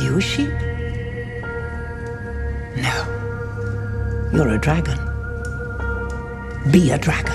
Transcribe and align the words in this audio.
you 0.00 0.18
a 0.18 0.20
sheep? 0.20 0.50
No. 2.76 4.30
You're 4.32 4.48
a 4.48 4.58
dragon. 4.58 4.98
Be 6.70 6.90
a 6.90 6.98
dragon. 6.98 7.34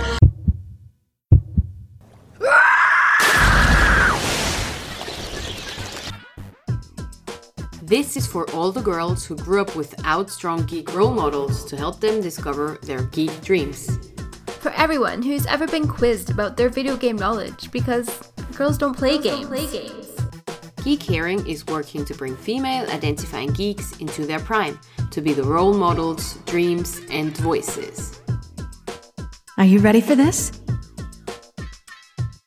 This 7.82 8.16
is 8.16 8.26
for 8.26 8.50
all 8.52 8.72
the 8.72 8.82
girls 8.82 9.26
who 9.26 9.36
grew 9.36 9.62
up 9.62 9.76
without 9.76 10.30
strong 10.30 10.66
geek 10.66 10.94
role 10.94 11.14
models 11.14 11.66
to 11.66 11.76
help 11.76 12.00
them 12.00 12.22
discover 12.22 12.78
their 12.84 13.04
geek 13.04 13.42
dreams. 13.42 14.00
For 14.60 14.72
everyone 14.72 15.22
who's 15.22 15.46
ever 15.48 15.68
been 15.68 15.88
quizzed 15.88 16.30
about 16.30 16.56
their 16.56 16.70
video 16.70 16.96
game 16.96 17.18
knowledge 17.18 17.70
because 17.72 18.32
girls 18.56 18.78
don't 18.78 18.96
play 18.96 19.18
Girls 19.18 19.24
games. 19.24 19.40
don't 19.42 19.48
play 19.50 19.68
games. 19.68 20.11
Geek 20.84 21.04
Herring 21.04 21.46
is 21.46 21.68
working 21.68 22.04
to 22.06 22.16
bring 22.16 22.36
female 22.36 22.90
identifying 22.90 23.54
geeks 23.54 23.96
into 24.00 24.26
their 24.26 24.40
prime 24.40 24.80
to 25.12 25.22
be 25.22 25.32
the 25.32 25.44
role 25.44 25.76
models, 25.76 26.40
dreams, 26.48 27.02
and 27.12 27.38
voices. 27.38 28.20
Are 29.60 29.66
you 29.66 29.78
ready 29.78 30.02
for 30.02 30.16
this? 30.16 30.52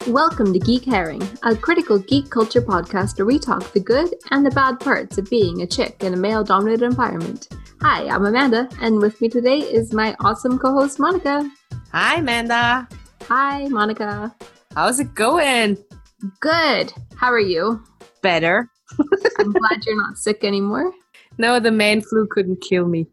Welcome 0.09 0.53
to 0.53 0.59
Geek 0.59 0.85
Herring, 0.85 1.23
a 1.45 1.55
critical 1.55 2.01
geek 2.01 2.29
culture 2.29 2.61
podcast 2.61 3.19
where 3.19 3.27
we 3.27 3.39
talk 3.39 3.71
the 3.71 3.79
good 3.79 4.13
and 4.33 4.45
the 4.45 4.51
bad 4.51 4.81
parts 4.81 5.17
of 5.17 5.31
being 5.31 5.63
a 5.63 5.67
chick 5.67 6.03
in 6.03 6.13
a 6.13 6.17
male 6.17 6.43
dominated 6.43 6.85
environment. 6.85 7.47
Hi, 7.83 8.09
I'm 8.09 8.27
Amanda, 8.27 8.69
and 8.81 8.99
with 8.99 9.21
me 9.21 9.29
today 9.29 9.59
is 9.59 9.93
my 9.93 10.17
awesome 10.19 10.59
co 10.59 10.73
host, 10.73 10.99
Monika. 10.99 11.49
Hi, 11.93 12.17
Amanda. 12.17 12.89
Hi, 13.29 13.67
Monika. 13.71 14.35
How's 14.75 14.99
it 14.99 15.15
going? 15.15 15.79
Good. 16.41 16.93
How 17.15 17.31
are 17.31 17.39
you? 17.39 17.85
Better. 18.25 18.71
I'm 19.39 19.53
glad 19.53 19.85
you're 19.85 19.97
not 19.97 20.17
sick 20.17 20.45
anymore. 20.45 20.93
No, 21.37 21.61
the 21.61 21.71
man 21.71 22.01
flu 22.01 22.27
couldn't 22.27 22.63
kill 22.63 22.87
me. 22.87 23.07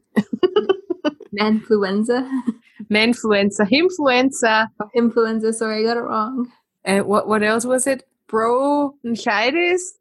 Manfluenza. 1.37 2.25
Manfluenza, 2.89 3.69
influenza. 3.69 4.69
Oh, 4.81 4.89
influenza, 4.95 5.51
sorry, 5.51 5.81
I 5.81 5.83
got 5.83 5.97
it 5.97 6.01
wrong. 6.01 6.49
And 6.85 7.05
what 7.07 7.27
what 7.27 7.43
else 7.43 7.65
was 7.65 7.87
it? 7.87 8.07
Bronchitis. 8.27 9.99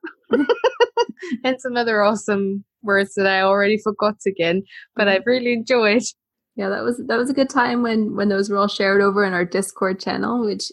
and 1.44 1.60
some 1.60 1.76
other 1.76 2.02
awesome 2.02 2.64
words 2.84 3.14
that 3.16 3.26
I 3.26 3.42
already 3.42 3.78
forgot 3.78 4.16
again, 4.26 4.62
but 4.94 5.08
I've 5.08 5.22
mm-hmm. 5.22 5.30
really 5.30 5.52
enjoyed. 5.54 6.02
Yeah, 6.54 6.68
that 6.68 6.84
was 6.84 7.02
that 7.08 7.18
was 7.18 7.30
a 7.30 7.34
good 7.34 7.50
time 7.50 7.82
when 7.82 8.14
when 8.14 8.28
those 8.28 8.48
were 8.48 8.58
all 8.58 8.68
shared 8.68 9.00
over 9.00 9.24
in 9.24 9.32
our 9.32 9.44
Discord 9.44 9.98
channel, 9.98 10.44
which 10.44 10.70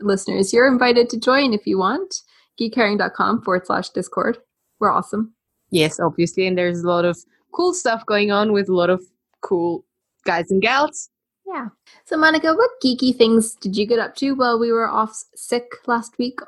listeners, 0.00 0.54
you're 0.54 0.72
invited 0.72 1.10
to 1.10 1.20
join 1.20 1.52
if 1.52 1.66
you 1.66 1.76
want. 1.76 2.14
geekcaring.com 2.60 3.42
forward 3.42 3.66
slash 3.66 3.90
Discord. 3.90 4.38
We're 4.80 4.90
awesome. 4.90 5.32
Yes, 5.70 5.98
obviously, 5.98 6.46
and 6.46 6.56
there's 6.56 6.82
a 6.82 6.88
lot 6.88 7.04
of 7.04 7.18
cool 7.52 7.74
stuff 7.74 8.04
going 8.06 8.30
on 8.30 8.52
with 8.52 8.68
a 8.68 8.74
lot 8.74 8.90
of 8.90 9.02
cool 9.40 9.84
guys 10.24 10.50
and 10.50 10.62
gals. 10.62 11.10
Yeah. 11.46 11.68
So 12.04 12.16
Monika, 12.16 12.56
what 12.56 12.70
geeky 12.82 13.16
things 13.16 13.54
did 13.54 13.76
you 13.76 13.86
get 13.86 13.98
up 13.98 14.16
to 14.16 14.32
while 14.32 14.58
we 14.58 14.72
were 14.72 14.88
off 14.88 15.24
sick 15.34 15.66
last 15.86 16.18
week? 16.18 16.38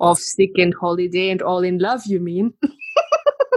Off 0.00 0.18
sick 0.18 0.52
and 0.56 0.74
holiday 0.74 1.30
and 1.30 1.42
all 1.42 1.62
in 1.62 1.78
love, 1.78 2.02
you 2.06 2.20
mean? 2.20 2.52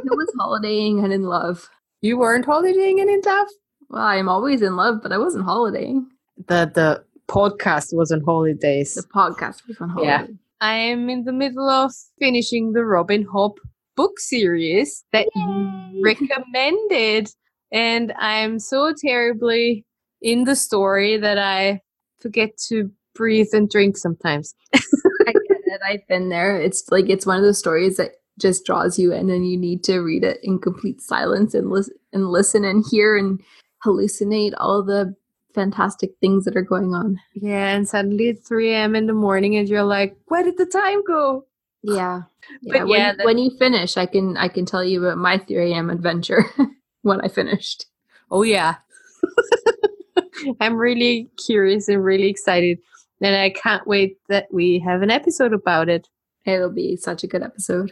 It 0.04 0.16
was 0.16 0.32
holidaying 0.40 1.04
and 1.04 1.12
in 1.12 1.24
love. 1.24 1.70
You 2.02 2.18
weren't 2.18 2.46
holidaying 2.46 3.02
and 3.02 3.10
in 3.10 3.22
love? 3.26 3.48
Well, 3.90 4.02
I'm 4.02 4.30
always 4.30 4.62
in 4.62 4.76
love, 4.76 5.02
but 5.04 5.12
I 5.12 5.18
wasn't 5.18 5.44
holidaying. 5.44 6.08
The 6.48 6.72
the 6.74 7.04
podcast 7.28 7.94
was 7.94 8.12
on 8.12 8.22
holidays. 8.22 8.94
The 8.94 9.04
podcast 9.04 9.68
was 9.68 9.80
on 9.82 9.90
holiday. 9.90 10.10
Yeah. 10.10 10.28
I 10.62 10.76
am 10.76 11.10
in 11.10 11.24
the 11.24 11.32
middle 11.32 11.70
of 11.70 11.94
finishing 12.20 12.74
the 12.74 12.84
Robin 12.84 13.26
Hobb 13.26 13.56
book 13.96 14.20
series 14.20 15.04
that 15.14 15.28
you 15.36 16.02
recommended. 16.04 17.30
And 17.72 18.14
I'm 18.18 18.60
so 18.60 18.94
terribly 18.94 19.86
in 20.22 20.44
the 20.44 20.56
story 20.56 21.18
that 21.18 21.38
I 21.38 21.82
forget 22.20 22.58
to 22.68 22.92
breathe 23.16 23.50
and 23.54 23.70
drink 23.70 23.98
sometimes. 23.98 24.54
I 24.74 25.32
get 25.32 25.62
it. 25.66 25.82
I've 25.86 26.08
been 26.08 26.30
there. 26.30 26.60
It's 26.60 26.84
like 26.92 27.10
it's 27.10 27.26
one 27.26 27.38
of 27.38 27.44
those 27.44 27.60
stories 27.60 27.98
that 27.98 28.12
just 28.40 28.66
draws 28.66 28.98
you 28.98 29.14
in, 29.14 29.30
and 29.30 29.50
you 29.50 29.58
need 29.58 29.84
to 29.86 30.00
read 30.00 30.24
it 30.24 30.40
in 30.44 30.60
complete 30.60 31.02
silence 31.02 31.54
and 31.54 31.70
listen 31.70 31.96
and 32.14 32.30
listen 32.30 32.66
and 32.66 32.84
hear 32.90 33.18
and 33.18 33.42
hallucinate 33.86 34.54
all 34.58 34.84
the 34.84 35.14
fantastic 35.60 36.12
things 36.22 36.46
that 36.46 36.56
are 36.56 36.62
going 36.74 36.94
on. 36.94 37.20
Yeah, 37.34 37.68
and 37.76 37.88
suddenly 37.88 38.30
it's 38.30 38.48
3 38.48 38.72
a.m. 38.74 38.96
in 38.96 39.08
the 39.08 39.14
morning 39.14 39.56
and 39.58 39.68
you're 39.68 39.84
like, 39.84 40.16
where 40.28 40.44
did 40.44 40.58
the 40.58 40.66
time 40.66 41.04
go? 41.04 41.46
Yeah, 41.84 42.24
But. 42.64 42.88
When, 42.88 43.00
yeah, 43.00 43.14
that- 43.16 43.26
when 43.26 43.38
you 43.38 43.52
finish, 43.58 43.98
I 43.98 44.06
can 44.06 44.38
I 44.38 44.48
can 44.48 44.66
tell 44.66 44.84
you 44.84 45.04
about 45.06 45.18
my 45.18 45.38
3 45.38 45.72
a.m. 45.74 45.90
adventure 45.90 46.46
when 47.02 47.20
I 47.22 47.28
finished. 47.28 47.86
Oh, 48.32 48.44
yeah. 48.44 48.76
I'm 50.62 50.76
really 50.78 51.30
curious 51.46 51.88
and 51.90 52.04
really 52.04 52.28
excited. 52.30 52.80
And 53.22 53.36
I 53.36 53.50
can't 53.50 53.86
wait 53.86 54.18
that 54.30 54.48
we 54.54 54.80
have 54.80 55.02
an 55.02 55.12
episode 55.12 55.52
about 55.54 55.90
it. 55.90 56.08
It'll 56.46 56.70
be 56.72 56.96
such 56.96 57.24
a 57.24 57.28
good 57.28 57.44
episode. 57.44 57.92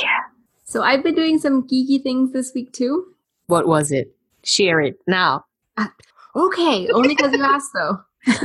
Yeah. 0.00 0.22
So 0.64 0.82
I've 0.82 1.02
been 1.04 1.14
doing 1.14 1.38
some 1.38 1.62
geeky 1.68 2.02
things 2.02 2.32
this 2.32 2.52
week 2.54 2.72
too. 2.72 3.14
What 3.46 3.66
was 3.68 3.92
it? 3.92 4.14
Share 4.42 4.80
it 4.80 4.96
now. 5.06 5.44
Okay, 6.38 6.88
only 6.90 7.08
because 7.14 7.32
you 7.32 7.42
asked 7.42 7.70
though. 7.74 7.98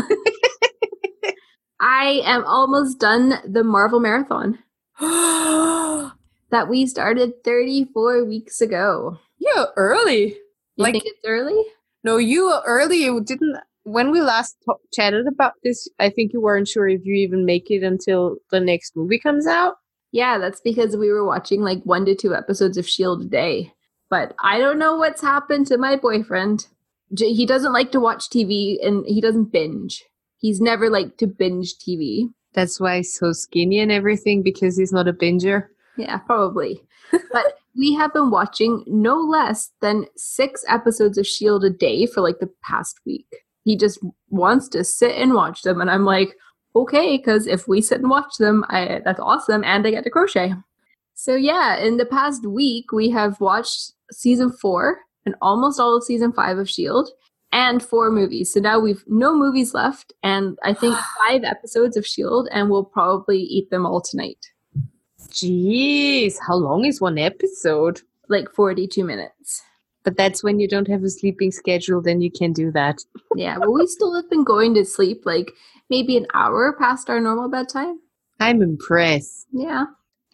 I 1.80 2.22
am 2.26 2.44
almost 2.46 3.00
done 3.00 3.36
the 3.46 3.64
Marvel 3.64 4.00
Marathon 4.00 4.58
that 5.00 6.68
we 6.70 6.86
started 6.88 7.44
34 7.44 8.24
weeks 8.26 8.62
ago. 8.62 9.20
yeah, 9.40 9.66
early. 9.76 10.30
You 10.76 10.84
Like- 10.84 10.94
think 10.94 11.06
it's 11.06 11.20
early? 11.26 11.62
No, 12.06 12.18
you 12.18 12.46
were 12.46 12.62
early. 12.66 12.98
You 13.04 13.22
didn't. 13.24 13.58
When 13.84 14.12
we 14.12 14.22
last 14.22 14.56
ta- 14.66 14.76
chatted 14.94 15.28
about 15.28 15.54
this, 15.64 15.88
I 16.00 16.10
think 16.10 16.32
you 16.34 16.42
weren't 16.42 16.68
sure 16.68 16.88
if 16.88 17.06
you 17.06 17.14
even 17.16 17.46
make 17.46 17.70
it 17.70 17.84
until 17.84 18.38
the 18.52 18.60
next 18.60 18.96
movie 18.96 19.20
comes 19.20 19.46
out. 19.48 19.76
Yeah, 20.12 20.38
that's 20.38 20.62
because 20.62 20.96
we 20.98 21.10
were 21.12 21.26
watching 21.26 21.62
like 21.62 21.82
one 21.84 22.06
to 22.06 22.16
two 22.16 22.34
episodes 22.36 22.78
of 22.78 22.88
Shield 22.88 23.22
a 23.24 23.26
day. 23.26 23.74
But 24.10 24.34
I 24.42 24.58
don't 24.60 24.80
know 24.80 24.96
what's 24.98 25.22
happened 25.22 25.68
to 25.68 25.78
my 25.78 25.96
boyfriend. 25.96 26.68
He 27.18 27.46
doesn't 27.46 27.74
like 27.74 27.92
to 27.92 28.00
watch 28.00 28.30
TV 28.30 28.78
and 28.86 29.06
he 29.06 29.22
doesn't 29.22 29.52
binge. 29.52 30.04
He's 30.38 30.60
never 30.60 30.90
liked 30.90 31.20
to 31.20 31.28
binge 31.28 31.76
TV. 31.78 32.30
That's 32.54 32.80
why 32.80 32.98
he's 32.98 33.18
so 33.18 33.32
skinny 33.32 33.80
and 33.80 33.92
everything 33.92 34.44
because 34.44 34.78
he's 34.78 34.92
not 34.92 35.08
a 35.08 35.14
binger. 35.14 35.68
Yeah, 35.98 36.18
probably. 36.18 36.82
but 37.32 37.58
we 37.76 37.94
have 37.94 38.14
been 38.14 38.30
watching 38.30 38.84
no 38.88 39.16
less 39.18 39.72
than 39.82 40.06
six 40.16 40.64
episodes 40.68 41.18
of 41.18 41.28
Shield 41.28 41.64
a 41.64 41.70
day 41.70 42.06
for 42.06 42.22
like 42.22 42.40
the 42.40 42.50
past 42.64 43.00
week. 43.06 43.28
He 43.64 43.78
just 43.78 44.00
wants 44.30 44.68
to 44.70 44.84
sit 44.84 45.16
and 45.16 45.34
watch 45.34 45.62
them, 45.62 45.80
and 45.80 45.90
I'm 45.90 46.06
like, 46.06 46.36
okay, 46.76 47.18
because 47.18 47.48
if 47.48 47.68
we 47.68 47.82
sit 47.82 48.02
and 48.02 48.10
watch 48.10 48.38
them, 48.38 48.66
I 48.68 49.02
that's 49.06 49.20
awesome, 49.20 49.64
and 49.64 49.88
I 49.88 49.92
get 49.92 50.04
to 50.04 50.10
crochet. 50.10 50.54
So 51.16 51.36
yeah, 51.36 51.78
in 51.78 51.98
the 51.98 52.06
past 52.06 52.46
week, 52.46 52.92
we 52.92 53.10
have 53.12 53.40
watched 53.40 53.94
season 54.12 54.52
four 54.52 54.98
and 55.26 55.36
almost 55.42 55.80
all 55.80 55.98
of 55.98 56.04
season 56.04 56.32
five 56.34 56.58
of 56.58 56.70
Shield, 56.70 57.10
and 57.54 57.82
four 57.82 58.12
movies. 58.12 58.52
So 58.52 58.60
now 58.60 58.80
we've 58.80 59.04
no 59.08 59.36
movies 59.38 59.74
left, 59.74 60.12
and 60.24 60.58
I 60.64 60.74
think 60.74 60.98
five 61.28 61.44
episodes 61.44 61.96
of 61.96 62.06
Shield, 62.06 62.50
and 62.52 62.70
we'll 62.70 62.84
probably 62.84 63.40
eat 63.40 63.70
them 63.70 63.86
all 63.86 64.02
tonight. 64.02 64.52
Jeez, 65.30 66.36
how 66.46 66.56
long 66.56 66.86
is 66.86 67.00
one 67.00 67.18
episode? 67.18 68.02
Like 68.28 68.50
42 68.54 69.04
minutes. 69.04 69.62
But 70.04 70.18
that's 70.18 70.44
when 70.44 70.60
you 70.60 70.68
don't 70.68 70.88
have 70.88 71.04
a 71.04 71.10
sleeping 71.10 71.52
schedule, 71.52 72.02
then 72.02 72.20
you 72.20 72.30
can 72.30 72.52
do 72.52 72.72
that. 72.72 72.98
Yeah, 73.36 73.58
well, 73.58 73.74
we 73.74 73.88
still 73.88 74.14
have 74.14 74.30
been 74.30 74.44
going 74.44 74.76
to 74.76 74.86
sleep 74.86 75.26
like 75.26 75.54
maybe 75.90 76.18
an 76.18 76.28
hour 76.36 76.76
past 76.78 77.10
our 77.10 77.20
normal 77.20 77.50
bedtime. 77.50 78.00
I'm 78.40 78.62
impressed. 78.62 79.48
Yeah, 79.52 79.86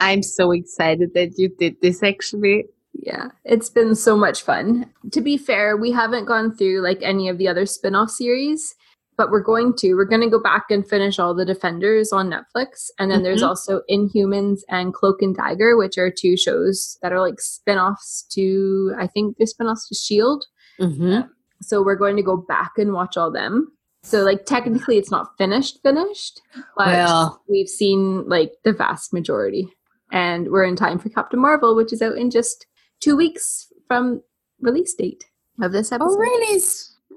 I'm 0.01 0.21
so 0.21 0.51
excited 0.51 1.13
that 1.13 1.38
you 1.38 1.47
did 1.47 1.80
this 1.81 2.03
actually. 2.03 2.65
Yeah, 2.94 3.30
it's 3.45 3.69
been 3.69 3.95
so 3.95 4.18
much 4.18 4.41
fun. 4.44 4.91
To 5.12 5.21
be 5.21 5.38
fair, 5.38 5.77
we 5.77 5.91
haven't 5.91 6.25
gone 6.25 6.56
through 6.56 6.81
like 6.81 7.00
any 7.01 7.30
of 7.30 7.38
the 7.38 7.47
other 7.47 7.65
spin 7.65 7.95
off 7.95 8.09
series, 8.09 8.75
but 9.18 9.31
we're 9.31 9.44
going 9.44 9.74
to. 9.77 9.95
We're 9.95 10.06
going 10.06 10.21
to 10.21 10.30
go 10.30 10.41
back 10.41 10.65
and 10.69 10.88
finish 10.88 11.19
all 11.19 11.33
the 11.33 11.45
Defenders 11.45 12.12
on 12.12 12.30
Netflix. 12.30 12.88
And 13.00 13.12
then 13.12 13.24
there's 13.24 13.41
Mhm. 13.44 13.47
also 13.47 13.81
Inhumans 13.89 14.62
and 14.69 14.94
Cloak 14.94 15.21
and 15.21 15.36
Dagger, 15.36 15.77
which 15.77 15.97
are 15.97 16.09
two 16.12 16.36
shows 16.38 16.97
that 17.01 17.12
are 17.13 17.19
like 17.21 17.39
spin 17.39 17.77
offs 17.77 18.24
to, 18.31 18.94
I 18.97 19.07
think 19.07 19.38
they're 19.38 19.47
spin 19.47 19.68
offs 19.68 19.88
to 19.89 19.95
S.H.I.E.L.D. 19.95 20.45
Mm-hmm. 20.81 21.27
So 21.62 21.83
we're 21.83 21.95
going 21.95 22.15
to 22.15 22.24
go 22.24 22.38
back 22.38 22.71
and 22.77 22.94
watch 22.94 23.18
all 23.18 23.31
them. 23.31 23.71
So 24.03 24.24
like 24.24 24.45
technically 24.45 24.97
it's 24.97 25.12
not 25.12 25.38
finished 25.38 25.80
finished, 25.83 26.39
but 26.77 26.88
Well, 26.88 27.44
we've 27.50 27.68
seen 27.68 28.27
like 28.30 28.53
the 28.63 28.71
vast 28.71 29.12
majority. 29.12 29.68
And 30.12 30.47
we're 30.50 30.63
in 30.63 30.77
time 30.77 30.97
for 30.97 31.09
Captain 31.09 31.39
Marvel, 31.41 31.75
which 31.75 31.91
is 31.91 32.01
out 32.01 32.18
in 32.18 32.31
just 32.31 32.65
two 33.00 33.16
weeks 33.16 33.72
from 33.88 34.22
release 34.62 34.94
date 34.94 35.25
of 35.62 35.72
this 35.72 35.92
episode. 35.92 36.10
oh 36.12 36.18
really? 36.18 36.62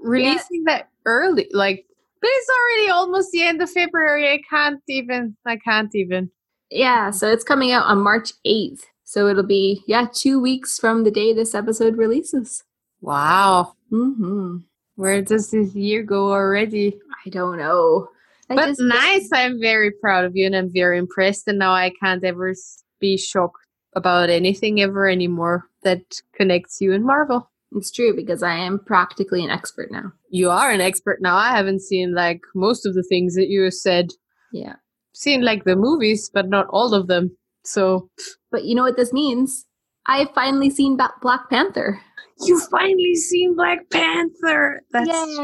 Releasing 0.02 0.64
that 0.64 0.88
early, 1.06 1.48
like, 1.52 1.86
but 2.20 2.30
it's 2.32 2.48
already 2.50 2.90
almost 2.90 3.30
the 3.32 3.42
end 3.44 3.62
of 3.62 3.70
February. 3.70 4.28
I 4.32 4.40
can't 4.48 4.82
even. 4.88 5.36
I 5.46 5.56
can't 5.56 5.94
even. 5.94 6.30
Yeah, 6.70 7.10
so 7.10 7.30
it's 7.30 7.44
coming 7.44 7.70
out 7.72 7.84
on 7.86 8.00
March 8.02 8.32
8th. 8.46 8.80
So 9.04 9.28
it'll 9.28 9.42
be, 9.42 9.82
yeah, 9.86 10.06
two 10.12 10.40
weeks 10.40 10.78
from 10.78 11.04
the 11.04 11.10
day 11.10 11.34
this 11.34 11.54
episode 11.54 11.98
releases. 11.98 12.64
Wow. 13.02 13.74
hmm 13.90 14.58
Where 14.96 15.20
does 15.20 15.50
this 15.50 15.74
year 15.74 16.02
go 16.02 16.30
already? 16.32 16.98
I 17.26 17.28
don't 17.28 17.58
know. 17.58 18.08
I 18.48 18.54
but 18.54 18.66
just- 18.68 18.80
nice. 18.80 19.28
I'm 19.32 19.60
very 19.60 19.90
proud 19.90 20.24
of 20.24 20.34
you 20.34 20.46
and 20.46 20.56
I'm 20.56 20.72
very 20.72 20.96
impressed. 20.98 21.46
And 21.46 21.58
now 21.58 21.72
I 21.74 21.92
can't 22.02 22.24
ever 22.24 22.54
be 23.00 23.18
shocked 23.18 23.58
about 23.94 24.30
anything 24.30 24.80
ever 24.80 25.06
anymore 25.08 25.68
that 25.82 26.20
connects 26.34 26.80
you 26.80 26.92
and 26.92 27.04
Marvel. 27.04 27.50
It's 27.74 27.90
true 27.90 28.14
because 28.14 28.42
I 28.42 28.54
am 28.54 28.78
practically 28.78 29.42
an 29.44 29.50
expert 29.50 29.90
now. 29.90 30.12
You 30.30 30.50
are 30.50 30.70
an 30.70 30.80
expert 30.80 31.22
now. 31.22 31.36
I 31.36 31.56
haven't 31.56 31.80
seen 31.80 32.14
like 32.14 32.42
most 32.54 32.84
of 32.86 32.94
the 32.94 33.02
things 33.02 33.34
that 33.34 33.48
you 33.48 33.70
said. 33.70 34.08
Yeah. 34.52 34.74
Seen 35.14 35.42
like 35.42 35.64
the 35.64 35.76
movies, 35.76 36.30
but 36.32 36.48
not 36.48 36.66
all 36.70 36.92
of 36.94 37.06
them. 37.06 37.36
So 37.64 38.10
But 38.50 38.64
you 38.64 38.74
know 38.74 38.82
what 38.82 38.96
this 38.96 39.12
means? 39.12 39.64
I've 40.06 40.30
finally 40.34 40.68
seen 40.68 40.96
Ba- 40.96 41.14
Black 41.22 41.48
Panther. 41.48 42.00
you 42.44 42.60
finally 42.70 43.14
seen 43.14 43.54
Black 43.54 43.88
Panther. 43.90 44.82
That's 44.92 45.08
Yay. 45.08 45.36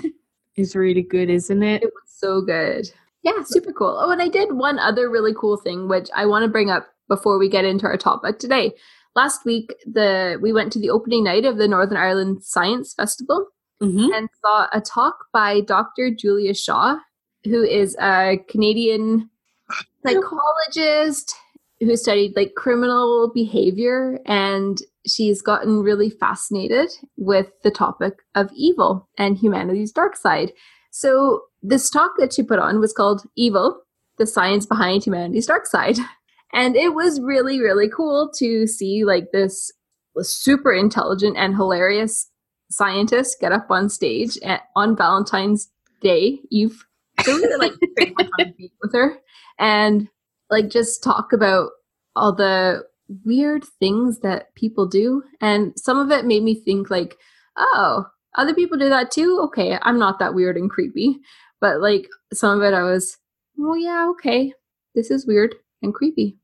true. 0.00 0.10
It's 0.56 0.74
really 0.74 1.02
good, 1.02 1.30
isn't 1.30 1.62
it? 1.62 1.84
It 1.84 1.92
was 1.94 2.02
so 2.08 2.40
good. 2.40 2.90
Yeah, 3.22 3.44
super 3.44 3.72
cool. 3.72 3.96
Oh, 4.00 4.10
and 4.10 4.20
I 4.20 4.26
did 4.26 4.54
one 4.54 4.80
other 4.80 5.08
really 5.08 5.32
cool 5.32 5.56
thing, 5.56 5.86
which 5.88 6.08
I 6.16 6.26
want 6.26 6.42
to 6.42 6.50
bring 6.50 6.68
up 6.68 6.88
before 7.06 7.38
we 7.38 7.48
get 7.48 7.64
into 7.64 7.86
our 7.86 7.96
topic 7.96 8.40
today. 8.40 8.72
Last 9.18 9.44
week, 9.44 9.74
the 9.84 10.38
we 10.40 10.52
went 10.52 10.72
to 10.74 10.78
the 10.78 10.90
opening 10.90 11.24
night 11.24 11.44
of 11.44 11.56
the 11.58 11.66
Northern 11.66 11.96
Ireland 11.96 12.44
Science 12.44 12.94
Festival 12.94 13.48
Mm-hmm. 13.82 14.12
and 14.12 14.28
saw 14.44 14.66
a 14.72 14.80
talk 14.80 15.26
by 15.32 15.60
Dr. 15.60 16.10
Julia 16.12 16.52
Shaw, 16.52 16.96
who 17.44 17.62
is 17.62 17.96
a 18.00 18.38
Canadian 18.48 19.30
psychologist 20.04 21.32
who 21.78 21.96
studied 21.96 22.34
like 22.34 22.54
criminal 22.56 23.30
behavior 23.32 24.18
and 24.26 24.78
she's 25.06 25.40
gotten 25.42 25.80
really 25.80 26.10
fascinated 26.10 26.90
with 27.16 27.46
the 27.62 27.70
topic 27.70 28.14
of 28.34 28.50
evil 28.52 29.08
and 29.16 29.38
humanity's 29.38 29.92
dark 29.92 30.16
side. 30.16 30.52
So 30.90 31.42
this 31.62 31.88
talk 31.88 32.12
that 32.18 32.32
she 32.32 32.42
put 32.42 32.58
on 32.58 32.80
was 32.80 32.92
called 32.92 33.22
Evil: 33.36 33.80
The 34.18 34.26
Science 34.26 34.66
Behind 34.66 35.04
Humanity's 35.04 35.46
Dark 35.46 35.66
Side. 35.66 35.98
And 36.52 36.76
it 36.76 36.94
was 36.94 37.20
really 37.20 37.60
really 37.60 37.88
cool 37.88 38.30
to 38.36 38.66
see 38.66 39.04
like 39.04 39.32
this 39.32 39.70
super 40.22 40.72
intelligent 40.72 41.36
and 41.36 41.54
hilarious 41.54 42.30
scientist 42.70 43.40
get 43.40 43.52
up 43.52 43.70
on 43.70 43.88
stage 43.88 44.38
at, 44.44 44.62
on 44.76 44.96
Valentine's 44.96 45.70
Day 46.00 46.40
Eve. 46.50 46.84
So 47.22 47.34
we 47.34 47.46
were 47.46 47.58
like 47.58 47.72
with 48.82 48.92
her 48.92 49.16
and 49.58 50.08
like 50.50 50.68
just 50.68 51.02
talk 51.02 51.32
about 51.32 51.70
all 52.14 52.34
the 52.34 52.84
weird 53.24 53.64
things 53.80 54.20
that 54.20 54.54
people 54.54 54.86
do. 54.86 55.22
And 55.40 55.72
some 55.76 55.98
of 55.98 56.10
it 56.10 56.26
made 56.26 56.42
me 56.42 56.54
think 56.54 56.90
like, 56.90 57.16
oh, 57.56 58.06
other 58.36 58.54
people 58.54 58.78
do 58.78 58.88
that 58.88 59.10
too. 59.10 59.40
Okay, 59.44 59.78
I'm 59.82 59.98
not 59.98 60.18
that 60.18 60.34
weird 60.34 60.56
and 60.56 60.70
creepy. 60.70 61.18
But 61.60 61.80
like 61.80 62.08
some 62.32 62.60
of 62.60 62.64
it, 62.64 62.74
I 62.74 62.82
was, 62.82 63.16
oh 63.58 63.74
yeah, 63.74 64.08
okay, 64.10 64.52
this 64.94 65.10
is 65.10 65.26
weird 65.26 65.54
and 65.82 65.94
creepy. 65.94 66.36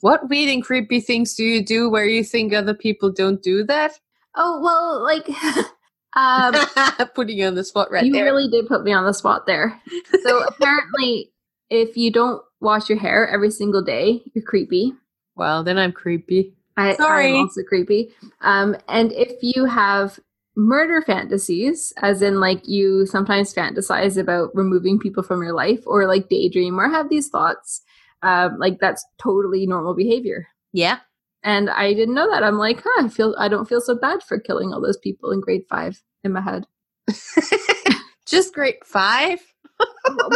What 0.00 0.28
weird 0.28 0.52
and 0.52 0.64
creepy 0.64 1.00
things 1.00 1.34
do 1.34 1.44
you 1.44 1.64
do 1.64 1.88
where 1.88 2.04
you 2.04 2.24
think 2.24 2.52
other 2.52 2.74
people 2.74 3.12
don't 3.12 3.40
do 3.42 3.64
that? 3.64 3.92
Oh 4.34 4.60
well, 4.60 5.02
like. 5.02 5.28
um, 6.16 7.08
Putting 7.14 7.38
you 7.38 7.46
on 7.46 7.54
the 7.54 7.64
spot 7.64 7.90
right 7.90 8.04
you 8.04 8.12
there. 8.12 8.24
really 8.24 8.48
did 8.48 8.66
put 8.66 8.82
me 8.82 8.92
on 8.92 9.04
the 9.04 9.14
spot 9.14 9.46
there. 9.46 9.80
So 10.24 10.42
apparently, 10.48 11.32
if 11.70 11.96
you 11.96 12.10
don't 12.10 12.42
wash 12.60 12.88
your 12.88 12.98
hair 12.98 13.28
every 13.28 13.50
single 13.50 13.82
day, 13.82 14.22
you're 14.34 14.44
creepy. 14.44 14.92
well, 15.36 15.62
then 15.62 15.78
I'm 15.78 15.92
creepy. 15.92 16.52
I, 16.76 16.96
Sorry. 16.96 17.28
I'm 17.28 17.42
also 17.42 17.62
creepy. 17.62 18.12
Um, 18.40 18.76
and 18.88 19.12
if 19.12 19.42
you 19.42 19.66
have 19.66 20.18
murder 20.56 21.00
fantasies, 21.02 21.92
as 21.98 22.22
in 22.22 22.40
like 22.40 22.66
you 22.66 23.06
sometimes 23.06 23.54
fantasize 23.54 24.16
about 24.16 24.50
removing 24.54 24.98
people 24.98 25.22
from 25.22 25.42
your 25.42 25.52
life, 25.52 25.80
or 25.86 26.06
like 26.06 26.28
daydream, 26.28 26.78
or 26.78 26.88
have 26.88 27.08
these 27.08 27.28
thoughts, 27.28 27.82
um, 28.22 28.58
like 28.58 28.78
that's 28.80 29.04
totally 29.20 29.66
normal 29.66 29.94
behavior. 29.94 30.46
Yeah. 30.72 30.98
And 31.42 31.70
I 31.70 31.92
didn't 31.92 32.14
know 32.14 32.30
that. 32.30 32.44
I'm 32.44 32.58
like, 32.58 32.82
huh, 32.84 33.04
I 33.04 33.08
feel 33.08 33.34
I 33.38 33.48
don't 33.48 33.68
feel 33.68 33.80
so 33.80 33.96
bad 33.96 34.22
for 34.22 34.38
killing 34.38 34.72
all 34.72 34.80
those 34.80 34.98
people 34.98 35.32
in 35.32 35.40
grade 35.40 35.64
five 35.68 36.00
in 36.22 36.32
my 36.32 36.40
head. 36.40 36.66
Just 38.26 38.54
grade 38.54 38.76
five. 38.84 39.40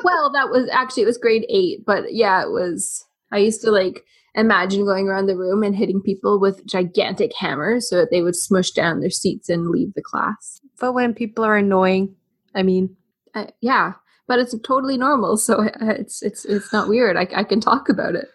well, 0.02 0.30
that 0.32 0.50
was 0.50 0.68
actually 0.72 1.04
it 1.04 1.06
was 1.06 1.18
grade 1.18 1.46
eight, 1.48 1.84
but 1.86 2.12
yeah, 2.12 2.42
it 2.42 2.50
was. 2.50 3.04
I 3.32 3.38
used 3.38 3.60
to 3.62 3.70
like 3.70 4.04
imagine 4.34 4.84
going 4.84 5.08
around 5.08 5.26
the 5.26 5.36
room 5.36 5.62
and 5.62 5.74
hitting 5.74 6.02
people 6.02 6.38
with 6.40 6.66
gigantic 6.66 7.32
hammers 7.34 7.88
so 7.88 7.96
that 7.96 8.10
they 8.10 8.22
would 8.22 8.36
smush 8.36 8.70
down 8.72 9.00
their 9.00 9.10
seats 9.10 9.48
and 9.48 9.68
leave 9.70 9.94
the 9.94 10.02
class. 10.02 10.60
But 10.78 10.92
when 10.92 11.14
people 11.14 11.44
are 11.44 11.56
annoying, 11.56 12.14
I 12.54 12.62
mean, 12.62 12.96
Uh, 13.34 13.46
yeah, 13.60 13.92
but 14.28 14.38
it's 14.38 14.54
totally 14.64 14.96
normal, 14.96 15.36
so 15.36 15.68
it's 15.80 16.22
it's 16.22 16.44
it's 16.44 16.72
not 16.72 16.88
weird. 16.88 17.16
I 17.16 17.28
I 17.34 17.44
can 17.44 17.60
talk 17.60 17.88
about 17.88 18.14
it. 18.14 18.28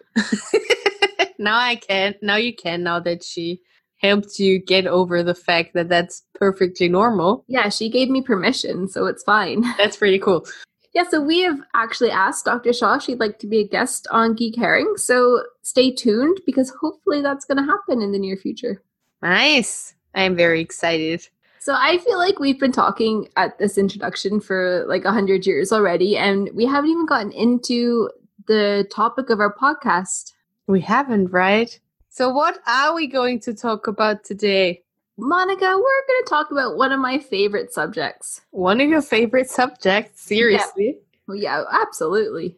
now 1.38 1.56
I 1.56 1.76
can. 1.76 2.14
Now 2.22 2.36
you 2.36 2.54
can. 2.54 2.82
Now 2.82 3.00
that 3.00 3.22
she 3.22 3.60
helped 4.02 4.38
you 4.38 4.58
get 4.58 4.86
over 4.86 5.22
the 5.22 5.34
fact 5.34 5.74
that 5.74 5.88
that's 5.88 6.24
perfectly 6.34 6.88
normal. 6.88 7.44
Yeah, 7.46 7.68
she 7.68 7.88
gave 7.88 8.10
me 8.10 8.20
permission, 8.20 8.88
so 8.88 9.06
it's 9.06 9.22
fine. 9.22 9.62
That's 9.78 9.96
pretty 9.96 10.18
cool. 10.18 10.44
Yeah, 10.92 11.04
so 11.08 11.20
we 11.20 11.40
have 11.40 11.60
actually 11.74 12.10
asked 12.10 12.44
Dr. 12.44 12.72
Shaw 12.72 12.96
if 12.96 13.02
she'd 13.04 13.20
like 13.20 13.38
to 13.38 13.46
be 13.46 13.60
a 13.60 13.68
guest 13.68 14.06
on 14.10 14.34
Geek 14.34 14.56
Herring. 14.56 14.94
So 14.96 15.42
stay 15.62 15.90
tuned 15.90 16.40
because 16.44 16.70
hopefully 16.80 17.22
that's 17.22 17.46
going 17.46 17.56
to 17.56 17.64
happen 17.64 18.02
in 18.02 18.12
the 18.12 18.18
near 18.18 18.36
future. 18.36 18.82
Nice. 19.22 19.94
I 20.14 20.24
am 20.24 20.36
very 20.36 20.60
excited. 20.60 21.26
So 21.62 21.76
I 21.78 21.98
feel 21.98 22.18
like 22.18 22.40
we've 22.40 22.58
been 22.58 22.72
talking 22.72 23.28
at 23.36 23.56
this 23.58 23.78
introduction 23.78 24.40
for 24.40 24.84
like 24.88 25.04
a 25.04 25.12
hundred 25.12 25.46
years 25.46 25.70
already, 25.70 26.16
and 26.16 26.50
we 26.54 26.66
haven't 26.66 26.90
even 26.90 27.06
gotten 27.06 27.30
into 27.30 28.10
the 28.48 28.84
topic 28.92 29.30
of 29.30 29.38
our 29.38 29.54
podcast. 29.54 30.32
We 30.66 30.80
haven't, 30.80 31.28
right? 31.28 31.78
So, 32.08 32.30
what 32.30 32.58
are 32.66 32.92
we 32.96 33.06
going 33.06 33.38
to 33.42 33.54
talk 33.54 33.86
about 33.86 34.24
today? 34.24 34.82
Monika, 35.20 35.60
we're 35.60 36.06
going 36.08 36.24
to 36.24 36.26
talk 36.28 36.50
about 36.50 36.76
one 36.76 36.90
of 36.90 36.98
my 36.98 37.20
favorite 37.20 37.72
subjects. 37.72 38.40
One 38.50 38.80
of 38.80 38.88
your 38.88 39.00
favorite 39.00 39.48
subjects, 39.48 40.20
seriously, 40.20 40.98
Well, 41.28 41.36
yeah, 41.36 41.62
absolutely. 41.70 42.56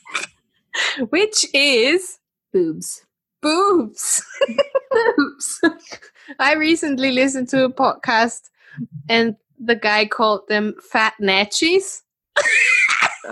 which 1.08 1.46
is 1.54 2.18
Boobs. 2.52 3.06
boobs. 3.40 4.22
Boobs. 4.90 5.60
I 6.38 6.54
recently 6.54 7.12
listened 7.12 7.48
to 7.50 7.64
a 7.64 7.72
podcast 7.72 8.50
and 9.08 9.36
the 9.58 9.76
guy 9.76 10.06
called 10.06 10.48
them 10.48 10.74
fat 10.90 11.14
natchies. 11.20 12.02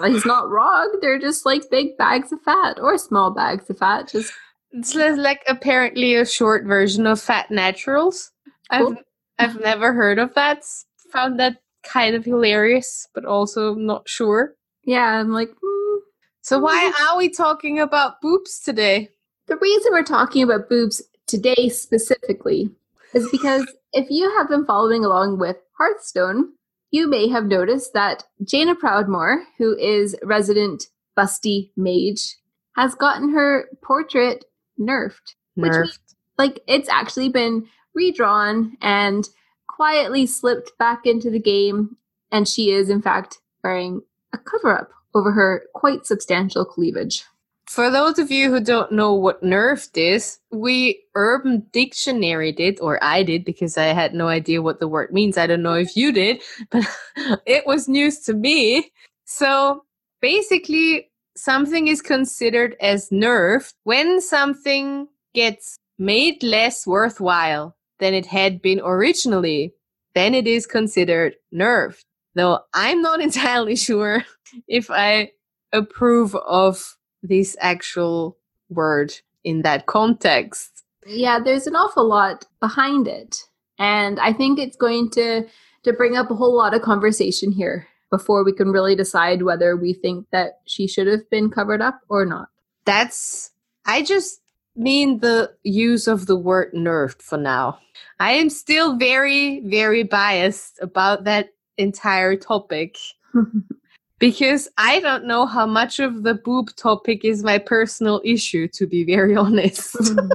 He's 0.06 0.25
not 0.25 0.49
wrong. 0.49 0.99
They're 1.00 1.18
just 1.18 1.44
like 1.44 1.68
big 1.70 1.96
bags 1.99 2.32
of 2.32 2.40
fat 2.42 2.78
or 2.80 2.96
small 2.99 3.30
bags 3.30 3.68
of 3.68 3.78
fat. 3.78 4.08
Just 4.08 4.32
It's 4.72 4.94
like 4.94 5.42
apparently 5.49 6.14
a 6.14 6.25
short 6.25 6.64
version 6.64 7.06
of 7.06 7.20
fat 7.20 7.50
naturals. 7.50 8.30
Cool. 8.72 8.96
I've 9.38 9.50
I've 9.50 9.61
never 9.61 9.92
heard 9.92 10.18
of 10.18 10.32
that. 10.34 10.64
Found 11.12 11.38
that 11.40 11.58
kind 11.82 12.14
of 12.14 12.25
hilarious, 12.25 13.06
but 13.14 13.25
also 13.25 13.75
not 13.75 14.08
sure. 14.08 14.54
yeah, 14.84 15.20
I'm 15.20 15.32
like, 15.32 15.50
hmm. 15.62 15.99
So 16.40 16.58
why 16.58 16.92
are 17.08 17.18
we 17.18 17.28
talking 17.28 17.78
about 17.78 18.20
boobs 18.20 18.61
today? 18.61 19.11
The 19.46 19.56
reason 19.56 19.92
we're 19.92 20.02
talking 20.02 20.42
about 20.42 20.68
boobs 20.68 21.02
today 21.26 21.68
specifically 21.68 22.70
is 23.14 23.28
because 23.31 23.66
if 23.92 24.07
you 24.11 24.35
have 24.37 24.49
been 24.49 24.64
following 24.64 25.04
along 25.04 25.38
with 25.38 25.57
Hearthstone, 25.78 26.52
you 26.90 27.09
may 27.09 27.28
have 27.28 27.47
noticed 27.47 27.92
that 27.95 28.25
Jaina 28.45 28.75
Proudmoore, 28.75 29.42
who 29.59 29.76
is 29.76 30.16
resident 30.23 30.85
busty 31.19 31.71
mage, 31.76 32.37
has 32.76 32.95
gotten 32.95 33.33
her 33.33 33.69
portrait 33.83 34.45
nerfed. 34.81 35.35
Which 35.54 35.73
Nerfed. 35.73 35.81
means, 35.81 35.99
like, 36.38 36.61
it's 36.66 36.88
actually 36.88 37.28
been 37.28 37.66
redrawn 37.95 38.76
and 38.81 39.28
quietly 39.69 40.26
slipped 40.26 40.73
back 40.78 41.07
into 41.07 41.31
the 41.31 41.40
game, 41.40 41.97
and 42.31 42.49
she 42.49 42.71
is, 42.71 42.88
in 42.88 43.02
fact, 43.02 43.38
wearing 43.62 44.02
a 44.33 44.38
cover 44.38 44.76
up 44.76 44.90
over 45.14 45.33
her 45.33 45.64
quite 45.75 46.07
substantial 46.07 46.64
cleavage. 46.64 47.25
For 47.72 47.90
those 47.90 48.18
of 48.18 48.30
you 48.30 48.50
who 48.50 48.60
don't 48.60 48.92
know 48.92 49.14
what 49.14 49.42
nerfed 49.42 49.96
is, 49.96 50.38
we 50.50 51.02
Urban 51.14 51.66
Dictionary 51.72 52.52
did, 52.52 52.78
or 52.80 53.02
I 53.02 53.22
did 53.22 53.46
because 53.46 53.78
I 53.78 53.94
had 53.94 54.12
no 54.12 54.28
idea 54.28 54.60
what 54.60 54.78
the 54.78 54.86
word 54.86 55.10
means. 55.10 55.38
I 55.38 55.46
don't 55.46 55.62
know 55.62 55.72
if 55.72 55.96
you 55.96 56.12
did, 56.12 56.42
but 56.70 56.86
it 57.46 57.66
was 57.66 57.88
news 57.88 58.18
to 58.24 58.34
me. 58.34 58.92
So 59.24 59.84
basically, 60.20 61.10
something 61.34 61.88
is 61.88 62.02
considered 62.02 62.76
as 62.78 63.08
nerfed 63.08 63.72
when 63.84 64.20
something 64.20 65.08
gets 65.34 65.78
made 65.98 66.42
less 66.42 66.86
worthwhile 66.86 67.74
than 68.00 68.12
it 68.12 68.26
had 68.26 68.60
been 68.60 68.82
originally. 68.84 69.72
Then 70.14 70.34
it 70.34 70.46
is 70.46 70.66
considered 70.66 71.36
nerfed. 71.54 72.02
Though 72.34 72.58
I'm 72.74 73.00
not 73.00 73.20
entirely 73.28 73.76
sure 73.76 74.26
if 74.68 74.90
I 74.90 75.30
approve 75.72 76.34
of 76.34 76.98
this 77.22 77.56
actual 77.60 78.36
word 78.68 79.12
in 79.44 79.62
that 79.62 79.86
context. 79.86 80.84
Yeah, 81.06 81.38
there's 81.38 81.66
an 81.66 81.76
awful 81.76 82.06
lot 82.06 82.46
behind 82.60 83.08
it. 83.08 83.38
And 83.78 84.20
I 84.20 84.32
think 84.32 84.58
it's 84.58 84.76
going 84.76 85.10
to 85.10 85.46
to 85.84 85.92
bring 85.92 86.16
up 86.16 86.30
a 86.30 86.34
whole 86.34 86.56
lot 86.56 86.74
of 86.74 86.82
conversation 86.82 87.50
here 87.50 87.88
before 88.10 88.44
we 88.44 88.52
can 88.52 88.70
really 88.70 88.94
decide 88.94 89.42
whether 89.42 89.76
we 89.76 89.92
think 89.92 90.26
that 90.30 90.60
she 90.64 90.86
should 90.86 91.08
have 91.08 91.28
been 91.30 91.50
covered 91.50 91.82
up 91.82 92.00
or 92.08 92.24
not. 92.24 92.48
That's 92.84 93.50
I 93.84 94.02
just 94.02 94.40
mean 94.76 95.18
the 95.18 95.52
use 95.64 96.06
of 96.06 96.26
the 96.26 96.36
word 96.36 96.72
nerfed 96.72 97.22
for 97.22 97.38
now. 97.38 97.78
I 98.20 98.32
am 98.32 98.48
still 98.50 98.96
very, 98.96 99.60
very 99.66 100.02
biased 100.04 100.78
about 100.80 101.24
that 101.24 101.48
entire 101.78 102.36
topic 102.36 102.96
because 104.22 104.68
I 104.78 105.00
don't 105.00 105.24
know 105.24 105.46
how 105.46 105.66
much 105.66 105.98
of 105.98 106.22
the 106.22 106.34
boob 106.34 106.68
topic 106.76 107.24
is 107.24 107.42
my 107.42 107.58
personal 107.58 108.20
issue, 108.24 108.68
to 108.68 108.86
be 108.86 109.02
very 109.02 109.34
honest. 109.44 109.96
Hmm. 109.98 110.30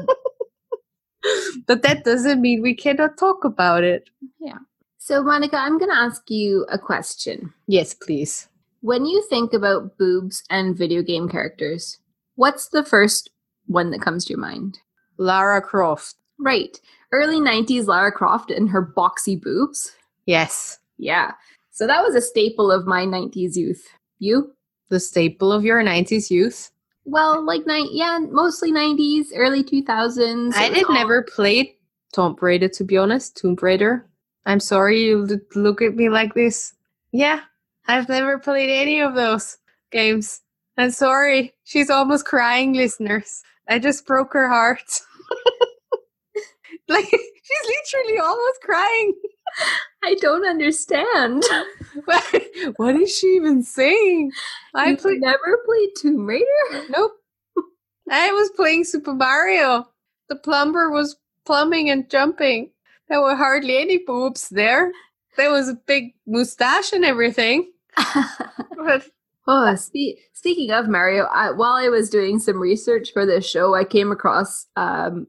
but 1.65 1.84
that 1.84 2.03
doesn't 2.03 2.41
mean 2.41 2.62
we 2.62 2.75
cannot 2.75 3.17
talk 3.17 3.46
about 3.46 3.86
it. 3.86 4.10
yeah. 4.41 4.58
So 4.98 5.24
Monika, 5.24 5.53
I'm 5.53 5.77
going 5.77 5.89
to 5.89 5.98
ask 5.98 6.29
you 6.29 6.65
a 6.70 6.77
question. 6.77 7.53
Yes, 7.67 7.94
please. 7.94 8.50
When 8.82 9.06
you 9.06 9.25
think 9.29 9.53
about 9.53 9.98
boobs 9.98 10.44
and 10.50 10.77
video 10.77 11.01
game 11.01 11.29
characters, 11.29 11.98
what's 12.36 12.67
the 12.67 12.84
first 12.84 13.29
one 13.67 13.91
that 13.91 14.01
comes 14.01 14.25
to 14.25 14.34
your 14.34 14.41
mind? 14.41 14.79
Lara 15.17 15.62
Croft. 15.62 16.15
Right. 16.39 16.77
Early 17.13 17.39
90s 17.39 17.88
Lara 17.88 18.12
Croft 18.12 18.51
and 18.51 18.70
her 18.70 18.86
boxy 18.86 19.41
boobs. 19.41 19.96
Yes. 20.25 20.77
Yeah. 20.98 21.32
So 21.78 21.86
that 21.86 22.02
was 22.02 22.16
a 22.16 22.22
staple 22.22 22.72
of 22.72 22.88
my 22.88 23.06
90s 23.06 23.56
youth. 23.56 23.86
You? 24.18 24.52
The 24.90 25.00
staple 25.00 25.52
of 25.52 25.64
your 25.64 25.84
90s 25.84 26.32
youth. 26.32 26.72
Well, 27.06 27.46
like 27.46 27.68
night, 27.68 27.90
yeah, 27.92 28.18
mostly 28.18 28.72
90s, 28.72 29.28
early 29.36 29.64
2000s. 29.64 30.56
I 30.56 30.70
did 30.70 30.86
all- 30.86 30.96
never 30.96 31.22
play 31.22 31.78
Tomb 32.14 32.36
Raider, 32.42 32.68
to 32.70 32.84
be 32.84 32.98
honest. 32.98 33.38
Tomb 33.38 33.56
Raider. 33.62 34.10
I'm 34.48 34.60
sorry 34.60 35.04
you 35.04 35.28
look 35.54 35.84
at 35.84 35.96
me 35.96 36.10
like 36.10 36.34
this. 36.34 36.74
Yeah, 37.12 37.42
I've 37.88 38.10
never 38.10 38.40
played 38.40 38.72
any 38.72 39.00
of 39.00 39.14
those 39.14 39.60
games. 39.92 40.42
I'm 40.80 40.90
sorry. 40.90 41.54
She's 41.64 41.92
almost 41.92 42.26
crying, 42.26 42.74
listeners. 42.74 43.44
I 43.70 43.78
just 43.78 44.08
broke 44.08 44.34
her 44.34 44.50
heart. 44.50 44.82
like, 46.88 47.06
she's 47.12 47.94
literally 47.94 48.18
almost 48.18 48.62
crying. 48.64 49.14
I 50.04 50.16
don't 50.16 50.46
understand. 50.48 51.44
what 52.77 52.96
is 52.96 53.18
she 53.18 53.27
even 53.36 53.63
saying? 53.63 54.32
I 54.75 54.89
You've 54.89 55.04
never 55.04 55.60
played 55.66 55.89
Tomb 56.00 56.25
Raider? 56.25 56.46
Nope. 56.89 57.13
I 58.10 58.32
was 58.32 58.50
playing 58.51 58.86
Super 58.86 59.13
Mario. 59.13 59.86
The 60.30 60.38
plumber 60.38 60.89
was 60.89 61.18
plumbing 61.46 61.89
and 61.89 62.10
jumping. 62.10 62.72
There 63.10 63.22
were 63.22 63.36
hardly 63.36 63.77
any 63.77 63.98
boobs 63.98 64.50
there. 64.50 64.94
There 65.36 65.51
was 65.51 65.68
a 65.68 65.74
big 65.74 66.13
mustache 66.25 66.94
and 66.94 67.04
everything. 67.04 67.72
But 68.77 69.10
oh, 69.48 69.75
spe- 69.75 70.20
speaking 70.34 70.72
of 70.72 70.88
Mario, 70.88 71.25
I, 71.25 71.51
while 71.51 71.74
I 71.74 71.89
was 71.89 72.10
doing 72.10 72.39
some 72.39 72.60
research 72.60 73.12
for 73.12 73.25
this 73.25 73.50
show, 73.50 73.75
I 73.75 73.84
came 73.84 74.12
across 74.12 74.68
um, 74.77 75.27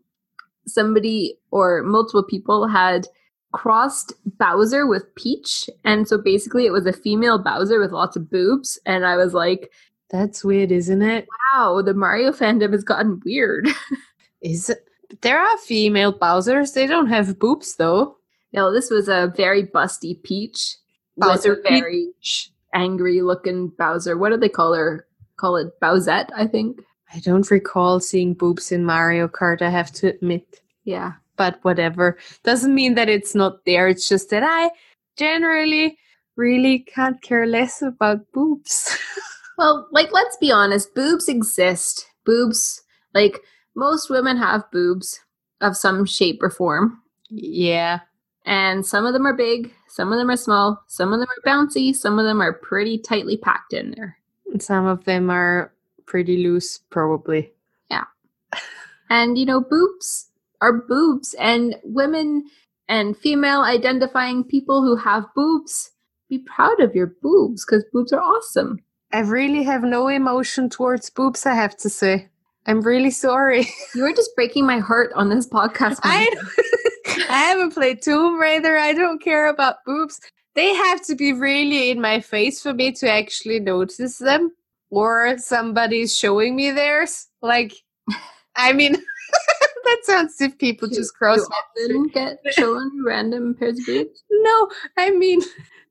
somebody 0.66 1.38
or 1.50 1.82
multiple 1.82 2.22
people 2.22 2.68
had 2.68 3.08
crossed 3.52 4.12
Bowser 4.38 4.86
with 4.86 5.14
Peach. 5.14 5.68
And 5.84 6.06
so 6.06 6.18
basically, 6.18 6.66
it 6.66 6.72
was 6.72 6.86
a 6.86 6.92
female 6.92 7.38
Bowser 7.38 7.80
with 7.80 7.92
lots 7.92 8.16
of 8.16 8.30
boobs. 8.30 8.78
And 8.86 9.06
I 9.06 9.16
was 9.16 9.34
like, 9.34 9.70
that's 10.10 10.44
weird, 10.44 10.72
isn't 10.72 11.02
it? 11.02 11.26
wow, 11.52 11.82
the 11.82 11.94
Mario 11.94 12.32
fandom 12.32 12.72
has 12.72 12.84
gotten 12.84 13.20
weird. 13.24 13.68
Is 14.40 14.70
it? 14.70 14.84
There 15.22 15.38
are 15.38 15.58
female 15.58 16.16
Bowsers. 16.16 16.74
They 16.74 16.86
don't 16.86 17.08
have 17.08 17.38
boobs 17.38 17.76
though. 17.76 18.16
no, 18.52 18.72
this 18.72 18.90
was 18.90 19.08
a 19.08 19.32
very 19.36 19.64
busty 19.64 20.22
Peach. 20.22 20.76
Bowser 21.16 21.56
with 21.56 21.66
a 21.66 21.68
very 21.68 22.08
angry 22.74 23.20
looking 23.22 23.68
Bowser. 23.78 24.16
What 24.16 24.30
do 24.30 24.36
they 24.36 24.48
call 24.48 24.74
her? 24.74 25.06
Call 25.36 25.56
it 25.56 25.68
Bowsette, 25.80 26.28
I 26.34 26.46
think. 26.46 26.80
I 27.12 27.20
don't 27.20 27.50
recall 27.50 28.00
seeing 28.00 28.34
boobs 28.34 28.70
in 28.70 28.84
Mario 28.84 29.28
Kart. 29.28 29.62
I 29.62 29.70
have 29.70 29.92
to 29.92 30.08
admit. 30.08 30.60
Yeah. 30.84 31.14
But 31.38 31.58
whatever. 31.62 32.18
Doesn't 32.44 32.74
mean 32.74 32.94
that 32.96 33.08
it's 33.08 33.34
not 33.34 33.64
there. 33.64 33.88
It's 33.88 34.08
just 34.08 34.28
that 34.30 34.42
I 34.44 34.70
generally 35.16 35.96
really 36.36 36.80
can't 36.80 37.20
care 37.22 37.46
less 37.46 37.80
about 37.82 38.30
boobs. 38.32 38.96
Well, 39.58 39.88
like, 39.90 40.12
let's 40.12 40.36
be 40.36 40.52
honest, 40.52 40.94
boobs 40.94 41.28
exist. 41.28 42.06
Boobs, 42.24 42.80
like, 43.12 43.40
most 43.74 44.08
women 44.08 44.36
have 44.36 44.70
boobs 44.70 45.18
of 45.60 45.76
some 45.76 46.04
shape 46.06 46.40
or 46.40 46.48
form. 46.50 47.02
yeah. 47.28 47.98
And 48.46 48.86
some 48.86 49.04
of 49.04 49.14
them 49.14 49.26
are 49.26 49.34
big, 49.36 49.74
some 49.88 50.12
of 50.12 50.18
them 50.20 50.30
are 50.30 50.36
small, 50.36 50.80
some 50.86 51.12
of 51.12 51.18
them 51.18 51.26
are 51.28 51.42
bouncy, 51.50 51.92
some 51.92 52.20
of 52.20 52.24
them 52.24 52.40
are 52.40 52.52
pretty 52.52 52.98
tightly 52.98 53.36
packed 53.36 53.72
in 53.72 53.90
there. 53.96 54.16
And 54.52 54.62
Some 54.62 54.86
of 54.86 55.02
them 55.04 55.28
are 55.28 55.72
pretty 56.06 56.36
loose, 56.42 56.78
probably. 56.88 57.52
Yeah. 57.90 58.04
and, 59.10 59.36
you 59.36 59.44
know, 59.44 59.60
boobs 59.60 60.27
are 60.60 60.72
boobs, 60.72 61.34
and 61.34 61.76
women 61.84 62.44
and 62.88 63.16
female 63.16 63.62
identifying 63.62 64.44
people 64.44 64.82
who 64.82 64.96
have 64.96 65.24
boobs, 65.34 65.90
be 66.28 66.38
proud 66.38 66.80
of 66.80 66.94
your 66.94 67.12
boobs 67.22 67.64
because 67.64 67.84
boobs 67.92 68.12
are 68.12 68.20
awesome. 68.20 68.78
I 69.12 69.20
really 69.20 69.62
have 69.62 69.82
no 69.82 70.08
emotion 70.08 70.68
towards 70.68 71.10
boobs, 71.10 71.46
I 71.46 71.54
have 71.54 71.76
to 71.78 71.88
say. 71.88 72.28
I'm 72.66 72.82
really 72.82 73.10
sorry. 73.10 73.66
You 73.94 74.04
are 74.04 74.12
just 74.12 74.34
breaking 74.36 74.66
my 74.66 74.78
heart 74.78 75.10
on 75.14 75.30
this 75.30 75.48
podcast. 75.48 76.00
I, 76.02 76.28
I 77.30 77.38
haven't 77.38 77.72
played 77.72 78.02
Tomb 78.02 78.38
Raider. 78.38 78.76
I 78.76 78.92
don't 78.92 79.22
care 79.22 79.48
about 79.48 79.76
boobs. 79.86 80.20
They 80.54 80.74
have 80.74 81.04
to 81.06 81.14
be 81.14 81.32
really 81.32 81.90
in 81.90 82.00
my 82.00 82.20
face 82.20 82.60
for 82.60 82.74
me 82.74 82.92
to 82.92 83.10
actually 83.10 83.60
notice 83.60 84.18
them. 84.18 84.52
Or 84.90 85.36
somebody's 85.38 86.16
showing 86.16 86.56
me 86.56 86.70
theirs. 86.70 87.26
Like, 87.42 87.74
I 88.56 88.72
mean, 88.72 88.96
that 89.88 90.00
sounds 90.04 90.40
if 90.40 90.58
people 90.58 90.88
Do- 90.88 90.96
just 90.96 91.14
cross 91.14 91.38
do 91.38 91.44
often 91.44 92.08
get 92.08 92.38
shown 92.50 93.04
random 93.04 93.54
pairs 93.54 93.78
of 93.80 93.86
boobs. 93.86 94.22
No, 94.30 94.68
I 94.96 95.10
mean, 95.10 95.40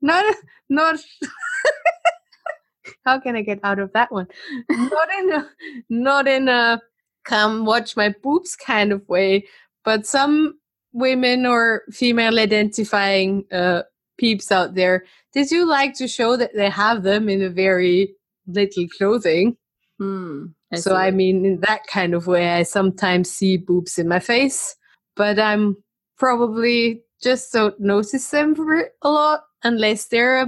not 0.01 0.35
not. 0.69 0.99
How 3.05 3.19
can 3.19 3.35
I 3.35 3.41
get 3.41 3.59
out 3.63 3.79
of 3.79 3.93
that 3.93 4.11
one? 4.11 4.27
Not 4.69 5.09
in 5.19 5.31
a 5.33 5.49
not 5.89 6.27
in 6.27 6.49
a 6.49 6.81
come 7.25 7.65
watch 7.65 7.97
my 7.97 8.13
boobs 8.23 8.55
kind 8.55 8.91
of 8.91 9.07
way, 9.09 9.45
but 9.85 10.05
some 10.05 10.59
women 10.93 11.45
or 11.45 11.83
female 11.91 12.39
identifying 12.39 13.45
uh, 13.51 13.83
peeps 14.17 14.51
out 14.51 14.75
there, 14.75 15.05
they 15.33 15.43
do 15.43 15.65
like 15.65 15.93
to 15.95 16.07
show 16.07 16.37
that 16.37 16.53
they 16.55 16.69
have 16.69 17.03
them 17.03 17.29
in 17.29 17.41
a 17.41 17.49
very 17.49 18.15
little 18.47 18.87
clothing. 18.97 19.57
Hmm. 19.97 20.45
so. 20.75 20.95
I 20.95 21.11
mean, 21.11 21.45
in 21.45 21.59
that 21.61 21.87
kind 21.87 22.13
of 22.13 22.27
way, 22.27 22.49
I 22.49 22.63
sometimes 22.63 23.31
see 23.31 23.57
boobs 23.57 23.97
in 23.97 24.07
my 24.07 24.19
face, 24.19 24.75
but 25.15 25.39
I'm 25.39 25.77
probably 26.17 27.01
just 27.21 27.51
don't 27.53 27.79
notice 27.79 28.29
them 28.29 28.55
a 29.01 29.09
lot 29.09 29.43
unless 29.63 30.05
they're 30.05 30.37
uh, 30.37 30.45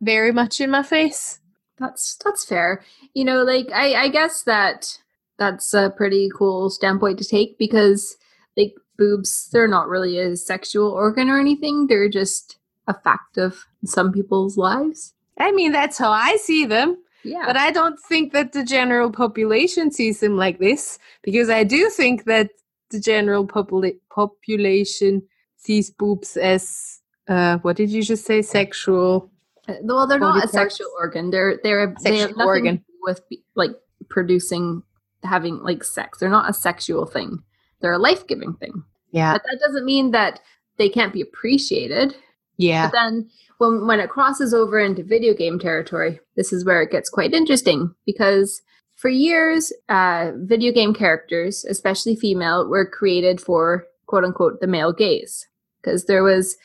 very 0.00 0.32
much 0.32 0.60
in 0.60 0.70
my 0.70 0.82
face. 0.82 1.40
that's 1.78 2.16
that's 2.24 2.44
fair. 2.44 2.84
You 3.14 3.24
know, 3.24 3.42
like 3.42 3.68
I 3.72 3.94
I 3.94 4.08
guess 4.08 4.44
that 4.44 4.98
that's 5.38 5.74
a 5.74 5.92
pretty 5.96 6.30
cool 6.36 6.70
standpoint 6.70 7.18
to 7.18 7.24
take 7.24 7.58
because 7.58 8.16
like 8.56 8.74
boobs, 8.96 9.48
they're 9.52 9.68
not 9.68 9.88
really 9.88 10.18
a 10.18 10.36
sexual 10.36 10.90
organ 10.90 11.28
or 11.28 11.40
anything. 11.40 11.86
They're 11.86 12.08
just 12.08 12.58
a 12.86 12.94
fact 12.94 13.38
of 13.38 13.64
some 13.84 14.12
people's 14.12 14.56
lives. 14.56 15.14
I 15.38 15.50
mean, 15.52 15.72
that's 15.72 15.98
how 15.98 16.10
I 16.10 16.36
see 16.36 16.66
them, 16.66 16.96
Yeah. 17.24 17.44
but 17.46 17.56
I 17.56 17.70
don't 17.70 17.98
think 18.00 18.32
that 18.32 18.52
the 18.52 18.64
general 18.64 19.10
population 19.10 19.90
sees 19.90 20.20
them 20.20 20.36
like 20.36 20.58
this 20.58 20.98
because 21.22 21.48
I 21.50 21.64
do 21.64 21.88
think 21.90 22.24
that 22.24 22.50
the 22.90 23.00
general 23.00 23.46
popula- 23.46 23.98
population 24.10 25.22
sees 25.56 25.90
boobs 25.90 26.36
as 26.36 27.00
uh, 27.28 27.58
what 27.58 27.76
did 27.76 27.90
you 27.90 28.02
just 28.02 28.24
say? 28.26 28.42
Sexual. 28.42 29.30
Uh, 29.68 29.74
well, 29.82 30.06
they're 30.06 30.18
not 30.18 30.44
a 30.44 30.48
sexual 30.48 30.88
organ. 30.98 31.30
They're 31.30 31.60
they're 31.62 31.94
they 32.02 32.18
have 32.18 32.30
Sexual 32.30 32.38
nothing 32.38 32.46
organ. 32.46 32.84
with 33.02 33.20
like 33.54 33.70
producing 34.10 34.82
having 35.22 35.58
like 35.62 35.84
sex. 35.84 36.18
They're 36.18 36.28
not 36.28 36.50
a 36.50 36.52
sexual 36.52 37.06
thing. 37.06 37.38
They're 37.80 37.92
a 37.92 37.98
life 37.98 38.26
giving 38.26 38.54
thing. 38.54 38.82
Yeah. 39.12 39.34
But 39.34 39.42
that 39.50 39.60
doesn't 39.64 39.84
mean 39.84 40.10
that 40.10 40.40
they 40.78 40.88
can't 40.88 41.12
be 41.12 41.20
appreciated. 41.20 42.16
Yeah. 42.56 42.86
But 42.86 42.92
then 42.92 43.30
when 43.58 43.86
when 43.86 44.00
it 44.00 44.10
crosses 44.10 44.52
over 44.54 44.78
into 44.78 45.02
video 45.02 45.34
game 45.34 45.58
territory, 45.58 46.20
this 46.36 46.52
is 46.52 46.64
where 46.64 46.82
it 46.82 46.90
gets 46.90 47.08
quite 47.08 47.32
interesting 47.32 47.94
because 48.06 48.62
for 48.94 49.08
years, 49.08 49.72
uh, 49.88 50.32
video 50.36 50.72
game 50.72 50.94
characters, 50.94 51.64
especially 51.64 52.14
female, 52.14 52.68
were 52.68 52.86
created 52.86 53.40
for 53.40 53.86
quote 54.06 54.24
unquote 54.24 54.60
the 54.60 54.66
male 54.66 54.92
gaze 54.92 55.48
because 55.80 56.04
there 56.04 56.22
was 56.22 56.56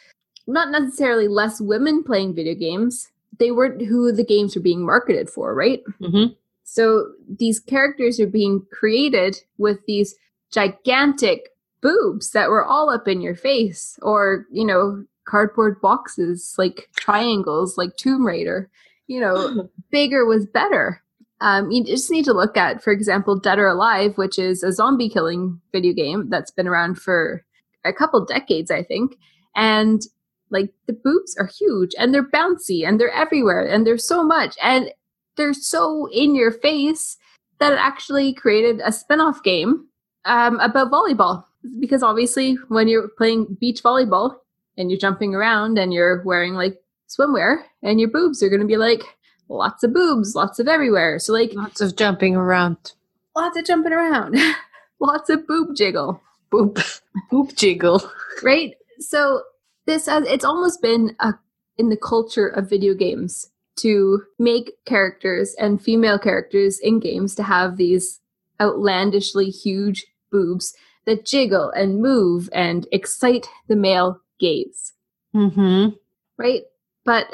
not 0.46 0.70
necessarily 0.70 1.28
less 1.28 1.60
women 1.60 2.04
playing 2.04 2.36
video 2.36 2.56
games. 2.56 3.10
They 3.40 3.52
weren't 3.52 3.82
who 3.86 4.12
the 4.12 4.24
games 4.24 4.56
were 4.56 4.62
being 4.62 4.86
marketed 4.86 5.30
for, 5.30 5.54
right? 5.54 5.82
hmm 6.00 6.28
So 6.64 7.12
these 7.28 7.60
characters 7.60 8.20
are 8.20 8.28
being 8.28 8.66
created 8.72 9.42
with 9.58 9.80
these 9.86 10.16
gigantic 10.52 11.50
boobs 11.82 12.32
that 12.32 12.50
were 12.50 12.66
all 12.66 12.90
up 12.90 13.08
in 13.08 13.22
your 13.22 13.36
face 13.36 14.00
or, 14.02 14.46
you 14.52 14.66
know, 14.66 15.04
cardboard 15.28 15.80
boxes 15.82 16.56
like 16.58 16.90
triangles 16.96 17.78
like 17.78 17.96
Tomb 17.98 18.26
Raider. 18.26 18.70
You 19.08 19.22
know, 19.22 19.70
bigger 19.92 20.26
was 20.26 20.46
better. 20.46 21.02
Um, 21.40 21.70
you 21.70 21.84
just 21.84 22.10
need 22.10 22.26
to 22.26 22.34
look 22.34 22.58
at, 22.58 22.84
for 22.84 22.92
example, 22.92 23.38
Dead 23.38 23.60
or 23.60 23.68
Alive, 23.68 24.18
which 24.18 24.40
is 24.40 24.64
a 24.64 24.72
zombie 24.72 25.10
killing 25.10 25.62
video 25.72 25.94
game 25.94 26.30
that's 26.30 26.50
been 26.50 26.68
around 26.68 26.96
for 26.96 27.46
a 27.86 27.94
couple 27.94 28.26
decades, 28.26 28.72
I 28.72 28.82
think. 28.82 29.16
And 29.56 30.02
like 30.50 30.74
the 30.88 30.94
boobs 30.94 31.36
are 31.38 31.46
huge 31.48 31.92
and 32.00 32.14
they're 32.14 32.30
bouncy 32.30 32.88
and 32.88 33.00
they're 33.00 33.12
everywhere 33.12 33.66
and 33.66 33.86
there's 33.86 34.08
so 34.08 34.24
much 34.24 34.56
and 34.64 34.92
they're 35.36 35.54
so 35.54 36.08
in 36.12 36.36
your 36.36 36.52
face 36.52 37.18
that 37.60 37.74
it 37.74 37.80
actually 37.80 38.34
created 38.34 38.82
a 38.84 38.92
spin-off 38.92 39.44
game 39.44 39.88
um, 40.26 40.60
about 40.60 40.92
volleyball 40.92 41.44
because 41.80 42.02
obviously 42.02 42.56
when 42.70 42.88
you're 42.88 43.10
playing 43.18 43.58
beach 43.60 43.84
volleyball 43.84 44.38
and 44.78 44.90
you're 44.92 45.00
jumping 45.00 45.34
around 45.36 45.78
and 45.78 45.94
you're 45.94 46.22
wearing 46.24 46.54
like 46.54 46.78
swimwear 47.10 47.64
and 47.84 48.00
your 48.00 48.10
boobs 48.10 48.42
are 48.44 48.50
going 48.50 48.62
to 48.62 48.68
be 48.68 48.78
like 48.78 49.02
lots 49.50 49.84
of 49.84 49.94
boobs 49.94 50.36
lots 50.36 50.60
of 50.60 50.68
everywhere 50.68 51.20
so 51.20 51.32
like 51.34 51.52
Lots 51.54 51.80
of 51.82 51.96
jumping 51.96 52.36
around. 52.36 52.94
lots 53.36 53.58
of 53.58 53.66
jumping 53.66 53.94
around 53.94 54.36
lots 55.00 55.30
of 55.30 55.48
boob 55.48 55.76
jiggle 55.76 56.22
Boop. 56.52 57.02
Boop 57.32 57.56
jiggle. 57.56 58.02
right 58.44 58.76
so 59.00 59.42
this 59.86 60.06
has 60.08 60.26
it's 60.28 60.46
almost 60.46 60.82
been 60.82 61.16
a 61.20 61.34
in 61.78 61.90
the 61.90 61.98
culture 61.98 62.48
of 62.48 62.70
video 62.70 62.94
games 62.94 63.50
to 63.78 64.24
make 64.40 64.72
characters 64.86 65.56
and 65.60 65.82
female 65.82 66.18
characters 66.18 66.80
in 66.80 67.00
games 67.00 67.36
to 67.36 67.44
have 67.44 67.78
these 67.78 68.20
outlandishly 68.60 69.50
huge 69.50 70.06
boobs 70.32 70.76
that 71.06 71.26
jiggle 71.26 71.70
and 71.72 72.02
move 72.02 72.50
and 72.52 72.88
excite 72.92 73.48
the 73.68 73.76
male 73.76 74.20
gaze 74.40 74.94
Mm-hmm. 75.36 75.90
right 76.38 76.64
but 77.06 77.28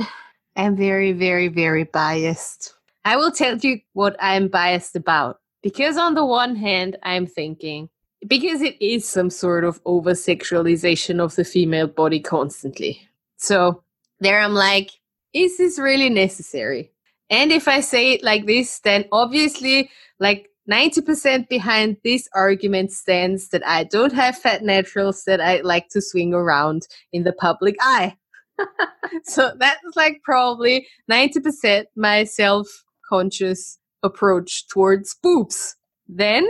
I'm 0.56 0.76
very, 0.76 1.14
very, 1.14 1.48
very 1.48 1.84
biased. 1.84 2.76
I 3.06 3.18
will 3.18 3.32
tell 3.32 3.58
you 3.58 3.80
what 3.94 4.16
I'm 4.20 4.48
biased 4.48 4.96
about. 4.96 5.40
Because 5.62 5.98
on 5.98 6.14
the 6.14 6.26
one 6.26 6.56
hand, 6.56 6.98
I'm 7.04 7.26
thinking, 7.26 7.90
because 8.28 8.62
it 8.62 8.80
is 8.82 9.08
some 9.08 9.30
sort 9.30 9.64
of 9.64 9.82
over 9.86 10.12
sexualization 10.12 11.20
of 11.20 11.36
the 11.36 11.44
female 11.44 11.88
body 11.88 12.20
constantly. 12.20 13.02
So 13.38 13.84
there 14.20 14.40
I'm 14.40 14.54
like, 14.54 14.92
is 15.34 15.58
this 15.58 15.80
really 15.80 16.10
necessary? 16.10 16.92
And 17.30 17.52
if 17.52 17.68
I 17.68 17.80
say 17.80 18.12
it 18.12 18.24
like 18.24 18.46
this, 18.46 18.80
then 18.80 19.06
obviously, 19.12 19.90
like 20.20 20.50
90% 20.70 21.50
behind 21.50 21.98
this 22.04 22.28
argument 22.34 22.92
stands 22.92 23.50
that 23.50 23.66
I 23.68 23.84
don't 23.84 24.14
have 24.14 24.38
fat 24.38 24.64
naturals 24.64 25.24
that 25.26 25.42
I 25.42 25.62
like 25.62 25.90
to 25.90 26.02
swing 26.02 26.34
around 26.34 26.88
in 27.12 27.24
the 27.24 27.34
public 27.34 27.76
eye. 27.82 28.16
so 29.24 29.52
that's 29.58 29.96
like 29.96 30.22
probably 30.24 30.88
90% 31.12 31.86
my 31.96 32.24
self 32.24 32.68
conscious 33.08 33.78
approach 34.04 34.68
towards 34.68 35.16
boobs. 35.22 35.76
Then, 36.08 36.48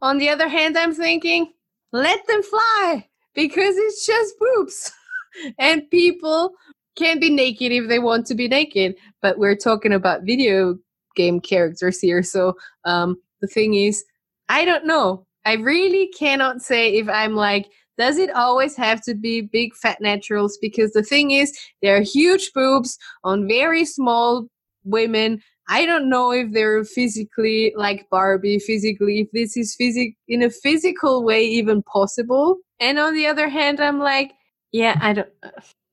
on 0.00 0.18
the 0.18 0.28
other 0.28 0.48
hand, 0.48 0.78
I'm 0.78 0.94
thinking, 0.94 1.52
let 1.92 2.26
them 2.26 2.42
fly 2.42 3.08
because 3.34 3.76
it's 3.76 4.06
just 4.06 4.34
boobs. 4.38 4.92
and 5.58 5.88
people 5.90 6.52
can 6.96 7.18
be 7.18 7.30
naked 7.30 7.72
if 7.72 7.88
they 7.88 7.98
want 7.98 8.26
to 8.26 8.34
be 8.34 8.48
naked. 8.48 8.96
But 9.22 9.38
we're 9.38 9.56
talking 9.56 9.92
about 9.92 10.22
video 10.24 10.76
game 11.16 11.40
characters 11.40 12.00
here. 12.00 12.22
So 12.22 12.56
um, 12.84 13.16
the 13.40 13.46
thing 13.46 13.74
is, 13.74 14.04
I 14.48 14.64
don't 14.64 14.86
know. 14.86 15.26
I 15.44 15.54
really 15.54 16.08
cannot 16.08 16.62
say 16.62 16.96
if 16.96 17.08
I'm 17.08 17.34
like, 17.34 17.70
does 17.98 18.18
it 18.18 18.30
always 18.30 18.76
have 18.76 19.02
to 19.02 19.14
be 19.14 19.42
big 19.42 19.74
fat 19.74 19.98
naturals? 20.00 20.58
Because 20.60 20.92
the 20.92 21.02
thing 21.02 21.32
is, 21.32 21.56
there 21.82 21.96
are 21.96 22.02
huge 22.02 22.50
boobs 22.54 22.98
on 23.24 23.48
very 23.48 23.84
small 23.84 24.46
women. 24.84 25.42
I 25.68 25.86
don't 25.86 26.08
know 26.08 26.32
if 26.32 26.52
they're 26.52 26.82
physically 26.84 27.72
like 27.76 28.08
Barbie, 28.10 28.58
physically, 28.58 29.20
if 29.20 29.28
this 29.32 29.56
is 29.56 29.74
physic 29.74 30.14
in 30.28 30.42
a 30.42 30.50
physical 30.50 31.22
way 31.22 31.44
even 31.44 31.82
possible. 31.82 32.56
And 32.80 32.98
on 32.98 33.14
the 33.14 33.26
other 33.26 33.48
hand, 33.48 33.80
I'm 33.80 33.98
like, 33.98 34.32
yeah, 34.72 34.98
I 35.00 35.12
don't, 35.12 35.28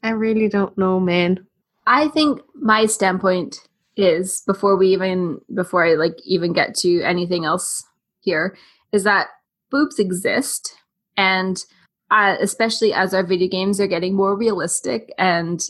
I 0.01 0.11
really 0.11 0.47
don't 0.47 0.77
know, 0.77 0.99
man. 0.99 1.45
I 1.85 2.07
think 2.07 2.39
my 2.55 2.85
standpoint 2.85 3.66
is 3.97 4.41
before 4.45 4.77
we 4.77 4.87
even 4.89 5.39
before 5.53 5.85
I 5.85 5.95
like 5.95 6.17
even 6.23 6.53
get 6.53 6.75
to 6.75 7.01
anything 7.01 7.45
else 7.45 7.83
here 8.21 8.55
is 8.91 9.03
that 9.03 9.27
boobs 9.71 9.99
exist 9.99 10.75
and 11.17 11.63
uh, 12.11 12.37
especially 12.39 12.93
as 12.93 13.13
our 13.13 13.25
video 13.25 13.49
games 13.49 13.81
are 13.81 13.87
getting 13.87 14.15
more 14.15 14.35
realistic 14.37 15.13
and 15.17 15.61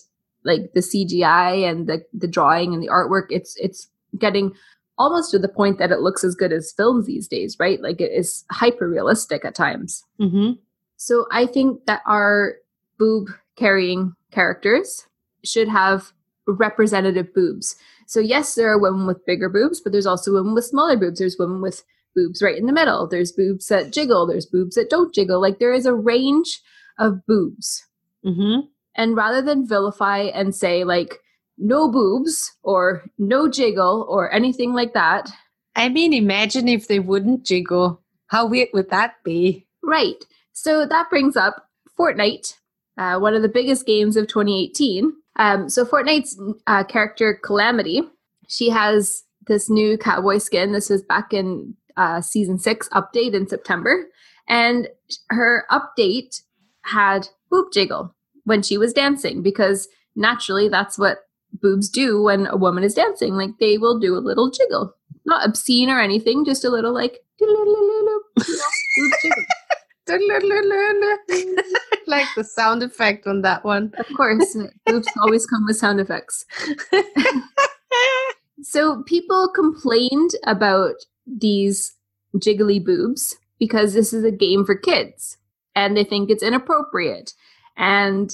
like 0.43 0.71
the 0.73 0.81
CGI 0.81 1.69
and 1.69 1.87
the 1.87 2.03
the 2.13 2.27
drawing 2.27 2.73
and 2.73 2.83
the 2.83 2.89
artwork 2.89 3.27
it's 3.29 3.55
it's 3.57 3.87
getting 4.19 4.51
almost 4.97 5.31
to 5.31 5.39
the 5.39 5.47
point 5.49 5.77
that 5.79 5.91
it 5.91 5.99
looks 5.99 6.23
as 6.23 6.35
good 6.35 6.51
as 6.51 6.71
films 6.71 7.05
these 7.05 7.27
days 7.27 7.55
right 7.59 7.81
like 7.81 8.01
it 8.01 8.11
is 8.11 8.43
hyper 8.51 8.89
realistic 8.89 9.45
at 9.45 9.55
times 9.55 10.03
Mm-hmm. 10.19 10.53
so 10.97 11.25
I 11.31 11.45
think 11.45 11.85
that 11.85 12.01
our 12.05 12.55
boob 12.99 13.29
carrying 13.55 14.13
characters 14.31 15.05
should 15.43 15.67
have 15.67 16.11
representative 16.47 17.33
boobs. 17.33 17.75
So 18.07 18.19
yes, 18.19 18.55
there 18.55 18.71
are 18.71 18.79
women 18.79 19.05
with 19.05 19.25
bigger 19.25 19.49
boobs, 19.49 19.81
but 19.81 19.91
there's 19.91 20.05
also 20.05 20.33
women 20.33 20.53
with 20.53 20.65
smaller 20.65 20.97
boobs. 20.97 21.19
There's 21.19 21.37
women 21.37 21.61
with 21.61 21.83
boobs 22.15 22.41
right 22.41 22.57
in 22.57 22.65
the 22.65 22.73
middle. 22.73 23.07
There's 23.07 23.31
boobs 23.31 23.67
that 23.67 23.91
jiggle. 23.91 24.25
There's 24.25 24.45
boobs 24.45 24.75
that 24.75 24.89
don't 24.89 25.13
jiggle. 25.13 25.41
Like 25.41 25.59
there 25.59 25.73
is 25.73 25.85
a 25.85 25.93
range 25.93 26.61
of 26.97 27.25
boobs. 27.25 27.85
Mm-hmm. 28.25 28.67
And 28.95 29.15
rather 29.15 29.41
than 29.41 29.67
vilify 29.67 30.21
and 30.21 30.55
say 30.55 30.83
like 30.83 31.19
no 31.57 31.91
boobs 31.91 32.55
or 32.63 33.05
no 33.17 33.47
jiggle 33.49 34.05
or 34.09 34.33
anything 34.33 34.73
like 34.73 34.93
that, 34.93 35.29
I 35.75 35.89
mean, 35.89 36.11
imagine 36.11 36.67
if 36.67 36.87
they 36.87 36.99
wouldn't 36.99 37.45
jiggle. 37.45 38.01
How 38.27 38.47
weird 38.47 38.69
would 38.73 38.89
that 38.89 39.15
be? 39.23 39.67
Right. 39.83 40.25
So 40.53 40.87
that 40.87 41.09
brings 41.09 41.37
up 41.37 41.69
Fortnite, 41.97 42.55
uh, 42.97 43.19
one 43.19 43.33
of 43.33 43.41
the 43.41 43.49
biggest 43.49 43.85
games 43.85 44.15
of 44.15 44.27
2018. 44.27 45.11
Um, 45.37 45.69
so 45.69 45.85
Fortnite's 45.85 46.39
uh, 46.65 46.83
character 46.83 47.39
Calamity, 47.43 48.01
she 48.47 48.69
has 48.69 49.23
this 49.45 49.69
new 49.69 49.97
cowboy 49.97 50.39
skin. 50.39 50.71
This 50.71 50.89
was 50.89 51.03
back 51.03 51.33
in 51.33 51.75
uh, 51.95 52.21
season 52.21 52.59
six 52.59 52.89
update 52.89 53.33
in 53.33 53.47
September, 53.47 54.07
and 54.47 54.87
her 55.29 55.65
update 55.71 56.41
had 56.83 57.27
boob 57.49 57.67
jiggle 57.73 58.15
when 58.45 58.61
she 58.61 58.77
was 58.77 58.93
dancing 58.93 59.41
because 59.41 59.87
naturally 60.15 60.69
that's 60.69 60.97
what 60.97 61.19
boobs 61.61 61.89
do 61.89 62.21
when 62.21 62.47
a 62.47 62.57
woman 62.57 62.83
is 62.83 62.93
dancing. 62.93 63.33
Like 63.33 63.51
they 63.59 63.77
will 63.77 63.99
do 63.99 64.15
a 64.15 64.19
little 64.19 64.49
jiggle, 64.49 64.93
not 65.25 65.47
obscene 65.47 65.89
or 65.89 65.99
anything, 65.99 66.45
just 66.45 66.65
a 66.65 66.69
little 66.69 66.93
like. 66.93 67.19
like 72.07 72.27
the 72.35 72.43
sound 72.43 72.83
effect 72.83 73.27
on 73.27 73.41
that 73.41 73.63
one. 73.63 73.93
Of 73.97 74.07
course, 74.15 74.57
boobs 74.85 75.07
always 75.21 75.45
come 75.45 75.65
with 75.65 75.77
sound 75.77 75.99
effects. 75.99 76.45
So 78.61 79.03
people 79.03 79.49
complained 79.53 80.31
about 80.43 80.95
these 81.25 81.95
jiggly 82.35 82.83
boobs 82.83 83.37
because 83.59 83.93
this 83.93 84.13
is 84.13 84.23
a 84.23 84.31
game 84.31 84.65
for 84.65 84.75
kids 84.75 85.37
and 85.75 85.95
they 85.95 86.03
think 86.03 86.29
it's 86.29 86.43
inappropriate 86.43 87.33
and 87.75 88.31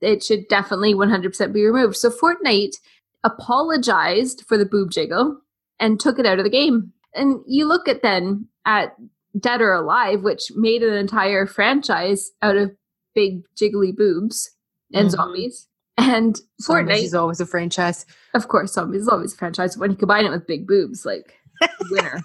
it 0.00 0.22
should 0.22 0.48
definitely 0.48 0.94
100% 0.94 1.52
be 1.52 1.64
removed. 1.64 1.96
So 1.96 2.10
Fortnite 2.10 2.76
apologized 3.24 4.44
for 4.46 4.56
the 4.56 4.66
boob 4.66 4.90
jiggle 4.90 5.40
and 5.78 6.00
took 6.00 6.18
it 6.18 6.26
out 6.26 6.38
of 6.38 6.44
the 6.44 6.50
game. 6.50 6.92
And 7.14 7.40
you 7.46 7.66
look 7.66 7.88
at 7.88 8.02
then 8.02 8.48
at 8.64 8.96
Dead 9.38 9.60
or 9.60 9.72
Alive, 9.72 10.22
which 10.22 10.50
made 10.54 10.82
an 10.82 10.94
entire 10.94 11.46
franchise 11.46 12.30
out 12.42 12.56
of 12.56 12.72
big 13.14 13.42
jiggly 13.60 13.94
boobs 13.94 14.50
and 14.94 15.08
Mhm. 15.08 15.12
zombies. 15.12 15.68
And 15.98 16.36
Zombies 16.60 16.96
Fortnite 16.98 17.02
is 17.04 17.14
always 17.14 17.40
a 17.40 17.46
franchise. 17.46 18.04
of 18.34 18.48
course, 18.48 18.72
zombies 18.74 19.02
is 19.02 19.08
always 19.08 19.32
a 19.32 19.36
franchise. 19.36 19.78
When 19.78 19.90
you 19.90 19.96
combine 19.96 20.26
it 20.26 20.30
with 20.30 20.46
big 20.46 20.66
boobs, 20.66 21.06
like 21.06 21.34
winner. 21.90 22.20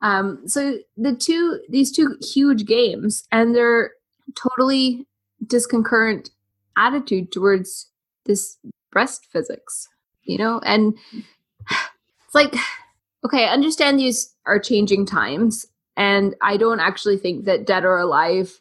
um, 0.00 0.46
so 0.48 0.78
the 0.96 1.14
two, 1.14 1.60
these 1.68 1.92
two 1.92 2.16
huge 2.22 2.64
games, 2.64 3.24
and 3.30 3.54
their 3.54 3.92
totally 4.34 5.06
disconcurrent 5.46 6.30
attitude 6.76 7.30
towards 7.32 7.90
this 8.24 8.56
breast 8.90 9.26
physics, 9.30 9.88
you 10.22 10.38
know, 10.38 10.58
and 10.64 10.94
it's 11.70 12.34
like, 12.34 12.54
okay, 13.24 13.44
I 13.44 13.52
understand 13.52 13.98
these 13.98 14.34
are 14.46 14.58
changing 14.58 15.04
times, 15.06 15.66
and 15.96 16.34
I 16.42 16.56
don't 16.56 16.80
actually 16.80 17.18
think 17.18 17.44
that 17.44 17.66
Dead 17.66 17.84
or 17.84 17.98
Alive 17.98 18.60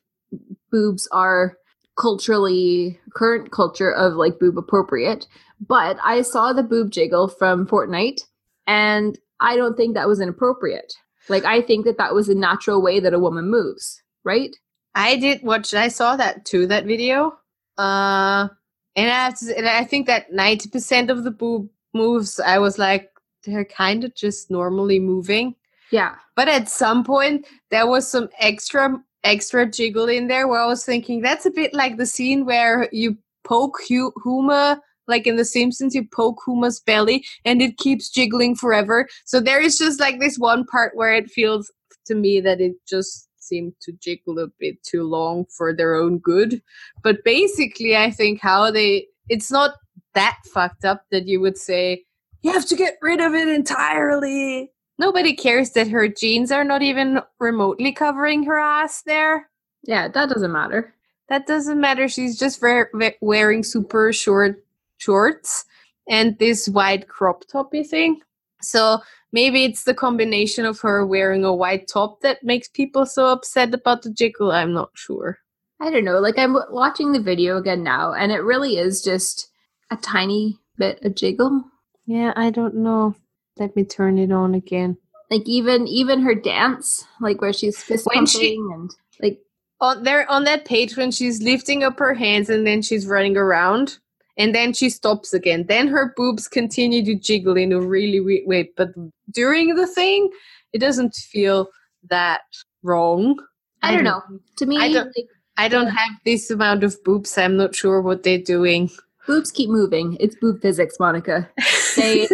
boobs 0.72 1.08
are 1.12 1.58
culturally 1.98 3.00
current 3.14 3.52
culture 3.52 3.92
of 3.92 4.14
like 4.14 4.38
boob 4.38 4.58
appropriate 4.58 5.28
but 5.66 5.98
i 6.04 6.22
saw 6.22 6.52
the 6.52 6.62
boob 6.62 6.92
jiggle 6.92 7.30
from 7.30 7.66
fortnite 7.66 8.20
and 8.68 9.18
I 9.40 9.56
don't 9.56 9.76
think 9.76 9.94
that 9.94 10.08
was 10.08 10.22
inappropriate. 10.22 10.94
Like 11.30 11.46
I 11.46 11.62
think 11.62 11.86
that 11.86 11.98
that 11.98 12.14
was 12.14 12.30
a 12.30 12.36
natural 12.36 12.82
way 12.82 13.00
that 13.00 13.14
a 13.14 13.20
woman 13.20 13.50
moves, 13.50 14.02
right? 14.24 14.56
I 14.94 15.18
did 15.18 15.44
watch. 15.44 15.74
I 15.74 15.88
saw 15.88 16.16
that 16.16 16.46
too. 16.46 16.68
That 16.68 16.86
video. 16.86 17.38
Uh, 17.78 18.48
and 18.96 19.12
I 19.12 19.32
to, 19.32 19.58
and 19.58 19.68
I 19.68 19.84
think 19.84 20.08
that 20.08 20.32
ninety 20.32 20.70
percent 20.70 21.10
of 21.10 21.24
the 21.24 21.32
boob 21.32 21.70
moves, 21.94 22.40
I 22.40 22.60
was 22.60 22.78
like, 22.78 23.10
they're 23.44 23.66
kind 23.66 24.04
of 24.04 24.16
just 24.16 24.50
normally 24.50 25.00
moving. 25.00 25.56
Yeah. 25.92 26.16
But 26.36 26.48
at 26.48 26.70
some 26.70 27.04
point, 27.04 27.46
there 27.72 27.88
was 27.88 28.10
some 28.10 28.30
extra 28.40 29.02
extra 29.24 29.66
jiggle 29.66 30.08
in 30.08 30.28
there 30.28 30.48
where 30.48 30.62
I 30.62 30.68
was 30.68 30.86
thinking 30.86 31.22
that's 31.22 31.46
a 31.46 31.52
bit 31.52 31.74
like 31.74 31.98
the 31.98 32.06
scene 32.06 32.46
where 32.46 32.88
you 32.92 33.18
poke 33.44 33.80
Hu- 33.90 34.14
Homer, 34.24 34.80
like 35.08 35.26
in 35.26 35.36
The 35.36 35.46
Simpsons, 35.46 35.96
you 35.96 36.08
poke 36.08 36.40
Homer's 36.46 36.80
belly 36.80 37.26
and 37.44 37.62
it 37.62 37.78
keeps 37.78 38.10
jiggling 38.10 38.56
forever. 38.56 39.08
So 39.26 39.40
there 39.40 39.60
is 39.60 39.78
just 39.78 40.00
like 40.00 40.20
this 40.20 40.38
one 40.38 40.66
part 40.66 40.96
where 40.96 41.14
it 41.14 41.32
feels 41.32 41.72
to 42.06 42.16
me 42.16 42.40
that 42.42 42.62
it 42.62 42.74
just 42.88 43.28
seemed 43.40 43.74
to 43.82 43.94
jiggle 43.94 44.40
a 44.40 44.48
bit 44.60 44.82
too 44.84 45.04
long 45.04 45.46
for 45.58 45.74
their 45.74 45.96
own 45.96 46.20
good. 46.20 46.62
But 47.04 47.24
basically, 47.24 47.96
I 47.98 48.12
think 48.12 48.42
how 48.42 48.72
they, 48.72 49.08
it's 49.30 49.52
not 49.52 49.76
that 50.14 50.38
fucked 50.54 50.86
up 50.86 51.04
that 51.12 51.28
you 51.28 51.40
would 51.42 51.58
say, 51.58 52.04
you 52.42 52.52
have 52.52 52.66
to 52.68 52.76
get 52.76 52.98
rid 53.02 53.22
of 53.22 53.34
it 53.34 53.48
entirely. 53.48 54.72
Nobody 54.98 55.36
cares 55.36 55.72
that 55.72 55.90
her 55.90 56.08
jeans 56.08 56.52
are 56.52 56.64
not 56.64 56.82
even 56.82 57.22
remotely 57.40 57.92
covering 57.92 58.44
her 58.44 58.58
ass 58.58 59.02
there. 59.02 59.50
Yeah, 59.84 60.08
that 60.08 60.30
doesn't 60.30 60.52
matter. 60.52 60.94
That 61.30 61.48
doesn't 61.48 61.80
matter. 61.80 62.08
She's 62.08 62.38
just 62.38 62.62
we- 62.62 63.16
wearing 63.22 63.64
super 63.64 64.14
short 64.14 64.64
shorts 64.98 65.66
and 66.08 66.38
this 66.40 66.70
white 66.70 67.08
crop 67.08 67.44
toppy 67.48 67.84
thing. 67.84 68.22
So 68.62 69.00
maybe 69.32 69.66
it's 69.66 69.84
the 69.84 69.94
combination 69.94 70.66
of 70.66 70.80
her 70.80 71.06
wearing 71.06 71.44
a 71.44 71.54
white 71.54 71.88
top 71.88 72.22
that 72.22 72.44
makes 72.44 72.68
people 72.68 73.06
so 73.06 73.28
upset 73.28 73.74
about 73.74 74.04
the 74.04 74.12
jiggle. 74.12 74.52
I'm 74.52 74.74
not 74.74 74.92
sure. 74.94 75.40
I 75.82 75.90
don't 75.90 76.06
know. 76.06 76.20
Like 76.20 76.38
I'm 76.38 76.54
w- 76.54 76.74
watching 76.74 77.12
the 77.12 77.20
video 77.20 77.58
again 77.58 77.84
now, 77.84 78.14
and 78.14 78.32
it 78.32 78.40
really 78.40 78.78
is 78.78 79.04
just 79.04 79.50
a 79.92 79.98
tiny 79.98 80.58
bit 80.78 81.04
of 81.04 81.16
jiggle. 81.16 81.66
Yeah, 82.06 82.34
I 82.36 82.50
don't 82.50 82.76
know. 82.76 83.16
Let 83.58 83.76
me 83.76 83.84
turn 83.86 84.18
it 84.20 84.32
on 84.32 84.56
again. 84.56 84.98
Like 85.32 85.44
even 85.48 85.88
even 85.88 86.22
her 86.22 86.36
dance, 86.36 87.04
like 87.22 87.42
where 87.42 87.54
she's 87.54 87.82
fist 87.82 88.06
When 88.14 88.26
she- 88.26 88.58
pumping 88.58 88.72
and 88.74 88.92
like 89.22 89.40
On 89.82 90.04
there 90.04 90.30
on 90.30 90.44
that 90.44 90.66
page 90.66 90.96
when 90.98 91.12
she's 91.12 91.42
lifting 91.42 91.84
up 91.84 91.98
her 92.00 92.14
hands 92.14 92.50
and 92.50 92.66
then 92.68 92.82
she's 92.82 93.08
running 93.08 93.36
around 93.38 93.98
and 94.38 94.54
then 94.54 94.74
she 94.74 94.90
stops 94.90 95.34
again. 95.34 95.66
Then 95.68 95.88
her 95.88 96.14
boobs 96.16 96.48
continue 96.48 97.04
to 97.06 97.16
jiggle 97.16 97.58
in 97.58 97.72
a 97.72 97.80
really 97.82 98.20
weird 98.20 98.48
way. 98.48 98.70
But 98.78 98.90
during 99.32 99.76
the 99.76 99.88
thing, 99.88 100.30
it 100.74 100.80
doesn't 100.80 101.16
feel 101.16 101.70
that 102.10 102.42
wrong. 102.84 103.40
I 103.82 103.92
don't 103.94 104.04
know. 104.04 104.22
To 104.58 104.66
me, 104.66 104.78
I 104.78 104.92
don't- 104.92 105.08
like 105.18 105.28
I 105.58 105.70
don't 105.70 105.88
have 105.88 106.10
this 106.26 106.52
amount 106.52 106.84
of 106.84 107.02
boobs. 107.06 107.38
I'm 107.38 107.56
not 107.56 107.74
sure 107.74 108.02
what 108.02 108.24
they're 108.24 108.38
doing. 108.38 108.90
boobs 109.26 109.52
keep 109.52 109.70
moving. 109.70 110.18
It's 110.20 110.36
boob 110.36 110.62
physics, 110.62 110.98
Monika. 111.00 111.48
They 111.96 112.28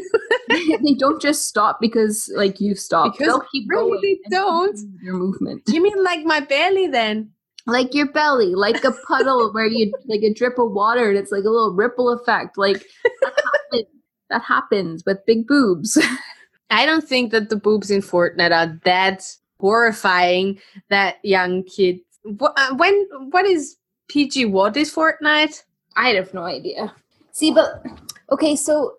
they 0.84 0.94
don't 0.94 1.22
just 1.22 1.48
stop 1.48 1.80
because 1.82 2.32
like 2.36 2.60
you 2.60 2.76
stop. 2.76 3.14
Because 3.14 3.28
They'll 3.28 3.44
keep 3.52 3.70
really 3.70 3.90
going. 3.92 4.02
they 4.02 4.36
don't. 4.38 4.80
Your 5.02 5.16
movement, 5.16 5.64
you 5.68 5.82
mean 5.82 6.04
like 6.04 6.24
my 6.26 6.40
belly 6.40 6.88
then? 6.88 7.32
like 7.68 7.94
your 7.94 8.12
belly, 8.12 8.56
like 8.56 8.84
a 8.84 8.92
puddle 9.08 9.52
where 9.54 9.68
you 9.68 9.94
like 10.08 10.22
a 10.24 10.34
drip 10.34 10.58
of 10.58 10.72
water, 10.72 11.10
and 11.10 11.18
it's 11.18 11.32
like 11.32 11.44
a 11.44 11.50
little 11.50 11.74
ripple 11.76 12.10
effect. 12.12 12.58
Like 12.58 12.84
that 13.22 13.34
happens, 13.44 13.88
that 14.32 14.42
happens 14.42 15.04
with 15.06 15.24
big 15.28 15.46
boobs. 15.48 15.98
I 16.72 16.86
don't 16.88 17.08
think 17.08 17.32
that 17.32 17.50
the 17.50 17.56
boobs 17.58 17.92
in 17.92 18.02
Fortnite 18.02 18.52
are 18.52 18.80
that 18.86 19.24
horrifying 19.60 20.60
that 20.90 21.18
young 21.24 21.64
kids. 21.64 22.00
Wh- 22.42 22.56
uh, 22.58 22.76
When 22.76 23.08
what 23.30 23.46
is 23.46 23.78
PG? 24.10 24.46
What 24.46 24.76
is 24.76 24.92
Fortnite? 24.94 25.62
I 25.96 26.10
have 26.16 26.34
no 26.34 26.44
idea. 26.44 26.94
See, 27.32 27.52
but 27.52 27.86
okay, 28.32 28.56
so 28.56 28.96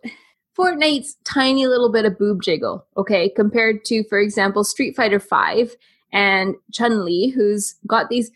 Fortnite's 0.57 1.17
tiny 1.25 1.67
little 1.67 1.91
bit 1.91 2.05
of 2.05 2.19
boob 2.19 2.43
jiggle, 2.43 2.87
okay, 2.97 3.31
compared 3.31 3.85
to, 3.87 4.05
for 4.05 4.19
example, 4.19 4.65
Street 4.65 4.95
Fighter 4.95 5.21
Five 5.21 5.77
and 6.13 6.55
Chun 6.73 7.05
Li, 7.05 7.31
who's 7.31 7.75
got 7.87 8.11
these 8.11 8.31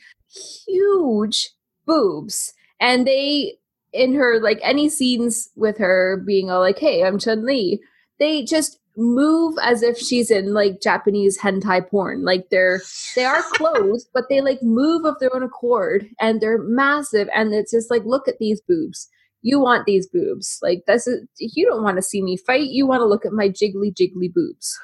huge 0.67 1.51
boobs, 1.87 2.55
and 2.81 3.07
they 3.07 3.59
in 3.93 4.15
her 4.15 4.41
like 4.41 4.59
any 4.63 4.89
scenes 4.89 5.51
with 5.57 5.79
her 5.79 6.23
being 6.27 6.51
all 6.51 6.61
like, 6.61 6.79
"Hey, 6.79 7.05
I'm 7.05 7.19
Chun 7.19 7.45
Li," 7.45 7.81
they 8.19 8.45
just 8.45 8.79
move 8.97 9.57
as 9.63 9.83
if 9.83 9.99
she's 9.99 10.31
in 10.31 10.55
like 10.55 10.81
Japanese 10.81 11.39
hentai 11.39 11.89
porn. 11.89 12.25
Like 12.25 12.49
they're 12.51 12.81
they 13.15 13.25
are 13.25 13.43
clothes, 13.53 14.09
but 14.13 14.25
they 14.29 14.41
like 14.41 14.63
move 14.63 15.05
of 15.05 15.19
their 15.21 15.35
own 15.35 15.43
accord 15.43 16.09
and 16.21 16.41
they're 16.41 16.59
massive. 16.59 17.29
And 17.35 17.55
it's 17.55 17.73
just 17.73 17.91
like, 17.91 18.05
look 18.05 18.27
at 18.29 18.39
these 18.39 18.61
boobs. 18.61 19.09
You 19.47 19.61
want 19.61 19.87
these 19.87 20.09
boobs. 20.09 20.59
Like 20.61 20.83
this 20.89 21.07
is 21.07 21.25
you 21.39 21.67
don't 21.67 21.85
want 21.85 21.99
to 21.99 22.03
see 22.03 22.21
me 22.21 22.37
fight. 22.37 22.71
You 22.71 22.85
want 22.85 23.01
to 23.01 23.07
look 23.07 23.25
at 23.25 23.31
my 23.31 23.49
jiggly 23.49 23.95
jiggly 23.95 24.33
boobs. 24.35 24.77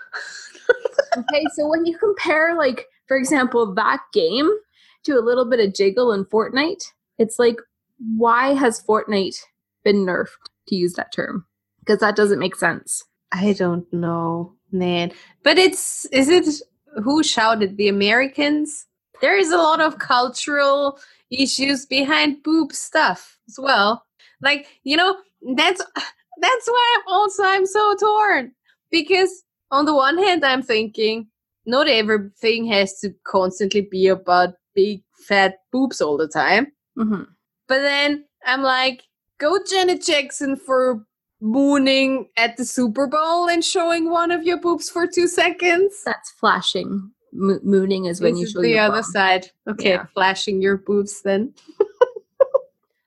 okay, 1.16 1.44
so 1.57 1.66
when 1.66 1.85
you 1.85 1.98
compare 1.98 2.55
like, 2.57 2.87
for 3.09 3.16
example, 3.16 3.75
that 3.75 3.98
game 4.12 4.48
to 5.03 5.14
a 5.14 5.27
little 5.27 5.44
bit 5.51 5.59
of 5.59 5.75
jiggle 5.75 6.12
in 6.12 6.25
Fortnite, 6.27 6.85
it's 7.18 7.40
like, 7.40 7.57
why 8.16 8.55
has 8.55 8.81
Fortnite 8.81 9.35
been 9.83 10.07
nerfed 10.07 10.29
to 10.68 10.77
use 10.77 10.92
that 10.92 11.12
term? 11.12 11.44
Because 11.81 11.98
that 11.98 12.14
doesn't 12.14 12.38
make 12.38 12.55
sense. 12.55 13.03
I 13.33 13.55
don't 13.55 13.92
know, 13.92 14.55
man. 14.70 15.11
But 15.42 15.59
it's 15.59 16.05
is 16.12 16.29
it 16.29 16.46
who 17.03 17.25
shouted 17.25 17.79
the 17.79 17.88
Americans? 17.88 18.87
There 19.20 19.37
is 19.37 19.51
a 19.51 19.57
lot 19.57 19.81
of 19.81 19.98
cultural 19.98 21.01
issues 21.33 21.85
behind 21.85 22.44
boob 22.44 22.72
stuff 22.72 23.38
as 23.48 23.59
well. 23.59 24.05
Like, 24.42 24.66
you 24.85 24.96
know, 24.96 25.16
that's 25.57 25.81
that's 26.40 26.66
why 26.68 26.96
I'm 26.98 27.02
also 27.12 27.42
I'm 27.44 27.66
so 27.66 27.94
torn. 27.96 28.52
Because 28.90 29.42
on 29.70 29.87
the 29.87 29.94
one 29.94 30.18
hand 30.18 30.44
I'm 30.44 30.62
thinking 30.62 31.28
not 31.64 31.88
everything 31.88 32.66
has 32.66 32.98
to 33.00 33.11
constantly 33.24 33.83
be 33.90 34.09
about 34.09 34.55
big 34.74 35.02
fat 35.28 35.59
boobs 35.70 36.00
all 36.00 36.16
the 36.16 36.28
time. 36.28 36.72
Mm-hmm. 36.98 37.22
But 37.68 37.78
then 37.83 38.24
I'm 38.44 38.62
like, 38.62 39.05
go 39.38 39.59
Janet 39.70 40.02
Jackson 40.05 40.57
for 40.57 41.05
mooning 41.40 42.28
at 42.37 42.57
the 42.57 42.64
Super 42.64 43.07
Bowl 43.07 43.48
and 43.48 43.64
showing 43.64 44.11
one 44.11 44.31
of 44.31 44.42
your 44.44 44.59
boobs 44.61 44.90
for 44.90 45.07
two 45.07 45.26
seconds. 45.28 46.02
That's 46.05 46.31
flashing. 46.33 47.11
Mo- 47.33 47.61
mooning 47.62 48.05
is 48.07 48.20
when 48.20 48.33
This 48.35 48.40
you 48.40 48.46
is 48.46 48.52
show 48.52 48.62
the 48.62 48.78
other 48.78 49.02
bum. 49.02 49.02
side. 49.05 49.50
Okay, 49.68 49.90
Yeah. 49.90 50.07
flashing 50.14 50.61
your 50.61 50.76
boobs 50.78 51.22
then. 51.22 51.55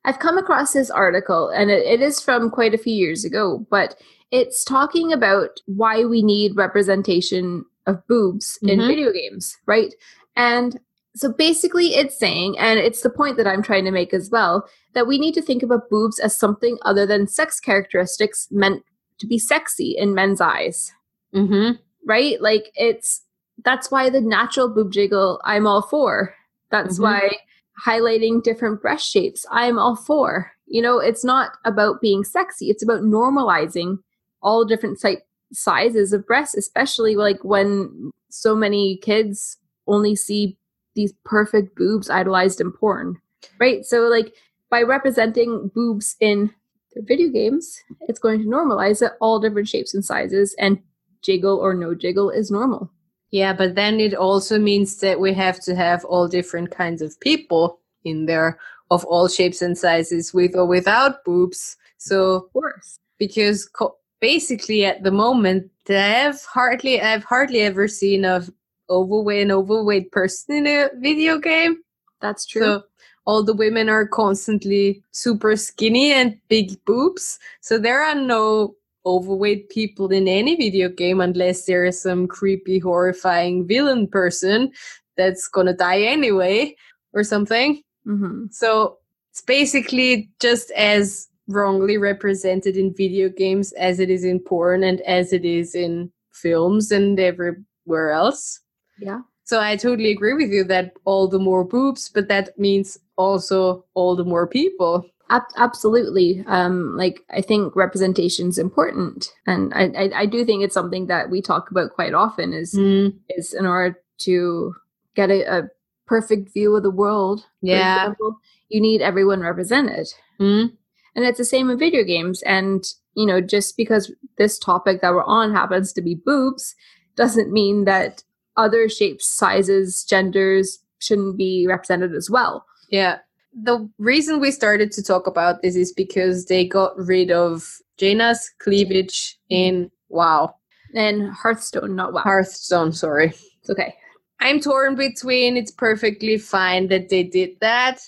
I've 0.05 0.19
come 0.19 0.37
across 0.37 0.71
this 0.73 0.89
article, 0.89 1.49
and 1.49 1.69
it, 1.71 1.85
it 1.85 2.01
is 2.01 2.21
from 2.21 2.49
quite 2.49 2.73
a 2.73 2.77
few 2.77 2.93
years 2.93 3.25
ago, 3.25 3.65
but 3.69 3.95
it's 4.31 4.63
talking 4.63 5.11
about 5.11 5.59
why 5.65 6.05
we 6.05 6.21
need 6.21 6.55
representation 6.55 7.65
of 7.87 8.05
boobs 8.07 8.57
in 8.61 8.79
Mhm. 8.79 8.87
video 8.87 9.11
games, 9.11 9.57
right? 9.65 9.93
And 10.35 10.79
so 11.15 11.31
basically, 11.31 11.95
it's 11.95 12.17
saying, 12.19 12.57
and 12.59 12.79
it's 12.79 13.01
the 13.01 13.09
point 13.09 13.37
that 13.37 13.47
I'm 13.47 13.61
trying 13.63 13.85
to 13.85 13.91
make 13.91 14.13
as 14.13 14.29
well, 14.29 14.67
that 14.93 15.07
we 15.07 15.17
need 15.17 15.33
to 15.35 15.41
think 15.41 15.63
about 15.63 15.89
boobs 15.89 16.19
as 16.19 16.37
something 16.37 16.77
other 16.83 17.05
than 17.05 17.27
sex 17.27 17.59
characteristics 17.59 18.47
meant 18.51 18.83
to 19.19 19.27
be 19.27 19.37
sexy 19.39 19.95
in 19.97 20.13
men's 20.13 20.39
eyes. 20.41 20.91
Mm-hmm. 21.33 21.77
right? 22.07 22.39
Like 22.39 22.71
it's 22.75 23.21
that's 23.63 23.89
why 23.89 24.09
the 24.11 24.21
natural 24.21 24.69
boob 24.69 24.91
jiggle 24.91 25.41
I'm 25.43 25.65
all 25.65 25.81
for. 25.81 26.35
That's 26.69 26.99
Mhm. 26.99 27.03
why 27.03 27.37
highlighting 27.83 28.43
different 28.43 28.81
breast 28.81 29.09
shapes 29.09 29.45
I'm 29.51 29.77
all 29.77 29.95
for. 29.95 30.51
You 30.67 30.81
know, 30.81 30.99
it's 30.99 31.23
not 31.23 31.51
about 31.65 32.01
being 32.01 32.23
sexy. 32.23 32.69
It's 32.69 32.83
about 32.83 33.01
normalizing 33.01 33.97
all 34.41 34.65
different 34.65 34.99
si- 34.99 35.17
sizes 35.53 36.13
of 36.13 36.25
breasts, 36.25 36.55
especially 36.55 37.15
like 37.15 37.43
when 37.43 38.11
so 38.29 38.55
many 38.55 38.97
kids 38.97 39.57
only 39.87 40.15
see 40.15 40.57
these 40.95 41.13
perfect 41.23 41.75
boobs 41.75 42.09
idolized 42.09 42.61
in 42.61 42.71
porn. 42.71 43.19
Right? 43.59 43.85
So 43.85 44.01
like 44.07 44.33
by 44.69 44.81
representing 44.81 45.69
boobs 45.73 46.15
in 46.19 46.51
their 46.93 47.03
video 47.03 47.29
games, 47.29 47.77
it's 48.01 48.19
going 48.19 48.39
to 48.41 48.47
normalize 48.47 49.05
it 49.05 49.13
all 49.19 49.39
different 49.39 49.67
shapes 49.67 49.93
and 49.93 50.03
sizes 50.03 50.55
and 50.57 50.79
jiggle 51.21 51.57
or 51.57 51.73
no 51.73 51.93
jiggle 51.93 52.29
is 52.29 52.49
normal. 52.49 52.91
Yeah, 53.31 53.53
but 53.53 53.75
then 53.75 53.99
it 53.99 54.13
also 54.13 54.57
means 54.59 54.97
that 54.97 55.19
we 55.19 55.33
have 55.33 55.59
to 55.61 55.75
have 55.75 56.05
all 56.05 56.27
different 56.27 56.71
kinds 56.71 57.01
of 57.01 57.19
people 57.19 57.79
in 58.03 58.25
there 58.25 58.59
of 58.91 59.03
all 59.05 59.27
shapes 59.27 59.61
and 59.61 59.77
sizes 59.77 60.33
with 60.33 60.55
or 60.55 60.65
without 60.65 61.23
boobs. 61.25 61.75
So 61.97 62.35
Of 62.35 62.53
course. 62.53 62.99
because 63.17 63.65
co- 63.65 63.97
basically 64.21 64.85
at 64.85 65.03
the 65.03 65.11
moment 65.11 65.71
I've 65.89 66.41
hardly 66.45 67.01
I've 67.01 67.23
hardly 67.23 67.61
ever 67.61 67.87
seen 67.87 68.25
a 68.25 68.43
overweight 68.89 69.43
an 69.43 69.51
overweight 69.51 70.11
person 70.11 70.55
in 70.55 70.67
a 70.67 70.89
video 70.99 71.37
game. 71.39 71.77
That's 72.21 72.45
true. 72.45 72.61
So 72.61 72.83
all 73.25 73.43
the 73.43 73.53
women 73.55 73.89
are 73.89 74.07
constantly 74.07 75.03
super 75.11 75.55
skinny 75.57 76.11
and 76.13 76.37
big 76.47 76.83
boobs. 76.85 77.39
So 77.61 77.79
there 77.79 78.01
are 78.01 78.15
no 78.15 78.75
overweight 79.05 79.69
people 79.69 80.11
in 80.11 80.27
any 80.27 80.55
video 80.55 80.89
game 80.89 81.21
unless 81.21 81.65
there 81.65 81.85
is 81.85 82.01
some 82.01 82.27
creepy, 82.27 82.79
horrifying 82.79 83.67
villain 83.67 84.07
person 84.07 84.71
that's 85.17 85.47
gonna 85.47 85.73
die 85.73 86.01
anyway 86.01 86.75
or 87.13 87.23
something. 87.23 87.81
Mm-hmm. 88.07 88.45
So 88.51 88.97
it's 89.31 89.41
basically 89.41 90.29
just 90.39 90.71
as 90.71 91.27
wrongly 91.47 91.97
represented 91.97 92.75
in 92.77 92.93
video 92.93 93.29
games 93.29 93.71
as 93.73 93.99
it 93.99 94.09
is 94.09 94.23
in 94.23 94.39
porn 94.39 94.83
and 94.83 95.01
as 95.01 95.33
it 95.33 95.45
is 95.45 95.75
in 95.75 96.11
films 96.31 96.91
and 96.91 97.19
everywhere 97.19 98.11
else. 98.11 98.59
Yeah. 98.99 99.21
So 99.43 99.61
I 99.61 99.75
totally 99.75 100.11
agree 100.11 100.33
with 100.33 100.51
you 100.51 100.63
that 100.65 100.93
all 101.05 101.27
the 101.27 101.39
more 101.39 101.63
boobs, 101.63 102.09
but 102.09 102.27
that 102.29 102.57
means 102.57 102.97
also 103.15 103.85
all 103.93 104.15
the 104.15 104.25
more 104.25 104.47
people. 104.47 105.05
Ab- 105.29 105.41
absolutely. 105.57 106.43
Um, 106.47 106.95
like 106.95 107.21
I 107.31 107.41
think 107.41 107.75
representation 107.75 108.47
is 108.49 108.57
important, 108.57 109.33
and 109.47 109.73
I, 109.73 109.85
I 109.97 110.09
I 110.21 110.25
do 110.25 110.45
think 110.45 110.63
it's 110.63 110.73
something 110.73 111.07
that 111.07 111.29
we 111.29 111.41
talk 111.41 111.71
about 111.71 111.93
quite 111.93 112.13
often. 112.13 112.53
Is 112.53 112.73
Mm, 112.75 113.15
is 113.29 113.53
in 113.53 113.65
order 113.65 113.99
to 114.19 114.75
get 115.15 115.29
a, 115.31 115.59
a 115.59 115.63
perfect 116.05 116.53
view 116.53 116.75
of 116.75 116.83
the 116.83 116.91
world. 116.91 117.41
for 117.41 117.47
Yeah. 117.67 117.97
example, 118.03 118.37
you 118.69 118.79
need 118.79 119.01
everyone 119.01 119.39
represented, 119.41 120.07
mm, 120.39 120.71
and 121.15 121.25
it's 121.25 121.37
the 121.39 121.45
same 121.45 121.69
in 121.71 121.79
video 121.79 122.03
games. 122.03 122.43
And 122.43 122.83
you 123.15 123.25
know, 123.25 123.41
just 123.41 123.77
because 123.77 124.11
this 124.37 124.59
topic 124.59 125.01
that 125.01 125.13
we're 125.13 125.23
on 125.23 125.53
happens 125.55 125.91
to 125.93 126.01
be 126.01 126.13
boobs, 126.15 126.75
doesn't 127.15 127.51
mean 127.51 127.85
that 127.85 128.23
other 128.57 128.87
shapes, 128.89 129.27
sizes, 129.27 130.03
genders 130.07 130.79
shouldn't 130.99 131.35
be 131.37 131.65
represented 131.67 132.13
as 132.13 132.29
well. 132.29 132.65
yeah. 132.89 133.19
The 133.63 133.89
reason 133.97 134.39
we 134.39 134.51
started 134.51 134.91
to 134.93 135.03
talk 135.03 135.27
about 135.27 135.61
this 135.61 135.75
is 135.75 135.93
because 135.93 136.45
they 136.45 136.67
got 136.67 136.97
rid 136.97 137.31
of 137.31 137.79
Jaina's 137.97 138.51
cleavage 138.59 139.37
in 139.49 139.89
WoW. 140.09 140.55
And 140.93 141.31
Hearthstone, 141.31 141.95
not 141.95 142.13
wow. 142.13 142.21
Hearthstone, 142.21 142.91
sorry. 142.91 143.33
it's 143.59 143.69
okay. 143.69 143.95
I'm 144.39 144.59
torn 144.59 144.95
between 144.95 145.57
it's 145.57 145.71
perfectly 145.71 146.37
fine 146.37 146.87
that 146.89 147.09
they 147.09 147.23
did 147.23 147.57
that 147.61 148.01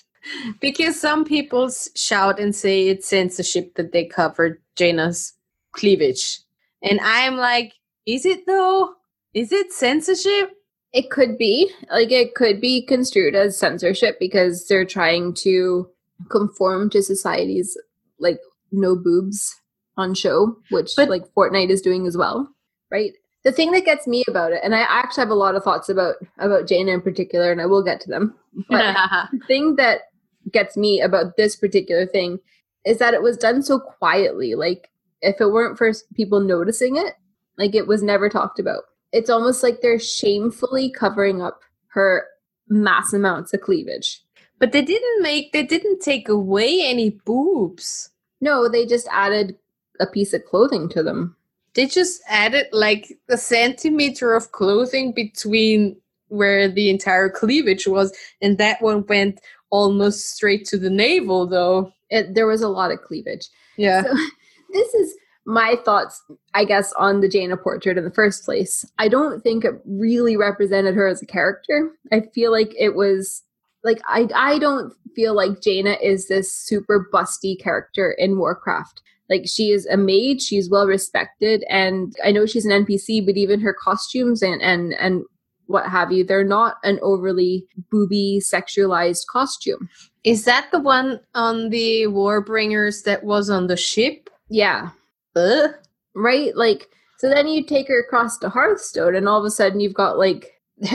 because 0.60 1.00
some 1.00 1.24
people 1.24 1.70
shout 1.94 2.38
and 2.38 2.54
say 2.54 2.88
it's 2.88 3.08
censorship 3.08 3.74
that 3.74 3.92
they 3.92 4.04
covered 4.04 4.60
Jaina's 4.76 5.34
cleavage. 5.72 6.40
And 6.82 7.00
I'm 7.02 7.36
like, 7.36 7.72
is 8.06 8.24
it 8.24 8.46
though? 8.46 8.94
Is 9.34 9.52
it 9.52 9.72
censorship? 9.72 10.52
It 10.92 11.10
could 11.10 11.36
be 11.36 11.70
like 11.90 12.10
it 12.10 12.34
could 12.34 12.60
be 12.60 12.84
construed 12.84 13.34
as 13.34 13.58
censorship 13.58 14.18
because 14.18 14.66
they're 14.66 14.84
trying 14.86 15.34
to 15.34 15.88
conform 16.30 16.90
to 16.90 17.02
society's 17.02 17.76
like 18.18 18.38
no 18.72 18.96
boobs 18.96 19.54
on 19.96 20.14
show, 20.14 20.56
which 20.70 20.92
But- 20.96 21.08
like 21.10 21.24
Fortnite 21.34 21.70
is 21.70 21.82
doing 21.82 22.06
as 22.06 22.16
well, 22.16 22.48
right? 22.90 23.12
The 23.44 23.52
thing 23.52 23.70
that 23.72 23.84
gets 23.84 24.06
me 24.06 24.24
about 24.28 24.52
it, 24.52 24.60
and 24.64 24.74
I 24.74 24.80
actually 24.80 25.22
have 25.22 25.30
a 25.30 25.34
lot 25.34 25.54
of 25.54 25.62
thoughts 25.62 25.88
about 25.88 26.16
about 26.38 26.66
Jaina 26.66 26.92
in 26.92 27.00
particular, 27.02 27.52
and 27.52 27.60
I 27.60 27.66
will 27.66 27.82
get 27.84 28.00
to 28.02 28.08
them. 28.10 28.34
But 28.68 28.96
the 29.32 29.38
thing 29.46 29.76
that 29.76 30.02
gets 30.50 30.76
me 30.76 31.00
about 31.00 31.36
this 31.36 31.54
particular 31.54 32.06
thing 32.06 32.40
is 32.84 32.98
that 32.98 33.14
it 33.14 33.22
was 33.22 33.36
done 33.36 33.62
so 33.62 33.78
quietly. 33.78 34.54
Like 34.54 34.90
if 35.20 35.40
it 35.40 35.52
weren't 35.52 35.78
for 35.78 35.92
people 36.14 36.40
noticing 36.40 36.96
it, 36.96 37.14
like 37.58 37.74
it 37.74 37.86
was 37.86 38.02
never 38.02 38.28
talked 38.28 38.58
about. 38.58 38.82
It's 39.12 39.30
almost 39.30 39.62
like 39.62 39.80
they're 39.80 39.98
shamefully 39.98 40.90
covering 40.90 41.40
up 41.42 41.62
her 41.88 42.26
mass 42.68 43.12
amounts 43.12 43.54
of 43.54 43.60
cleavage. 43.60 44.22
but 44.58 44.72
they 44.72 44.82
didn't 44.82 45.22
make, 45.22 45.52
they 45.52 45.62
didn't 45.62 46.00
take 46.00 46.28
away 46.28 46.82
any 46.82 47.10
boobs. 47.24 48.10
No, 48.40 48.68
they 48.68 48.86
just 48.86 49.06
added 49.10 49.56
a 50.00 50.06
piece 50.06 50.34
of 50.34 50.44
clothing 50.44 50.88
to 50.90 51.02
them. 51.02 51.36
They 51.74 51.86
just 51.86 52.20
added 52.28 52.66
like 52.72 53.12
a 53.28 53.36
centimeter 53.36 54.34
of 54.34 54.50
clothing 54.52 55.12
between 55.12 55.96
where 56.28 56.68
the 56.68 56.90
entire 56.90 57.28
cleavage 57.28 57.86
was, 57.86 58.12
and 58.42 58.58
that 58.58 58.82
one 58.82 59.06
went 59.06 59.40
almost 59.70 60.34
straight 60.34 60.64
to 60.66 60.78
the 60.78 60.90
navel, 60.90 61.46
though. 61.46 61.92
It, 62.10 62.34
there 62.34 62.46
was 62.46 62.62
a 62.62 62.68
lot 62.68 62.90
of 62.90 63.02
cleavage. 63.02 63.48
Yeah. 63.76 64.02
So, 64.02 64.14
this 64.72 64.94
is 64.94 65.14
my 65.48 65.76
thoughts, 65.82 66.22
I 66.52 66.66
guess, 66.66 66.92
on 66.98 67.22
the 67.22 67.28
Jaina 67.28 67.56
portrait 67.56 67.96
in 67.96 68.04
the 68.04 68.10
first 68.10 68.44
place. 68.44 68.84
I 68.98 69.08
don't 69.08 69.42
think 69.42 69.64
it 69.64 69.80
really 69.86 70.36
represented 70.36 70.94
her 70.94 71.06
as 71.06 71.22
a 71.22 71.26
character. 71.26 71.90
I 72.12 72.20
feel 72.34 72.52
like 72.52 72.74
it 72.78 72.94
was 72.94 73.42
like 73.82 73.98
I 74.06 74.28
I 74.34 74.58
don't 74.58 74.92
feel 75.16 75.34
like 75.34 75.62
Jaina 75.62 75.96
is 76.02 76.28
this 76.28 76.52
super 76.52 77.08
busty 77.10 77.58
character 77.58 78.14
in 78.18 78.38
Warcraft. 78.38 79.00
Like 79.30 79.44
she 79.46 79.70
is 79.70 79.86
a 79.86 79.96
mage, 79.96 80.42
she's 80.42 80.68
well 80.68 80.86
respected, 80.86 81.64
and 81.70 82.14
I 82.22 82.30
know 82.30 82.44
she's 82.44 82.66
an 82.66 82.84
NPC, 82.84 83.24
but 83.24 83.38
even 83.38 83.60
her 83.60 83.72
costumes 83.72 84.42
and 84.42 84.60
and 84.60 84.92
and 84.94 85.24
what 85.66 85.86
have 85.86 86.12
you, 86.12 86.24
they're 86.24 86.44
not 86.44 86.76
an 86.84 86.98
overly 87.00 87.66
booby 87.90 88.42
sexualized 88.44 89.26
costume. 89.30 89.88
Is 90.24 90.44
that 90.44 90.68
the 90.72 90.80
one 90.80 91.20
on 91.34 91.70
the 91.70 92.06
Warbringers 92.08 93.04
that 93.04 93.24
was 93.24 93.48
on 93.48 93.66
the 93.66 93.78
ship? 93.78 94.28
Yeah. 94.50 94.90
Ugh. 95.36 95.70
right? 96.14 96.56
Like, 96.56 96.88
so 97.18 97.28
then 97.28 97.48
you 97.48 97.64
take 97.64 97.88
her 97.88 98.00
across 98.00 98.38
to 98.38 98.48
Hearthstone, 98.48 99.14
and 99.14 99.28
all 99.28 99.38
of 99.38 99.44
a 99.44 99.50
sudden 99.50 99.80
you've 99.80 99.94
got 99.94 100.18
like 100.18 100.52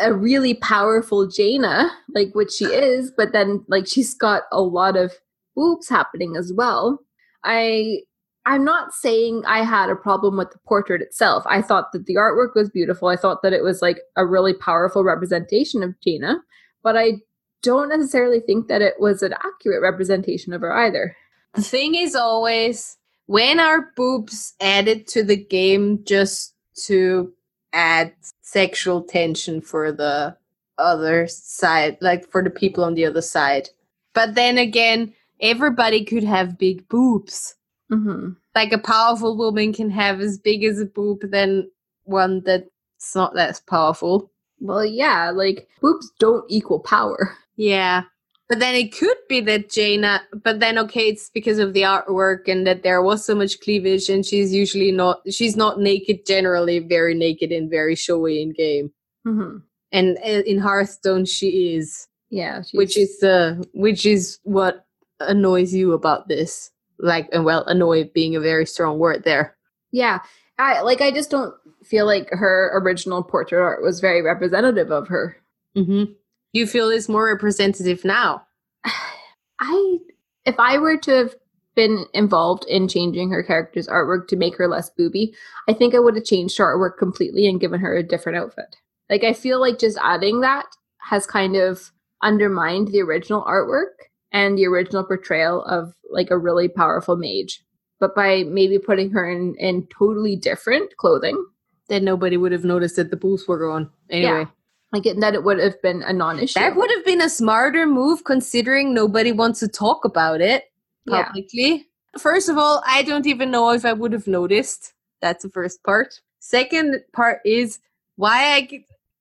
a 0.00 0.12
really 0.12 0.54
powerful 0.54 1.26
Jaina, 1.26 1.90
like 2.14 2.34
which 2.34 2.52
she 2.52 2.66
is, 2.66 3.12
but 3.16 3.32
then 3.32 3.64
like 3.68 3.86
she's 3.86 4.14
got 4.14 4.42
a 4.52 4.60
lot 4.60 4.96
of 4.96 5.12
oops 5.58 5.88
happening 5.88 6.36
as 6.36 6.52
well. 6.54 6.98
I 7.44 8.00
I'm 8.46 8.64
not 8.64 8.92
saying 8.92 9.42
I 9.46 9.64
had 9.64 9.88
a 9.88 9.96
problem 9.96 10.36
with 10.36 10.50
the 10.50 10.58
portrait 10.66 11.00
itself. 11.00 11.44
I 11.46 11.62
thought 11.62 11.92
that 11.92 12.06
the 12.06 12.16
artwork 12.16 12.54
was 12.54 12.68
beautiful. 12.68 13.08
I 13.08 13.16
thought 13.16 13.42
that 13.42 13.54
it 13.54 13.62
was 13.62 13.80
like 13.80 14.00
a 14.16 14.26
really 14.26 14.52
powerful 14.52 15.02
representation 15.02 15.82
of 15.82 15.98
Jaina, 16.00 16.40
but 16.82 16.96
I 16.96 17.14
don't 17.62 17.88
necessarily 17.88 18.40
think 18.40 18.68
that 18.68 18.82
it 18.82 18.94
was 18.98 19.22
an 19.22 19.32
accurate 19.32 19.80
representation 19.80 20.52
of 20.52 20.60
her 20.60 20.74
either. 20.76 21.16
The 21.54 21.62
thing 21.62 21.94
is 21.94 22.14
always 22.14 22.98
when 23.26 23.60
are 23.60 23.92
boobs 23.96 24.54
added 24.60 25.06
to 25.08 25.22
the 25.22 25.36
game 25.36 26.04
just 26.04 26.54
to 26.86 27.32
add 27.72 28.12
sexual 28.42 29.02
tension 29.02 29.60
for 29.60 29.92
the 29.92 30.36
other 30.78 31.26
side, 31.26 31.96
like 32.00 32.28
for 32.30 32.42
the 32.42 32.50
people 32.50 32.84
on 32.84 32.94
the 32.94 33.04
other 33.04 33.22
side. 33.22 33.68
But 34.12 34.34
then 34.34 34.58
again, 34.58 35.12
everybody 35.40 36.04
could 36.04 36.24
have 36.24 36.58
big 36.58 36.88
boobs. 36.88 37.54
Mm-hmm. 37.90 38.30
Like 38.54 38.72
a 38.72 38.78
powerful 38.78 39.36
woman 39.36 39.72
can 39.72 39.90
have 39.90 40.20
as 40.20 40.38
big 40.38 40.64
as 40.64 40.80
a 40.80 40.86
boob 40.86 41.30
than 41.30 41.70
one 42.04 42.42
that's 42.44 43.14
not 43.14 43.34
that 43.34 43.60
powerful. 43.66 44.30
Well, 44.60 44.84
yeah, 44.84 45.30
like 45.30 45.68
boobs 45.80 46.10
don't 46.18 46.44
equal 46.48 46.80
power. 46.80 47.36
Yeah. 47.56 48.02
But 48.48 48.58
then 48.58 48.74
it 48.74 48.94
could 48.94 49.16
be 49.28 49.40
that 49.42 49.70
Jaina, 49.70 50.22
but 50.42 50.60
then 50.60 50.78
okay, 50.78 51.08
it's 51.08 51.30
because 51.30 51.58
of 51.58 51.72
the 51.72 51.82
artwork 51.82 52.46
and 52.46 52.66
that 52.66 52.82
there 52.82 53.02
was 53.02 53.24
so 53.24 53.34
much 53.34 53.58
cleavage 53.60 54.10
and 54.10 54.24
she's 54.24 54.52
usually 54.52 54.92
not, 54.92 55.22
she's 55.30 55.56
not 55.56 55.80
naked 55.80 56.26
generally, 56.26 56.78
very 56.78 57.14
naked 57.14 57.52
and 57.52 57.70
very 57.70 57.94
showy 57.94 58.42
in 58.42 58.52
game. 58.52 58.92
Mm-hmm. 59.26 59.58
And 59.92 60.18
uh, 60.18 60.42
in 60.44 60.58
Hearthstone, 60.58 61.24
she 61.24 61.74
is, 61.76 62.06
Yeah, 62.28 62.62
she's, 62.62 62.76
which 62.76 62.98
is 62.98 63.22
uh, 63.22 63.62
which 63.72 64.04
is 64.04 64.38
what 64.42 64.84
annoys 65.20 65.72
you 65.72 65.92
about 65.92 66.28
this. 66.28 66.70
Like, 66.98 67.28
and 67.32 67.44
well, 67.44 67.64
annoy 67.64 68.10
being 68.12 68.36
a 68.36 68.40
very 68.40 68.66
strong 68.66 68.98
word 68.98 69.24
there. 69.24 69.56
yeah. 69.90 70.18
I 70.58 70.82
like. 70.82 71.00
I 71.00 71.10
just 71.10 71.30
don't 71.30 71.52
feel 71.82 72.06
like 72.06 72.28
her 72.30 72.70
original 72.74 73.24
portrait 73.24 73.60
art 73.60 73.82
was 73.82 73.98
very 74.00 74.22
representative 74.22 74.92
of 74.92 75.08
her. 75.08 75.36
Mm-hmm. 75.76 76.12
You 76.54 76.68
feel 76.68 76.88
is 76.88 77.08
more 77.08 77.26
representative 77.26 78.04
now. 78.04 78.46
I, 79.60 79.98
if 80.46 80.54
I 80.58 80.78
were 80.78 80.96
to 80.98 81.10
have 81.10 81.34
been 81.74 82.06
involved 82.14 82.64
in 82.68 82.86
changing 82.86 83.30
her 83.30 83.42
character's 83.42 83.88
artwork 83.88 84.28
to 84.28 84.36
make 84.36 84.56
her 84.56 84.68
less 84.68 84.88
booby, 84.88 85.34
I 85.68 85.72
think 85.72 85.94
I 85.94 85.98
would 85.98 86.14
have 86.14 86.24
changed 86.24 86.56
her 86.58 86.64
artwork 86.64 86.96
completely 86.96 87.48
and 87.48 87.60
given 87.60 87.80
her 87.80 87.96
a 87.96 88.04
different 88.04 88.38
outfit. 88.38 88.76
Like 89.10 89.24
I 89.24 89.32
feel 89.32 89.60
like 89.60 89.80
just 89.80 89.98
adding 90.00 90.42
that 90.42 90.66
has 90.98 91.26
kind 91.26 91.56
of 91.56 91.90
undermined 92.22 92.88
the 92.88 93.02
original 93.02 93.42
artwork 93.42 94.06
and 94.30 94.56
the 94.56 94.66
original 94.66 95.02
portrayal 95.02 95.64
of 95.64 95.92
like 96.08 96.30
a 96.30 96.38
really 96.38 96.68
powerful 96.68 97.16
mage. 97.16 97.64
But 97.98 98.14
by 98.14 98.44
maybe 98.44 98.78
putting 98.78 99.10
her 99.10 99.28
in 99.28 99.56
in 99.58 99.88
totally 99.88 100.36
different 100.36 100.96
clothing, 100.98 101.44
Then 101.88 102.04
nobody 102.04 102.36
would 102.36 102.52
have 102.52 102.64
noticed 102.64 102.96
that 102.96 103.10
the 103.10 103.16
boobs 103.16 103.48
were 103.48 103.58
gone. 103.58 103.90
Anyway. 104.08 104.46
Like 104.94 105.06
it, 105.06 105.20
that 105.20 105.34
it 105.34 105.44
would 105.44 105.58
have 105.58 105.80
been 105.82 106.02
a 106.02 106.12
non-issue. 106.12 106.58
That 106.58 106.76
would 106.76 106.90
have 106.90 107.04
been 107.04 107.20
a 107.20 107.28
smarter 107.28 107.86
move 107.86 108.24
considering 108.24 108.94
nobody 108.94 109.32
wants 109.32 109.60
to 109.60 109.68
talk 109.68 110.04
about 110.04 110.40
it 110.40 110.64
Yeah. 111.06 111.24
publicly. 111.24 111.88
First 112.18 112.48
of 112.48 112.56
all, 112.58 112.82
I 112.86 113.02
don't 113.02 113.26
even 113.26 113.50
know 113.50 113.70
if 113.70 113.84
I 113.84 113.92
would 113.92 114.12
have 114.12 114.26
noticed. 114.26 114.94
That's 115.20 115.42
the 115.42 115.50
first 115.50 115.82
part. 115.82 116.20
Second 116.38 117.00
part 117.12 117.40
is 117.44 117.80
why 118.16 118.54
I 118.54 118.60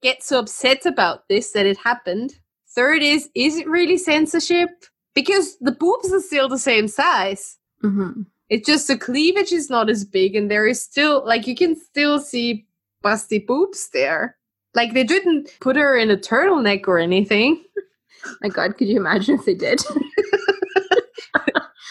get- 0.02 0.22
so 0.24 0.40
upset 0.40 0.86
about 0.86 1.28
this 1.30 1.52
that 1.52 1.66
it 1.66 1.78
happened. 1.78 2.36
Third 2.76 3.02
is, 3.02 3.30
is 3.36 3.58
it 3.58 3.68
really 3.68 3.98
censorship? 3.98 4.70
Because 5.16 5.58
the 5.60 5.72
boobs 5.72 6.12
are 6.14 6.20
still 6.22 6.50
the 6.50 6.58
same 6.60 6.88
size. 6.88 7.58
hmm 7.82 8.24
It's 8.50 8.68
just 8.68 8.88
the 8.88 8.98
cleavage 8.98 9.52
is 9.52 9.70
not 9.70 9.90
as 9.90 10.04
big, 10.06 10.36
and 10.36 10.52
there 10.52 10.68
is 10.68 10.82
still 10.82 11.24
like 11.26 11.48
you 11.48 11.56
can 11.56 11.76
still 11.76 12.20
see 12.20 12.66
busty 13.04 13.40
boobs 13.48 13.90
there. 13.90 14.38
Like 14.76 14.94
they 14.94 15.04
didn't 15.04 15.50
put 15.60 15.76
her 15.76 15.98
in 15.98 16.10
a 16.10 16.18
turtleneck 16.18 16.88
or 16.88 17.00
anything. 17.00 17.64
My 18.42 18.50
God, 18.50 18.78
could 18.78 18.88
you 18.88 18.98
imagine 18.98 19.36
if 19.36 19.46
they 19.46 19.56
did? 19.56 19.82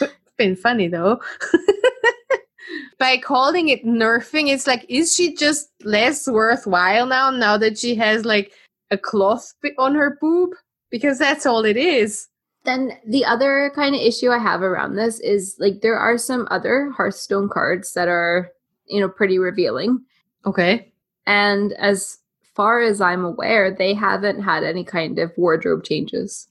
it's 0.00 0.12
been 0.38 0.56
funny 0.56 0.88
though. 0.88 1.20
By 2.98 3.18
calling 3.18 3.68
it 3.68 3.84
nerfing, 3.84 4.48
it's 4.48 4.66
like, 4.66 4.86
is 4.88 5.14
she 5.14 5.34
just 5.34 5.68
less 5.82 6.28
worthwhile 6.28 7.06
now? 7.06 7.30
Now 7.30 7.58
that 7.58 7.78
she 7.78 7.94
has 7.96 8.24
like 8.24 8.52
a 8.90 8.96
cloth 8.96 9.52
on 9.78 9.94
her 9.94 10.16
boob, 10.20 10.50
because 10.90 11.18
that's 11.18 11.44
all 11.44 11.64
it 11.64 11.76
is. 11.76 12.28
then 12.64 12.92
the 13.06 13.24
other 13.24 13.72
kind 13.74 13.94
of 13.94 14.00
issue 14.00 14.30
I 14.30 14.38
have 14.38 14.62
around 14.62 14.94
this 14.94 15.18
is 15.20 15.56
like 15.58 15.80
there 15.80 15.98
are 15.98 16.16
some 16.16 16.46
other 16.50 16.90
Hearthstone 16.96 17.48
cards 17.48 17.92
that 17.94 18.08
are, 18.08 18.50
you 18.86 19.00
know, 19.00 19.08
pretty 19.08 19.38
revealing. 19.38 20.00
Okay. 20.46 20.92
And 21.26 21.72
as 21.74 22.18
far 22.54 22.80
as 22.80 23.00
I'm 23.00 23.24
aware, 23.24 23.70
they 23.70 23.94
haven't 23.94 24.42
had 24.42 24.64
any 24.64 24.84
kind 24.84 25.18
of 25.18 25.32
wardrobe 25.36 25.84
changes. 25.84 26.48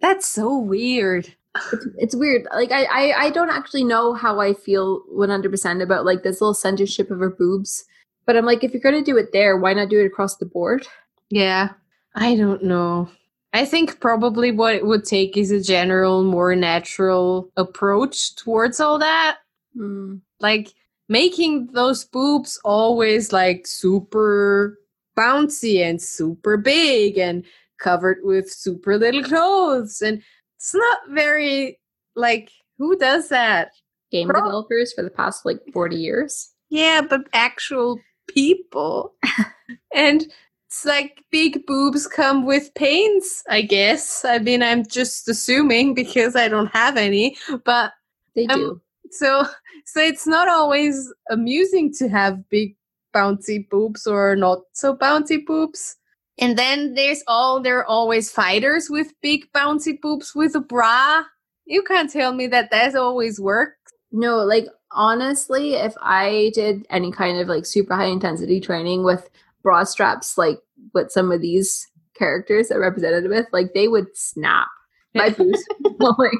That's 0.00 0.28
so 0.28 0.58
weird. 0.58 1.34
It's, 1.72 1.86
it's 1.98 2.16
weird. 2.16 2.46
Like 2.54 2.70
I, 2.70 2.84
I, 2.84 3.24
I 3.24 3.30
don't 3.30 3.50
actually 3.50 3.84
know 3.84 4.14
how 4.14 4.40
I 4.40 4.54
feel 4.54 5.02
100% 5.12 5.82
about 5.82 6.04
like 6.04 6.22
this 6.22 6.40
little 6.40 6.54
censorship 6.54 7.10
of 7.10 7.18
her 7.18 7.30
boobs. 7.30 7.84
But 8.26 8.36
I'm 8.36 8.44
like, 8.44 8.62
if 8.62 8.72
you're 8.72 8.82
gonna 8.82 9.02
do 9.02 9.16
it 9.16 9.32
there, 9.32 9.56
why 9.56 9.72
not 9.72 9.88
do 9.88 10.00
it 10.00 10.06
across 10.06 10.36
the 10.36 10.46
board? 10.46 10.86
Yeah. 11.30 11.70
I 12.14 12.36
don't 12.36 12.62
know. 12.62 13.08
I 13.52 13.64
think 13.64 14.00
probably 14.00 14.52
what 14.52 14.74
it 14.74 14.86
would 14.86 15.04
take 15.04 15.36
is 15.36 15.50
a 15.50 15.62
general, 15.62 16.22
more 16.22 16.54
natural 16.54 17.50
approach 17.56 18.36
towards 18.36 18.80
all 18.80 18.98
that. 18.98 19.38
Hmm. 19.74 20.16
Like 20.40 20.74
making 21.08 21.68
those 21.72 22.04
boobs 22.04 22.60
always 22.64 23.32
like 23.32 23.66
super 23.66 24.78
bouncy 25.18 25.80
and 25.82 26.00
super 26.00 26.56
big 26.56 27.18
and 27.18 27.44
covered 27.78 28.18
with 28.22 28.50
super 28.50 28.96
little 28.98 29.22
clothes. 29.24 30.00
And 30.02 30.22
it's 30.56 30.74
not 30.74 30.98
very 31.10 31.78
like 32.16 32.50
who 32.78 32.96
does 32.96 33.28
that? 33.30 33.72
Game 34.10 34.28
Pro- 34.28 34.40
developers 34.40 34.92
for 34.92 35.02
the 35.02 35.10
past 35.10 35.44
like 35.44 35.60
40 35.72 35.96
years. 35.96 36.50
Yeah, 36.70 37.00
but 37.08 37.22
actual 37.32 37.98
people. 38.28 39.14
and 39.94 40.26
it's 40.66 40.84
like 40.84 41.22
big 41.30 41.64
boobs 41.66 42.06
come 42.06 42.44
with 42.46 42.72
pains, 42.74 43.42
I 43.48 43.62
guess. 43.62 44.24
I 44.24 44.38
mean, 44.38 44.62
I'm 44.62 44.86
just 44.86 45.28
assuming 45.28 45.94
because 45.94 46.36
I 46.36 46.48
don't 46.48 46.70
have 46.72 46.96
any, 46.96 47.36
but 47.64 47.92
They 48.34 48.46
Um, 48.46 48.58
do. 48.60 48.80
so 49.10 49.44
so 49.86 50.00
it's 50.00 50.26
not 50.26 50.48
always 50.48 51.12
amusing 51.30 51.92
to 51.94 52.08
have 52.08 52.48
big 52.50 52.76
bouncy 53.14 53.68
boobs 53.68 54.06
or 54.06 54.36
not 54.36 54.60
so 54.72 54.96
bouncy 54.96 55.44
boobs. 55.44 55.96
And 56.40 56.56
then 56.56 56.94
there's 56.94 57.22
all 57.26 57.60
there 57.60 57.78
are 57.78 57.86
always 57.86 58.30
fighters 58.30 58.88
with 58.88 59.12
big 59.22 59.50
bouncy 59.52 60.00
boobs 60.00 60.34
with 60.34 60.54
a 60.54 60.60
bra. 60.60 61.24
You 61.66 61.82
can't 61.82 62.10
tell 62.10 62.32
me 62.32 62.46
that 62.48 62.70
that 62.70 62.94
always 62.94 63.40
works. 63.40 63.92
No, 64.12 64.38
like 64.38 64.66
honestly, 64.92 65.74
if 65.74 65.94
I 66.00 66.50
did 66.54 66.86
any 66.90 67.12
kind 67.12 67.38
of 67.38 67.48
like 67.48 67.66
super 67.66 67.94
high 67.94 68.06
intensity 68.06 68.60
training 68.60 69.04
with 69.04 69.28
bra 69.62 69.84
straps, 69.84 70.38
like 70.38 70.58
what 70.92 71.12
some 71.12 71.32
of 71.32 71.40
these 71.40 71.86
characters 72.14 72.70
are 72.70 72.80
represented 72.80 73.28
with, 73.28 73.46
like 73.52 73.74
they 73.74 73.88
would 73.88 74.16
snap. 74.16 74.68
My 75.14 75.30
boobs 75.30 75.64
like, 75.98 76.32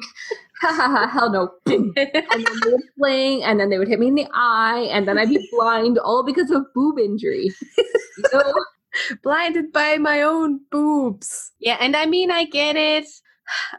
ha 0.60 0.72
ha 0.72 0.88
ha, 0.88 1.06
hell 1.08 1.30
no. 1.30 1.50
And 1.66 1.94
then 1.96 2.60
they 2.64 2.70
would 2.72 2.82
fling, 2.96 3.42
and 3.44 3.58
then 3.60 3.70
they 3.70 3.78
would 3.78 3.88
hit 3.88 3.98
me 4.00 4.08
in 4.08 4.14
the 4.14 4.26
eye, 4.32 4.88
and 4.92 5.06
then 5.06 5.18
I'd 5.18 5.28
be 5.28 5.48
blind, 5.52 5.98
all 5.98 6.22
because 6.24 6.50
of 6.50 6.62
boob 6.74 6.98
injury. 6.98 7.50
You 7.76 8.24
know? 8.32 8.54
blinded 9.22 9.72
by 9.72 9.96
my 9.98 10.22
own 10.22 10.60
boobs. 10.70 11.52
Yeah, 11.60 11.76
and 11.80 11.94
I 11.96 12.06
mean, 12.06 12.30
I 12.30 12.44
get 12.44 12.76
it. 12.76 13.06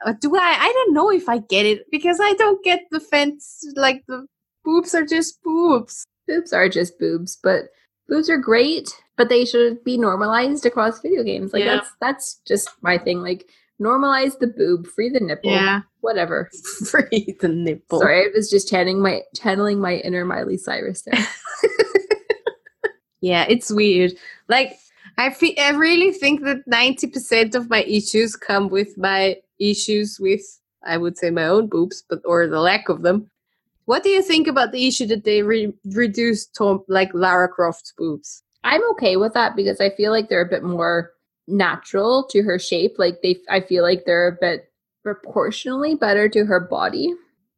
Uh, 0.03 0.13
Do 0.19 0.35
I? 0.35 0.55
I 0.59 0.71
don't 0.73 0.93
know 0.95 1.11
if 1.11 1.29
I 1.29 1.37
get 1.39 1.63
it 1.65 1.85
because 1.91 2.19
I 2.19 2.33
don't 2.33 2.63
get 2.63 2.79
the 2.89 2.99
fence. 2.99 3.63
Like 3.75 4.03
the 4.07 4.25
boobs 4.65 4.95
are 4.95 5.05
just 5.05 5.43
boobs. 5.43 6.07
boobs 6.27 6.53
are 6.53 6.67
just 6.67 6.97
boobs, 6.97 7.37
but 7.43 7.65
boobs 8.07 8.31
are 8.31 8.37
great, 8.39 8.89
but 9.15 9.29
they 9.29 9.45
should 9.45 9.83
be 9.83 9.95
normalized 9.95 10.65
across 10.65 11.01
video 11.01 11.21
games. 11.23 11.53
Like 11.53 11.65
Yeah. 11.65 11.75
that's 11.75 11.91
that's 12.01 12.35
just 12.47 12.69
my 12.81 12.97
thing. 12.97 13.21
Like 13.21 13.45
normalize 13.81 14.37
the 14.39 14.47
boob, 14.47 14.87
free 14.87 15.09
the 15.09 15.19
nipple, 15.19 15.51
yeah, 15.51 15.81
whatever. 16.01 16.49
free 16.89 17.35
the 17.39 17.47
nipple. 17.47 17.99
Sorry, 17.99 18.25
I 18.25 18.29
was 18.35 18.49
just 18.49 18.69
channeling 18.69 19.01
my 19.01 19.21
channeling 19.35 19.79
my 19.79 19.95
inner 19.95 20.25
Miley 20.25 20.57
Cyrus 20.57 21.03
there. 21.03 21.19
Yeah, 23.21 23.45
it's 23.49 23.71
weird. 23.71 24.13
Like 24.47 24.77
I 25.17 25.29
fe- 25.31 25.57
I 25.57 25.71
really 25.71 26.11
think 26.11 26.43
that 26.43 26.65
ninety 26.67 27.07
percent 27.07 27.55
of 27.55 27.69
my 27.69 27.83
issues 27.83 28.35
come 28.35 28.69
with 28.69 28.97
my 28.97 29.37
issues 29.59 30.19
with 30.19 30.41
I 30.83 30.97
would 30.97 31.17
say 31.17 31.29
my 31.29 31.45
own 31.45 31.67
boobs, 31.67 32.03
but 32.09 32.21
or 32.25 32.47
the 32.47 32.59
lack 32.59 32.89
of 32.89 33.01
them. 33.01 33.29
What 33.85 34.03
do 34.03 34.09
you 34.09 34.21
think 34.21 34.47
about 34.47 34.71
the 34.71 34.87
issue 34.87 35.07
that 35.07 35.23
they 35.23 35.41
re- 35.41 35.73
reduced 35.83 36.55
Tom 36.55 36.83
like 36.87 37.09
Lara 37.13 37.49
Croft's 37.49 37.93
boobs? 37.97 38.43
I'm 38.63 38.87
okay 38.91 39.17
with 39.17 39.33
that 39.33 39.55
because 39.55 39.81
I 39.81 39.89
feel 39.89 40.11
like 40.11 40.29
they're 40.29 40.41
a 40.41 40.49
bit 40.49 40.63
more 40.63 41.11
natural 41.49 42.27
to 42.31 42.41
her 42.43 42.59
shape. 42.59 42.95
Like 42.97 43.21
they, 43.21 43.38
I 43.49 43.62
feel 43.62 43.83
like 43.83 44.05
they're 44.05 44.27
a 44.27 44.38
bit 44.39 44.71
proportionally 45.03 45.95
better 45.95 46.29
to 46.29 46.45
her 46.45 46.59
body. 46.59 47.13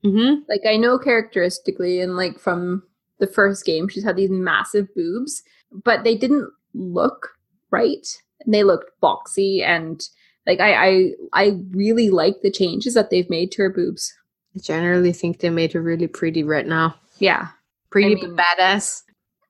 Mm-hmm. 0.05 0.41
Like 0.49 0.61
I 0.67 0.77
know 0.77 0.97
characteristically, 0.97 1.99
and 2.01 2.15
like 2.15 2.39
from 2.39 2.83
the 3.19 3.27
first 3.27 3.65
game, 3.65 3.87
she's 3.87 4.03
had 4.03 4.15
these 4.15 4.31
massive 4.31 4.87
boobs, 4.95 5.43
but 5.71 6.03
they 6.03 6.15
didn't 6.15 6.49
look 6.73 7.29
right. 7.69 8.07
And 8.43 8.53
they 8.53 8.63
looked 8.63 8.89
boxy, 9.03 9.61
and 9.63 10.01
like 10.47 10.59
I, 10.59 10.73
I, 10.73 11.11
I 11.33 11.59
really 11.69 12.09
like 12.09 12.41
the 12.41 12.49
changes 12.49 12.95
that 12.95 13.11
they've 13.11 13.29
made 13.29 13.51
to 13.51 13.61
her 13.61 13.69
boobs. 13.69 14.11
I 14.55 14.59
generally 14.59 15.13
think 15.13 15.39
they 15.39 15.51
made 15.51 15.73
her 15.73 15.81
really 15.81 16.07
pretty 16.07 16.43
right 16.43 16.65
now. 16.65 16.95
Yeah, 17.19 17.49
Pretty 17.91 18.15
mean- 18.15 18.35
badass. 18.35 19.03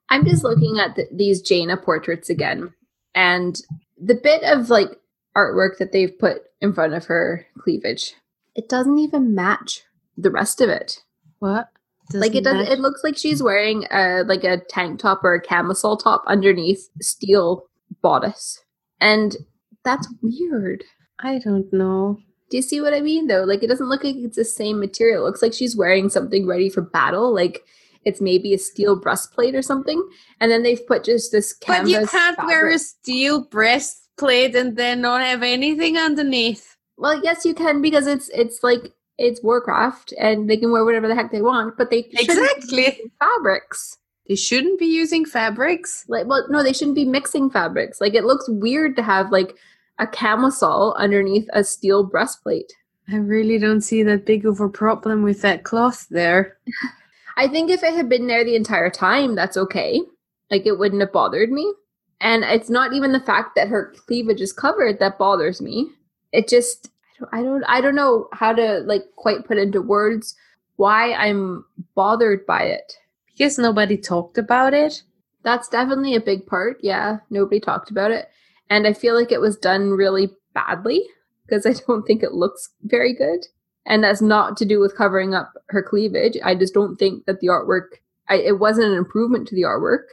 I'm 0.09 0.25
just 0.25 0.43
looking 0.43 0.77
at 0.77 0.97
the, 0.97 1.07
these 1.13 1.41
Jaina 1.41 1.77
portraits 1.77 2.29
again, 2.29 2.73
and 3.15 3.61
the 4.03 4.15
bit 4.15 4.43
of 4.43 4.69
like 4.69 4.89
artwork 5.35 5.77
that 5.77 5.91
they've 5.91 6.17
put 6.17 6.41
in 6.59 6.73
front 6.73 6.93
of 6.93 7.05
her 7.05 7.45
cleavage, 7.59 8.15
it 8.55 8.67
doesn't 8.67 8.97
even 8.97 9.35
match 9.35 9.83
the 10.17 10.31
rest 10.31 10.59
of 10.61 10.69
it. 10.69 11.03
What? 11.39 11.69
like 12.13 12.35
it 12.35 12.43
does 12.43 12.55
match- 12.55 12.69
it 12.69 12.79
looks 12.79 13.03
like 13.03 13.17
she's 13.17 13.41
wearing 13.41 13.85
a 13.91 14.23
like 14.25 14.43
a 14.43 14.57
tank 14.69 14.99
top 14.99 15.23
or 15.23 15.33
a 15.33 15.41
camisole 15.41 15.97
top 15.97 16.23
underneath 16.27 16.89
steel 17.01 17.65
bodice 18.01 18.63
and 18.99 19.37
that's 19.83 20.07
weird 20.21 20.83
I 21.19 21.39
don't 21.39 21.71
know. 21.71 22.17
do 22.49 22.57
you 22.57 22.63
see 22.63 22.81
what 22.81 22.93
i 22.93 22.99
mean 23.01 23.27
though 23.27 23.43
like 23.43 23.63
it 23.63 23.67
doesn't 23.67 23.87
look 23.87 24.03
like 24.03 24.15
it's 24.17 24.35
the 24.35 24.43
same 24.45 24.79
material 24.79 25.23
it 25.23 25.25
looks 25.27 25.41
like 25.41 25.53
she's 25.53 25.77
wearing 25.77 26.09
something 26.09 26.45
ready 26.47 26.69
for 26.69 26.81
battle 26.81 27.33
like 27.33 27.63
it's 28.05 28.21
maybe 28.21 28.53
a 28.53 28.57
steel 28.57 28.95
breastplate 28.95 29.55
or 29.55 29.61
something 29.61 30.01
and 30.39 30.51
then 30.51 30.63
they've 30.63 30.85
put 30.87 31.03
just 31.03 31.31
this 31.31 31.55
But 31.67 31.87
you 31.87 32.05
can't 32.07 32.37
wear 32.45 32.67
a 32.69 32.79
steel 32.79 33.45
breastplate 33.45 34.55
and 34.55 34.75
then 34.75 35.01
not 35.01 35.21
have 35.21 35.43
anything 35.43 35.97
underneath. 35.97 36.77
well 36.97 37.19
yes 37.23 37.45
you 37.45 37.53
can 37.53 37.81
because 37.81 38.07
it's 38.07 38.29
it's 38.29 38.63
like 38.63 38.93
it's 39.17 39.43
warcraft 39.43 40.13
and 40.19 40.49
they 40.49 40.57
can 40.57 40.71
wear 40.71 40.83
whatever 40.85 41.07
the 41.07 41.15
heck 41.15 41.31
they 41.31 41.41
want 41.41 41.77
but 41.77 41.89
they 41.91 42.03
shouldn't 42.03 42.27
be 42.37 42.41
Exactly. 42.57 42.85
using 42.85 43.11
fabrics 43.19 43.97
They 44.27 44.35
shouldn't 44.35 44.79
be 44.79 44.85
using 44.87 45.25
fabrics. 45.25 46.05
like 46.07 46.25
well 46.27 46.45
no 46.49 46.63
they 46.63 46.73
shouldn't 46.73 46.95
be 46.95 47.05
mixing 47.05 47.49
fabrics 47.49 48.01
like 48.01 48.13
it 48.15 48.23
looks 48.23 48.45
weird 48.49 48.95
to 48.95 49.03
have 49.03 49.31
like 49.31 49.55
a 49.99 50.07
camisole 50.07 50.93
underneath 50.95 51.47
a 51.53 51.63
steel 51.63 52.03
breastplate 52.03 52.71
I 53.11 53.17
really 53.17 53.57
don't 53.59 53.81
see 53.81 54.03
that 54.03 54.25
big 54.25 54.45
of 54.45 54.61
a 54.61 54.69
problem 54.69 55.21
with 55.23 55.41
that 55.41 55.63
cloth 55.63 56.07
there. 56.09 56.57
i 57.37 57.47
think 57.47 57.69
if 57.69 57.83
it 57.83 57.93
had 57.93 58.09
been 58.09 58.27
there 58.27 58.43
the 58.43 58.55
entire 58.55 58.89
time 58.89 59.35
that's 59.35 59.57
okay 59.57 60.01
like 60.49 60.65
it 60.65 60.77
wouldn't 60.79 61.01
have 61.01 61.11
bothered 61.11 61.51
me 61.51 61.71
and 62.19 62.43
it's 62.43 62.69
not 62.69 62.93
even 62.93 63.11
the 63.11 63.19
fact 63.19 63.55
that 63.55 63.67
her 63.67 63.93
cleavage 64.07 64.41
is 64.41 64.53
covered 64.53 64.99
that 64.99 65.17
bothers 65.17 65.61
me 65.61 65.89
it 66.31 66.47
just 66.47 66.89
i 67.31 67.41
don't 67.41 67.41
i 67.41 67.41
don't, 67.43 67.63
I 67.65 67.81
don't 67.81 67.95
know 67.95 68.27
how 68.33 68.53
to 68.53 68.79
like 68.85 69.03
quite 69.15 69.45
put 69.45 69.57
into 69.57 69.81
words 69.81 70.35
why 70.77 71.13
i'm 71.13 71.65
bothered 71.95 72.45
by 72.45 72.63
it 72.63 72.93
Because 73.27 73.57
nobody 73.57 73.97
talked 73.97 74.37
about 74.37 74.73
it. 74.73 75.03
That's 75.43 75.67
definitely 75.67 76.15
a 76.15 76.21
big 76.21 76.45
part. 76.45 76.77
Yeah, 76.81 77.19
nobody 77.29 77.59
talked 77.59 77.89
about 77.91 78.11
it. 78.11 78.29
And 78.69 78.87
I 78.87 78.93
feel 78.93 79.15
like 79.15 79.31
it 79.31 79.41
was 79.41 79.57
done 79.57 79.91
really 79.91 80.29
badly 80.53 81.03
because 81.45 81.65
I 81.65 81.73
don't 81.87 82.05
think 82.05 82.23
it 82.23 82.33
looks 82.33 82.69
very 82.83 83.13
good. 83.15 83.45
And 83.85 84.03
that's 84.03 84.21
not 84.21 84.57
to 84.57 84.65
do 84.65 84.79
with 84.79 84.95
covering 84.95 85.33
up 85.33 85.53
her 85.69 85.81
cleavage. 85.81 86.37
I 86.43 86.55
just 86.55 86.73
don't 86.73 86.97
think 86.97 87.25
that 87.25 87.39
the 87.39 87.47
artwork, 87.47 87.97
I, 88.29 88.35
it 88.35 88.59
wasn't 88.59 88.91
an 88.91 88.97
improvement 88.97 89.47
to 89.47 89.55
the 89.55 89.63
artwork. 89.63 90.03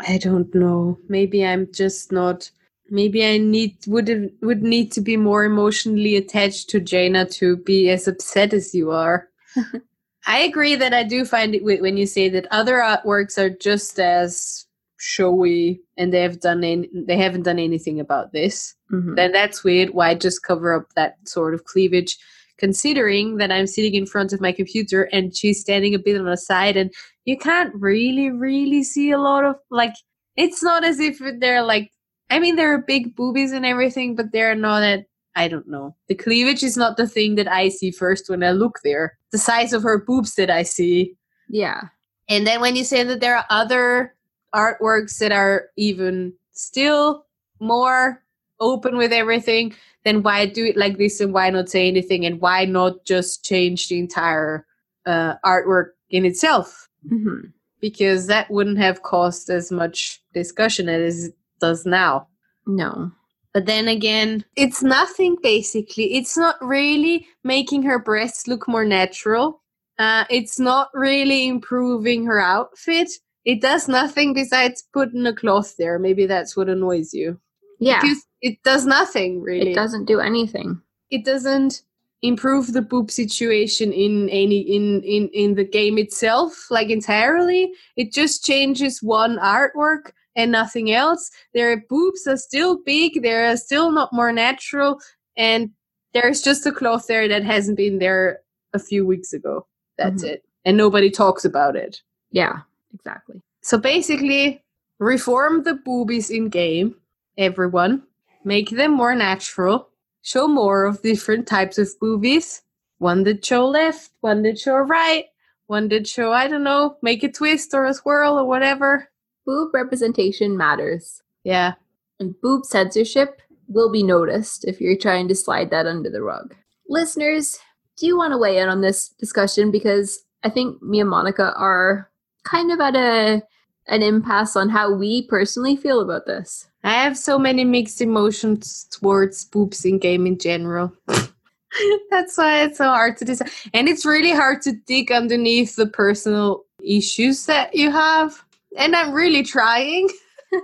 I 0.00 0.18
don't 0.18 0.52
know. 0.54 0.98
Maybe 1.08 1.44
I'm 1.44 1.70
just 1.72 2.10
not. 2.10 2.50
Maybe 2.90 3.26
I 3.26 3.38
need 3.38 3.76
would 3.86 4.32
would 4.42 4.62
need 4.62 4.92
to 4.92 5.00
be 5.00 5.16
more 5.16 5.44
emotionally 5.44 6.16
attached 6.16 6.68
to 6.70 6.80
Jaina 6.80 7.26
to 7.26 7.56
be 7.56 7.90
as 7.90 8.08
upset 8.08 8.52
as 8.52 8.74
you 8.74 8.90
are. 8.90 9.28
I 10.26 10.40
agree 10.40 10.74
that 10.76 10.94
I 10.94 11.02
do 11.02 11.24
find 11.24 11.54
it 11.54 11.64
when 11.64 11.96
you 11.96 12.06
say 12.06 12.28
that 12.30 12.46
other 12.50 12.76
artworks 12.76 13.38
are 13.38 13.50
just 13.50 13.98
as 13.98 14.66
showy 14.96 15.82
and 15.98 16.12
they 16.12 16.22
have 16.22 16.40
done 16.40 16.64
any, 16.64 16.88
they 16.94 17.16
haven't 17.16 17.42
done 17.42 17.58
anything 17.58 18.00
about 18.00 18.32
this. 18.32 18.74
Mhm. 18.90 19.16
Then 19.16 19.32
that's 19.32 19.62
weird. 19.62 19.90
Why 19.90 20.14
just 20.14 20.42
cover 20.42 20.74
up 20.74 20.88
that 20.94 21.16
sort 21.28 21.52
of 21.52 21.64
cleavage? 21.64 22.18
Considering 22.58 23.38
that 23.38 23.50
I'm 23.50 23.66
sitting 23.66 23.94
in 23.94 24.06
front 24.06 24.32
of 24.32 24.40
my 24.40 24.52
computer 24.52 25.04
and 25.12 25.36
she's 25.36 25.60
standing 25.60 25.94
a 25.94 25.98
bit 25.98 26.18
on 26.18 26.24
the 26.24 26.36
side, 26.36 26.76
and 26.76 26.92
you 27.24 27.36
can't 27.36 27.74
really, 27.74 28.30
really 28.30 28.82
see 28.82 29.10
a 29.10 29.18
lot 29.18 29.44
of 29.44 29.56
like. 29.70 29.94
It's 30.36 30.62
not 30.62 30.84
as 30.84 30.98
if 31.00 31.20
they're 31.40 31.62
like. 31.62 31.90
I 32.30 32.38
mean, 32.38 32.56
there 32.56 32.72
are 32.72 32.78
big 32.78 33.14
boobies 33.14 33.52
and 33.52 33.66
everything, 33.66 34.14
but 34.16 34.32
they're 34.32 34.54
not 34.54 34.82
at. 34.82 35.06
I 35.36 35.48
don't 35.48 35.68
know. 35.68 35.96
The 36.08 36.14
cleavage 36.14 36.62
is 36.62 36.76
not 36.76 36.96
the 36.96 37.08
thing 37.08 37.34
that 37.34 37.48
I 37.48 37.68
see 37.68 37.90
first 37.90 38.30
when 38.30 38.44
I 38.44 38.52
look 38.52 38.78
there. 38.84 39.18
The 39.32 39.38
size 39.38 39.72
of 39.72 39.82
her 39.82 39.98
boobs 39.98 40.36
that 40.36 40.48
I 40.48 40.62
see. 40.62 41.16
Yeah. 41.48 41.82
And 42.28 42.46
then 42.46 42.60
when 42.60 42.76
you 42.76 42.84
say 42.84 43.02
that 43.02 43.20
there 43.20 43.36
are 43.36 43.46
other 43.50 44.14
artworks 44.54 45.18
that 45.18 45.32
are 45.32 45.66
even 45.76 46.32
still 46.52 47.26
more 47.60 48.23
open 48.60 48.96
with 48.96 49.12
everything, 49.12 49.74
then 50.04 50.22
why 50.22 50.46
do 50.46 50.64
it 50.64 50.76
like 50.76 50.98
this 50.98 51.20
and 51.20 51.32
why 51.32 51.50
not 51.50 51.68
say 51.68 51.88
anything 51.88 52.24
and 52.24 52.40
why 52.40 52.64
not 52.64 53.04
just 53.04 53.44
change 53.44 53.88
the 53.88 53.98
entire 53.98 54.66
uh, 55.06 55.34
artwork 55.44 55.90
in 56.10 56.24
itself? 56.24 56.88
hmm 57.08 57.48
Because 57.80 58.26
that 58.26 58.50
wouldn't 58.50 58.78
have 58.78 59.02
caused 59.02 59.50
as 59.50 59.70
much 59.70 60.22
discussion 60.32 60.88
as 60.88 61.26
it 61.26 61.34
does 61.60 61.84
now. 61.84 62.28
No. 62.66 63.10
But 63.52 63.66
then 63.66 63.86
again, 63.88 64.44
it's 64.56 64.82
nothing 64.82 65.36
basically. 65.42 66.14
It's 66.14 66.36
not 66.36 66.56
really 66.60 67.26
making 67.44 67.84
her 67.84 67.98
breasts 67.98 68.48
look 68.48 68.66
more 68.66 68.84
natural. 68.84 69.62
Uh, 69.98 70.24
it's 70.28 70.58
not 70.58 70.88
really 70.92 71.46
improving 71.46 72.26
her 72.26 72.40
outfit. 72.40 73.10
It 73.44 73.60
does 73.60 73.86
nothing 73.86 74.34
besides 74.34 74.82
putting 74.92 75.24
a 75.26 75.32
cloth 75.32 75.76
there. 75.78 75.98
Maybe 76.00 76.26
that's 76.26 76.56
what 76.56 76.68
annoys 76.68 77.14
you. 77.14 77.38
Yeah. 77.78 78.00
Because 78.00 78.24
it 78.48 78.62
does 78.62 78.84
nothing 78.86 79.40
really. 79.40 79.72
It 79.72 79.74
doesn't 79.74 80.04
do 80.04 80.20
anything. 80.20 80.80
It 81.10 81.24
doesn't 81.24 81.82
improve 82.22 82.72
the 82.72 82.82
boob 82.82 83.10
situation 83.10 83.92
in 83.92 84.28
any 84.30 84.60
in 84.76 85.02
in 85.02 85.28
in 85.42 85.54
the 85.56 85.64
game 85.78 85.98
itself 85.98 86.52
like 86.70 86.88
entirely 86.88 87.70
it 87.96 88.12
just 88.20 88.42
changes 88.50 89.02
one 89.02 89.36
artwork 89.38 90.04
and 90.36 90.50
nothing 90.50 90.90
else 90.90 91.30
their 91.52 91.84
boobs 91.90 92.26
are 92.26 92.38
still 92.38 92.78
big 92.86 93.20
they're 93.22 93.54
still 93.58 93.92
not 93.92 94.10
more 94.10 94.32
natural 94.32 94.98
and 95.36 95.68
there's 96.14 96.40
just 96.40 96.64
a 96.64 96.72
cloth 96.72 97.06
there 97.08 97.28
that 97.28 97.44
hasn't 97.44 97.76
been 97.76 97.98
there 97.98 98.40
a 98.72 98.78
few 98.78 99.04
weeks 99.04 99.34
ago 99.34 99.66
that's 99.98 100.24
Mhm. 100.24 100.30
it 100.32 100.42
and 100.64 100.78
nobody 100.78 101.10
talks 101.10 101.44
about 101.44 101.76
it 101.76 102.00
Yeah. 102.30 102.56
Exactly. 102.94 103.42
so 103.60 103.76
basically 103.76 104.62
reform 104.98 105.62
the 105.64 105.74
boobies 105.74 106.30
in 106.30 106.48
game 106.48 106.94
everyone 107.36 108.02
make 108.44 108.70
them 108.70 108.92
more 108.92 109.14
natural 109.14 109.88
show 110.22 110.48
more 110.48 110.84
of 110.84 111.02
different 111.02 111.46
types 111.46 111.78
of 111.78 111.88
boobies 112.00 112.62
one 112.98 113.24
that 113.24 113.44
show 113.44 113.66
left 113.66 114.10
one 114.20 114.42
that 114.42 114.58
show 114.58 114.76
right 114.76 115.26
one 115.66 115.88
that 115.88 116.06
show 116.06 116.32
i 116.32 116.46
don't 116.48 116.64
know 116.64 116.96
make 117.02 117.22
a 117.22 117.30
twist 117.30 117.74
or 117.74 117.84
a 117.84 117.94
swirl 117.94 118.38
or 118.38 118.44
whatever 118.44 119.08
Boob 119.46 119.74
representation 119.74 120.56
matters. 120.56 121.22
yeah 121.44 121.74
and 122.18 122.34
boob 122.40 122.64
censorship 122.64 123.42
will 123.68 123.90
be 123.90 124.02
noticed 124.02 124.64
if 124.64 124.80
you're 124.80 124.96
trying 124.96 125.28
to 125.28 125.34
slide 125.34 125.70
that 125.70 125.86
under 125.86 126.10
the 126.10 126.22
rug. 126.22 126.54
Listeners, 126.88 127.58
do 127.96 128.06
you 128.06 128.16
want 128.16 128.32
to 128.32 128.38
weigh 128.38 128.58
in 128.58 128.68
on 128.68 128.80
this 128.80 129.08
discussion? 129.08 129.70
Because 129.70 130.22
I 130.42 130.50
think 130.50 130.82
me 130.82 131.00
and 131.00 131.10
Monika 131.10 131.58
are 131.58 132.10
kind 132.44 132.70
of 132.70 132.80
at 132.80 132.96
a 132.96 133.42
an 133.88 134.02
impasse 134.02 134.56
on 134.56 134.68
how 134.68 134.92
we 134.92 135.26
personally 135.26 135.76
feel 135.76 136.00
about 136.00 136.26
this. 136.26 136.68
i 136.84 136.92
have 136.92 137.16
so 137.18 137.38
many 137.38 137.64
mixed 137.64 138.00
emotions 138.00 138.86
towards 138.90 139.44
boobs 139.44 139.84
in 139.84 139.98
game 139.98 140.26
in 140.26 140.38
general. 140.38 140.92
That's 142.10 142.38
why 142.38 142.62
it's 142.62 142.78
so 142.78 142.84
hard 142.84 143.16
to 143.16 143.24
decide. 143.24 143.50
And 143.72 143.88
it's 143.88 144.06
really 144.06 144.30
hard 144.30 144.62
to 144.62 144.72
dig 144.72 145.10
underneath 145.10 145.74
the 145.74 145.86
personal 145.86 146.64
issues 146.80 147.46
that 147.46 147.74
you 147.74 147.90
have. 147.90 148.44
And 148.76 148.94
i'm 148.94 149.12
really 149.12 149.42
trying. 149.42 150.08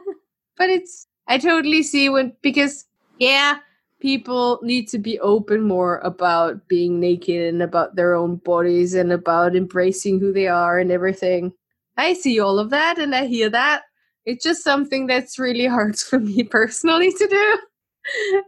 But 0.56 0.68
it's 0.68 1.06
i 1.26 1.38
totally 1.38 1.82
see 1.82 2.10
when 2.10 2.36
because 2.42 2.84
yeah 3.18 3.60
people 4.00 4.58
need 4.62 4.88
to 4.88 4.98
be 4.98 5.18
open 5.20 5.62
more 5.62 5.98
about 5.98 6.68
being 6.68 7.00
naked 7.00 7.48
and 7.48 7.62
about 7.62 7.96
their 7.96 8.14
own 8.14 8.36
bodies 8.36 8.92
and 8.94 9.10
about 9.10 9.56
embracing 9.56 10.20
who 10.20 10.32
they 10.32 10.48
are 10.48 10.78
and 10.78 10.90
everything 10.90 11.52
i 12.00 12.12
see 12.14 12.40
all 12.40 12.58
of 12.58 12.70
that 12.70 12.98
and 12.98 13.14
i 13.14 13.26
hear 13.26 13.50
that. 13.50 13.82
It's 14.26 14.44
just 14.44 14.62
something 14.62 15.06
that's 15.06 15.38
really 15.38 15.66
hard 15.66 15.98
for 16.08 16.18
me 16.18 16.44
personally 16.44 17.12
to 17.12 17.26
do. 17.26 17.58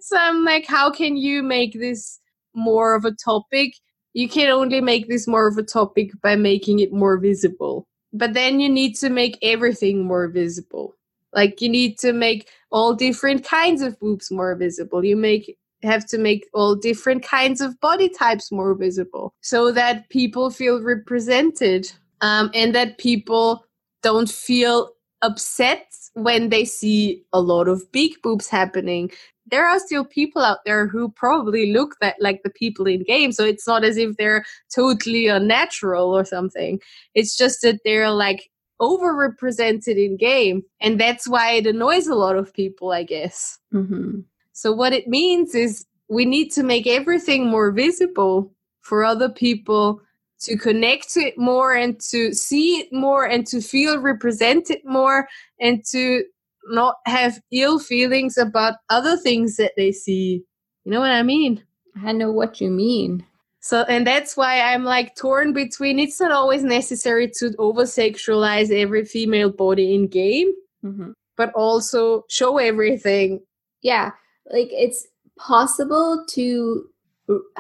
So 0.01 0.17
i'm 0.19 0.45
like 0.45 0.67
how 0.67 0.91
can 0.91 1.17
you 1.17 1.43
make 1.43 1.75
this 1.75 2.21
more 2.55 2.95
of 2.95 3.05
a 3.05 3.13
topic? 3.13 3.75
You 4.15 4.29
can 4.29 4.51
only 4.51 4.81
make 4.81 5.09
this 5.09 5.27
more 5.27 5.47
of 5.47 5.57
a 5.59 5.63
topic 5.63 6.11
by 6.23 6.37
making 6.37 6.81
it 6.81 6.93
more 6.93 7.19
visible. 7.19 7.87
But 8.13 8.35
then 8.35 8.61
you 8.61 8.69
need 8.69 8.95
to 8.97 9.09
make 9.09 9.39
everything 9.43 10.05
more 10.05 10.29
visible. 10.29 10.95
Like 11.33 11.63
you 11.63 11.69
need 11.69 11.99
to 12.01 12.13
make 12.13 12.51
all 12.71 12.95
different 12.95 13.45
kinds 13.45 13.81
of 13.81 13.99
boobs 14.01 14.31
more 14.31 14.55
visible. 14.55 15.03
You 15.05 15.17
make 15.17 15.57
have 15.83 16.07
to 16.07 16.19
make 16.19 16.47
all 16.55 16.77
different 16.77 17.25
kinds 17.25 17.61
of 17.61 17.79
body 17.81 18.09
types 18.09 18.53
more 18.53 18.75
visible 18.75 19.35
so 19.41 19.73
that 19.73 20.09
people 20.11 20.51
feel 20.51 20.81
represented 20.81 21.91
um, 22.23 22.51
and 22.55 22.75
that 22.75 22.99
people 22.99 23.65
don't 24.03 24.31
feel 24.31 24.93
upset 25.21 25.87
when 26.15 26.49
they 26.49 26.65
see 26.65 27.23
a 27.33 27.41
lot 27.41 27.69
of 27.69 27.91
big 27.93 28.13
boobs 28.23 28.49
happening. 28.49 29.11
There 29.47 29.67
are 29.67 29.79
still 29.79 30.05
people 30.05 30.43
out 30.43 30.59
there 30.65 30.87
who 30.87 31.11
probably 31.11 31.73
look 31.73 31.97
that 32.01 32.17
like 32.21 32.43
the 32.43 32.51
people 32.51 32.87
in 32.87 33.03
game 33.05 33.33
so 33.33 33.45
it's 33.45 33.67
not 33.67 33.85
as 33.85 33.97
if 33.97 34.17
they're 34.17 34.45
totally 34.75 35.27
unnatural 35.27 36.17
or 36.17 36.25
something. 36.25 36.81
It's 37.15 37.37
just 37.37 37.61
that 37.63 37.81
they're 37.85 38.11
like 38.11 38.51
overrepresented 38.81 39.97
in 39.97 40.17
game 40.17 40.63
and 40.81 40.99
that's 40.99 41.29
why 41.29 41.53
it 41.53 41.67
annoys 41.67 42.09
a 42.09 42.17
lot 42.17 42.37
of 42.37 42.53
people 42.53 42.91
i 42.91 43.05
guess. 43.05 43.59
Mm-hmm. 43.73 44.21
so 44.53 44.73
what 44.73 44.93
it 44.93 45.07
means 45.07 45.55
is 45.55 45.87
we 46.09 46.25
need 46.25 46.51
to 46.53 46.65
make 46.65 46.89
everything 46.89 47.47
more 47.47 47.71
visible 47.71 48.53
for 48.81 49.05
other 49.05 49.29
people 49.29 50.01
to 50.43 50.57
connect 50.57 51.13
to 51.15 51.21
it 51.21 51.39
more 51.39 51.73
and 51.73 52.01
to 52.11 52.33
see 52.35 52.79
it 52.81 52.93
more 52.93 53.25
and 53.25 53.47
to 53.47 53.61
feel 53.61 53.99
represented 53.99 54.79
more 54.85 55.29
and 55.61 55.85
to 55.87 56.25
not 56.67 56.97
have 57.07 57.41
ill 57.51 57.79
feelings 57.79 58.39
about 58.39 58.75
other 58.91 59.17
things 59.17 59.57
that 59.57 59.73
they 59.77 59.93
see. 59.93 60.43
You 60.85 60.93
know 60.93 61.01
what 61.01 61.11
I 61.11 61.23
mean? 61.23 61.63
I 62.05 62.13
know 62.13 62.31
what 62.33 62.61
you 62.61 62.71
mean. 62.71 63.25
So, 63.61 63.83
and 63.89 64.05
that's 64.07 64.37
why 64.37 64.61
I'm 64.61 64.85
like 64.85 65.15
torn 65.15 65.53
between 65.53 65.99
it's 66.01 66.21
not 66.21 66.33
always 66.33 66.65
necessary 66.65 67.31
to 67.37 67.55
over 67.59 67.83
sexualize 67.83 68.71
every 68.73 69.05
female 69.05 69.51
body 69.51 69.95
in 69.95 70.09
game, 70.09 70.53
Mm-hmm. 70.85 71.13
but 71.37 71.53
also 71.55 72.25
show 72.29 72.59
everything. 72.59 73.41
Yeah, 73.83 74.11
like 74.51 74.69
it's 74.73 75.07
possible 75.39 76.25
to 76.31 76.87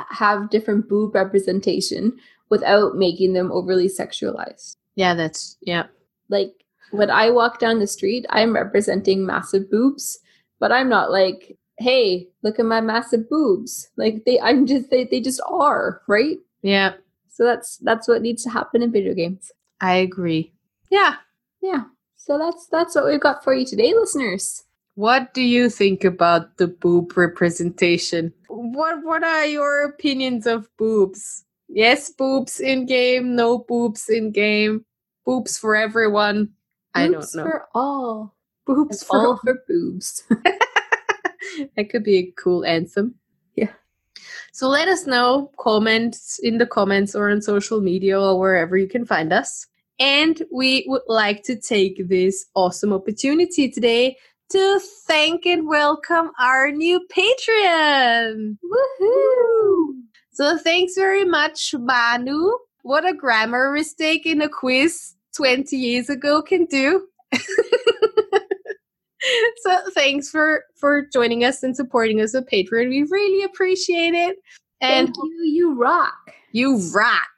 have 0.08 0.50
different 0.50 0.88
boob 0.88 1.14
representation 1.14 2.18
without 2.52 2.96
making 2.96 3.32
them 3.32 3.50
overly 3.50 3.88
sexualized. 3.88 4.76
Yeah, 4.94 5.14
that's, 5.14 5.56
yeah. 5.62 5.86
Like 6.28 6.52
when 6.90 7.10
I 7.10 7.30
walk 7.30 7.58
down 7.58 7.78
the 7.78 7.86
street, 7.86 8.26
I'm 8.28 8.52
representing 8.52 9.24
massive 9.24 9.70
boobs, 9.70 10.18
but 10.60 10.70
I'm 10.70 10.90
not 10.90 11.10
like, 11.10 11.56
"Hey, 11.78 12.28
look 12.42 12.58
at 12.58 12.66
my 12.66 12.82
massive 12.82 13.24
boobs." 13.30 13.88
Like 13.96 14.26
they 14.26 14.38
I'm 14.38 14.66
just 14.66 14.90
they, 14.90 15.04
they 15.04 15.20
just 15.20 15.40
are, 15.48 16.02
right? 16.06 16.36
Yeah, 16.60 16.92
So 17.28 17.44
that's 17.44 17.78
that's 17.78 18.06
what 18.06 18.20
needs 18.20 18.44
to 18.44 18.50
happen 18.50 18.82
in 18.82 18.92
video 18.92 19.14
games. 19.14 19.50
I 19.80 19.94
agree. 20.04 20.52
Yeah. 20.90 21.16
Yeah. 21.62 21.84
So 22.16 22.36
that's 22.36 22.68
that's 22.68 22.94
what 22.94 23.06
we've 23.06 23.26
got 23.28 23.42
for 23.42 23.54
you 23.54 23.64
today, 23.64 23.94
listeners. 23.94 24.64
What 24.94 25.32
do 25.32 25.40
you 25.40 25.70
think 25.70 26.04
about 26.04 26.58
the 26.58 26.68
boob 26.68 27.16
representation? 27.16 28.34
What 28.48 29.02
what 29.08 29.24
are 29.24 29.46
your 29.46 29.84
opinions 29.88 30.46
of 30.46 30.68
boobs? 30.76 31.44
Yes, 31.74 32.10
boobs 32.10 32.60
in 32.60 32.84
game, 32.86 33.34
no 33.34 33.58
boobs 33.58 34.08
in 34.10 34.30
game. 34.30 34.84
Boobs 35.24 35.56
for 35.58 35.74
everyone. 35.74 36.50
I 36.94 37.04
don't 37.04 37.14
Boobs 37.14 37.34
know. 37.34 37.44
for 37.44 37.66
all. 37.74 38.36
boobs 38.66 38.96
It's 38.96 39.04
for 39.04 39.18
all 39.18 39.26
all. 39.28 39.36
for 39.38 39.62
boobs. 39.66 40.22
that 41.76 41.88
could 41.90 42.04
be 42.04 42.16
a 42.18 42.32
cool 42.32 42.64
anthem. 42.66 43.14
Yeah. 43.56 43.70
So 44.52 44.68
let 44.68 44.88
us 44.88 45.06
know, 45.06 45.50
comments 45.58 46.38
in 46.42 46.58
the 46.58 46.66
comments 46.66 47.14
or 47.14 47.30
on 47.30 47.40
social 47.40 47.80
media 47.80 48.20
or 48.20 48.38
wherever 48.38 48.76
you 48.76 48.86
can 48.88 49.06
find 49.06 49.32
us. 49.32 49.66
And 49.98 50.42
we 50.52 50.84
would 50.88 51.02
like 51.08 51.42
to 51.44 51.56
take 51.56 52.06
this 52.08 52.46
awesome 52.54 52.92
opportunity 52.92 53.70
today 53.70 54.16
to 54.50 54.80
thank 55.06 55.46
and 55.46 55.66
welcome 55.66 56.32
our 56.38 56.70
new 56.70 57.00
Patreon. 57.08 58.58
Woohoo! 58.62 59.94
So 60.32 60.56
thanks 60.58 60.94
very 60.94 61.24
much, 61.24 61.74
Manu. 61.78 62.52
what 62.82 63.06
a 63.06 63.12
grammar 63.12 63.70
mistake 63.72 64.26
in 64.26 64.40
a 64.42 64.48
quiz 64.48 65.14
20 65.36 65.76
years 65.76 66.08
ago 66.08 66.42
can 66.42 66.64
do. 66.66 67.06
so 69.62 69.78
thanks 69.94 70.28
for 70.30 70.64
for 70.76 71.06
joining 71.12 71.44
us 71.44 71.62
and 71.62 71.76
supporting 71.76 72.20
us 72.20 72.34
on 72.34 72.44
Patreon. 72.44 72.88
We 72.88 73.04
really 73.10 73.44
appreciate 73.44 74.14
it. 74.14 74.36
And 74.80 75.08
Thank 75.08 75.16
you, 75.16 75.42
you 75.44 75.74
rock. 75.74 76.14
you 76.50 76.78
rock. 76.92 77.28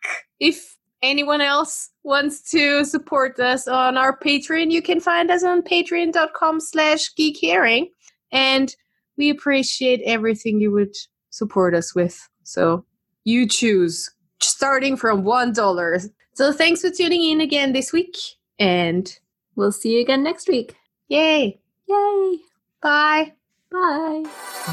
If 0.40 0.76
anyone 1.02 1.42
else 1.42 1.90
wants 2.02 2.50
to 2.52 2.84
support 2.84 3.38
us 3.38 3.68
on 3.68 3.98
our 3.98 4.18
Patreon, 4.18 4.70
you 4.70 4.80
can 4.80 5.00
find 5.00 5.30
us 5.30 5.44
on 5.44 5.62
patreon.com 5.62 6.60
slash 6.60 7.12
geekherring. 7.18 7.88
And 8.32 8.74
we 9.18 9.28
appreciate 9.28 10.00
everything 10.06 10.60
you 10.60 10.72
would 10.72 10.94
support 11.30 11.74
us 11.74 11.94
with. 11.94 12.18
So 12.44 12.84
you 13.24 13.48
choose, 13.48 14.10
starting 14.40 14.96
from 14.96 15.22
$1. 15.24 16.10
So 16.34 16.52
thanks 16.52 16.80
for 16.82 16.90
tuning 16.90 17.22
in 17.30 17.40
again 17.40 17.72
this 17.72 17.92
week. 17.92 18.16
And 18.58 19.12
We'll 19.56 19.72
see 19.72 19.94
you 19.96 20.00
again 20.00 20.22
next 20.24 20.48
week. 20.48 20.74
yay. 21.08 21.60
Yay. 21.88 22.38
Bye. 22.82 23.32
Bye. 23.70 24.24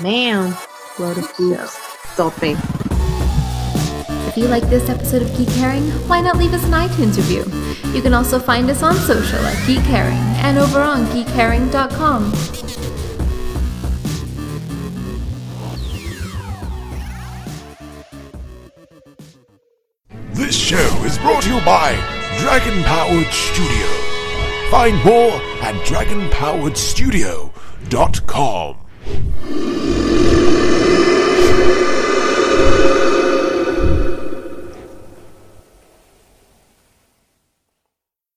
Man. 0.01 0.57
Load 0.97 1.17
of 1.19 1.31
boobs. 1.37 1.71
Stop 2.13 2.41
me. 2.41 2.55
If 4.27 4.37
you 4.37 4.47
like 4.47 4.63
this 4.69 4.89
episode 4.89 5.21
of 5.23 5.37
Geek 5.37 5.49
Herring, 5.49 5.83
why 6.07 6.21
not 6.21 6.37
leave 6.37 6.53
us 6.53 6.63
an 6.63 6.71
iTunes 6.71 7.17
review? 7.17 7.43
You 7.93 8.01
can 8.01 8.13
also 8.13 8.39
find 8.39 8.69
us 8.69 8.81
on 8.81 8.95
social 8.95 9.39
at 9.39 9.67
Geek 9.67 9.79
Herring 9.81 10.17
and 10.43 10.57
over 10.57 10.79
on 10.79 11.05
geekherring.com. 11.07 12.31
This 20.33 20.55
show 20.55 21.03
is 21.03 21.17
brought 21.17 21.43
to 21.43 21.53
you 21.53 21.59
by 21.65 21.91
Dragon 22.39 22.81
Powered 22.83 23.27
Studio. 23.27 23.85
Find 24.69 24.95
more 25.03 25.33
at 25.61 25.75
dragonpoweredstudio.com. 25.85 28.77